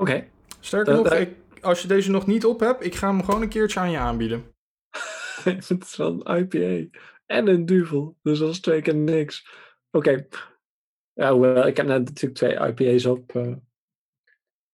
Oké. 0.00 0.10
Okay. 0.10 0.30
Sterker 0.60 0.94
nog, 0.94 1.12
ik, 1.12 1.36
als 1.60 1.82
je 1.82 1.88
deze 1.88 2.10
nog 2.10 2.26
niet 2.26 2.44
op 2.44 2.60
hebt, 2.60 2.84
ik 2.84 2.94
ga 2.94 3.08
hem 3.08 3.24
gewoon 3.24 3.42
een 3.42 3.48
keertje 3.48 3.80
aan 3.80 3.90
je 3.90 3.98
aanbieden. 3.98 4.54
het 5.44 5.82
is 5.82 5.96
wel 5.96 6.26
een 6.26 6.38
IPA 6.38 6.98
en 7.26 7.48
een 7.48 7.66
duvel. 7.66 8.16
Dus 8.22 8.38
dat 8.38 8.50
is 8.50 8.60
twee 8.60 8.82
keer 8.82 8.94
niks. 8.94 9.48
Oké. 9.90 10.26
Ja, 11.12 11.38
well, 11.38 11.66
ik 11.66 11.76
heb 11.76 11.86
net 11.86 12.04
natuurlijk 12.04 12.34
twee 12.34 12.68
IPA's 12.68 13.04
op. 13.04 13.34
Uh. 13.34 13.56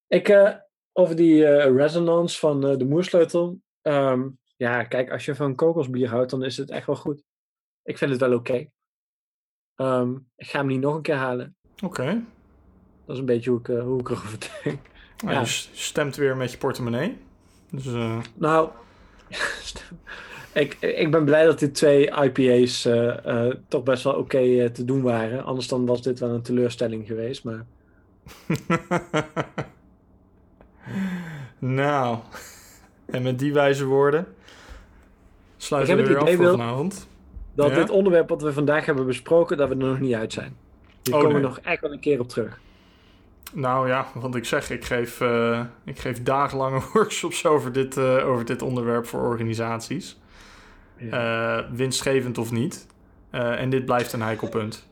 Ik, 0.07 0.29
uh, 0.29 0.55
over 0.93 1.17
die 1.17 1.41
uh, 1.41 1.77
resonance 1.77 2.39
van 2.39 2.61
de 2.61 2.85
moersleutel. 2.85 3.61
Um, 3.83 4.39
ja, 4.57 4.85
kijk, 4.85 5.11
als 5.11 5.25
je 5.25 5.35
van 5.35 5.55
kokosbier 5.55 6.09
houdt, 6.09 6.31
dan 6.31 6.45
is 6.45 6.57
het 6.57 6.71
echt 6.71 6.87
wel 6.87 6.97
goed. 6.97 7.23
Ik 7.83 7.99
vind 7.99 8.11
het 8.11 8.21
wel 8.21 8.35
oké. 8.35 8.71
Okay. 9.77 10.01
Um, 10.01 10.31
ik 10.37 10.47
ga 10.47 10.59
hem 10.59 10.67
niet 10.67 10.81
nog 10.81 10.95
een 10.95 11.03
keer 11.03 11.15
halen. 11.15 11.57
Oké. 11.75 11.85
Okay. 11.85 12.25
Dat 13.05 13.15
is 13.15 13.19
een 13.19 13.27
beetje 13.27 13.51
hoe 13.51 13.61
ik, 13.61 13.67
hoe 13.67 14.01
ik 14.01 14.09
erover 14.09 14.39
denk. 14.65 14.95
Ja. 15.17 15.41
Je 15.41 15.47
stemt 15.73 16.17
weer 16.17 16.37
met 16.37 16.51
je 16.51 16.59
portemonnee. 16.59 17.17
Dus, 17.71 17.85
Nou, 18.35 18.69
ik, 20.53 20.75
ik 20.75 21.11
ben 21.11 21.25
blij 21.25 21.45
dat 21.45 21.59
die 21.59 21.71
twee 21.71 22.11
IPA's 22.11 22.87
uh, 22.87 23.15
uh, 23.27 23.55
toch 23.69 23.83
best 23.83 24.05
wel 24.05 24.13
oké 24.13 24.37
okay, 24.37 24.69
te 24.69 24.85
doen 24.85 25.03
waren. 25.03 25.45
Anders 25.45 25.69
dan 25.69 25.87
was 25.87 26.03
dit 26.03 26.19
wel 26.19 26.31
een 26.31 26.43
teleurstelling 26.43 27.07
geweest. 27.07 27.45
Maar... 27.45 27.65
nou, 31.59 32.19
en 33.07 33.23
met 33.23 33.39
die 33.39 33.53
wijze 33.53 33.85
woorden 33.85 34.27
sluiten 35.57 35.97
we 35.97 36.07
weer 36.07 36.19
af 36.19 36.35
voor 36.35 36.51
vanavond. 36.51 37.09
Dat 37.55 37.71
ja? 37.71 37.75
dit 37.75 37.91
onderwerp 37.91 38.29
wat 38.29 38.43
we 38.43 38.53
vandaag 38.53 38.87
hebben 38.87 39.07
besproken, 39.07 39.57
dat 39.57 39.69
we 39.69 39.75
er 39.75 39.81
nog 39.81 40.01
niet 40.01 40.15
uit 40.15 40.33
zijn. 40.33 40.57
Hier 41.03 41.15
oh, 41.15 41.21
komen 41.21 41.37
we 41.37 41.43
nog 41.43 41.59
echt 41.59 41.81
wel 41.81 41.93
een 41.93 42.01
keer 42.01 42.21
op 42.21 42.29
terug. 42.29 42.61
Nou 43.53 43.89
ja, 43.89 44.07
want 44.15 44.35
ik 44.35 44.45
zeg, 44.45 44.71
ik 44.71 44.85
geef, 44.85 45.21
uh, 45.21 45.61
ik 45.85 45.99
geef 45.99 46.23
dagenlange 46.23 46.81
workshops 46.93 47.47
over 47.47 47.73
dit, 47.73 47.97
uh, 47.97 48.29
over 48.29 48.45
dit 48.45 48.63
onderwerp 48.63 49.07
voor 49.07 49.21
organisaties. 49.21 50.21
Ja. 50.97 51.59
Uh, 51.59 51.65
winstgevend 51.73 52.39
of 52.39 52.51
niet. 52.51 52.87
en 53.31 53.71
dit 53.71 53.85
blijft 53.85 54.13
een 54.13 54.23
heikel 54.23 54.49
punt. 54.49 54.89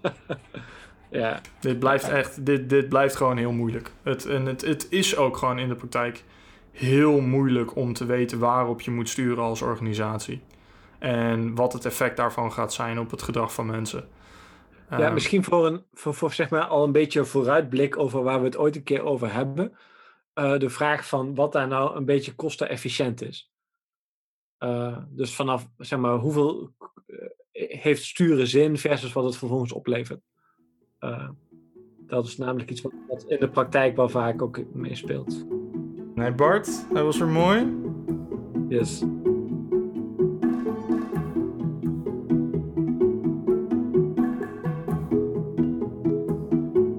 ja. 1.11 1.41
Dit 1.61 1.79
blijft 1.79 2.09
echt, 2.09 2.47
dit, 2.47 2.69
dit 2.69 2.89
blijft 2.89 3.17
gewoon 3.17 3.37
heel 3.37 3.53
moeilijk. 3.53 3.91
Het, 4.03 4.27
en 4.27 4.47
het, 4.47 4.61
het 4.61 4.87
is 4.91 5.17
ook 5.17 5.37
gewoon 5.37 5.59
in 5.59 5.69
de 5.69 5.75
praktijk 5.75 6.25
heel 6.73 7.21
moeilijk 7.21 7.77
om 7.77 7.93
te 7.93 8.05
weten 8.05 8.39
waarop 8.39 8.81
je 8.81 8.91
moet 8.91 9.09
sturen 9.09 9.45
als 9.45 9.63
organisatie. 9.63 10.43
En 10.99 11.55
wat 11.55 11.73
het 11.73 11.85
effect 11.85 12.17
daarvan 12.17 12.53
gaat 12.53 12.73
zijn 12.73 12.99
op 12.99 13.11
het 13.11 13.23
gedrag 13.23 13.55
van 13.55 13.67
mensen. 13.67 14.09
Ja, 14.99 15.05
ehm, 15.05 15.15
misschien 15.15 15.45
voor, 15.45 15.67
een, 15.67 15.85
voor, 15.93 16.15
voor 16.15 16.33
zeg 16.33 16.51
maar 16.51 16.65
al 16.65 16.85
een 16.85 16.93
beetje 16.93 17.25
vooruitblik 17.25 17.99
over 17.99 18.23
waar 18.23 18.39
we 18.39 18.45
het 18.45 18.57
ooit 18.57 18.77
een 18.77 18.83
keer 18.83 19.03
over 19.03 19.33
hebben. 19.33 19.73
Uh, 20.35 20.59
de 20.59 20.71
vraag 20.71 21.09
van 21.09 21.35
wat 21.35 21.53
daar 21.53 21.69
nou 21.69 21.97
een 21.97 22.05
beetje 22.05 22.35
kostenefficiënt 22.35 23.23
is. 23.23 23.53
Uh, 24.59 24.99
dus 25.09 25.35
vanaf, 25.35 25.69
zeg 25.79 25.99
maar, 25.99 26.17
hoeveel 26.17 26.73
uh, 27.07 27.19
heeft 27.53 28.03
sturen 28.03 28.47
zin 28.47 28.79
versus 28.79 29.13
wat 29.13 29.25
het 29.25 29.37
vervolgens 29.37 29.73
oplevert. 29.73 30.21
dat 31.99 32.27
is 32.27 32.37
namelijk 32.37 32.71
iets 32.71 32.81
wat, 32.81 33.25
in 33.29 33.41
de 33.41 33.49
praktijk 33.49 33.97
wel 33.97 34.09
vaak 34.09 34.43
ook 34.43 34.75
meespeelt. 34.75 35.47
Nee, 36.15 36.33
Bart, 36.33 36.87
dat 36.93 37.05
was 37.05 37.19
weer 37.19 37.29
mooi. 37.29 37.77
Yes. 38.69 39.05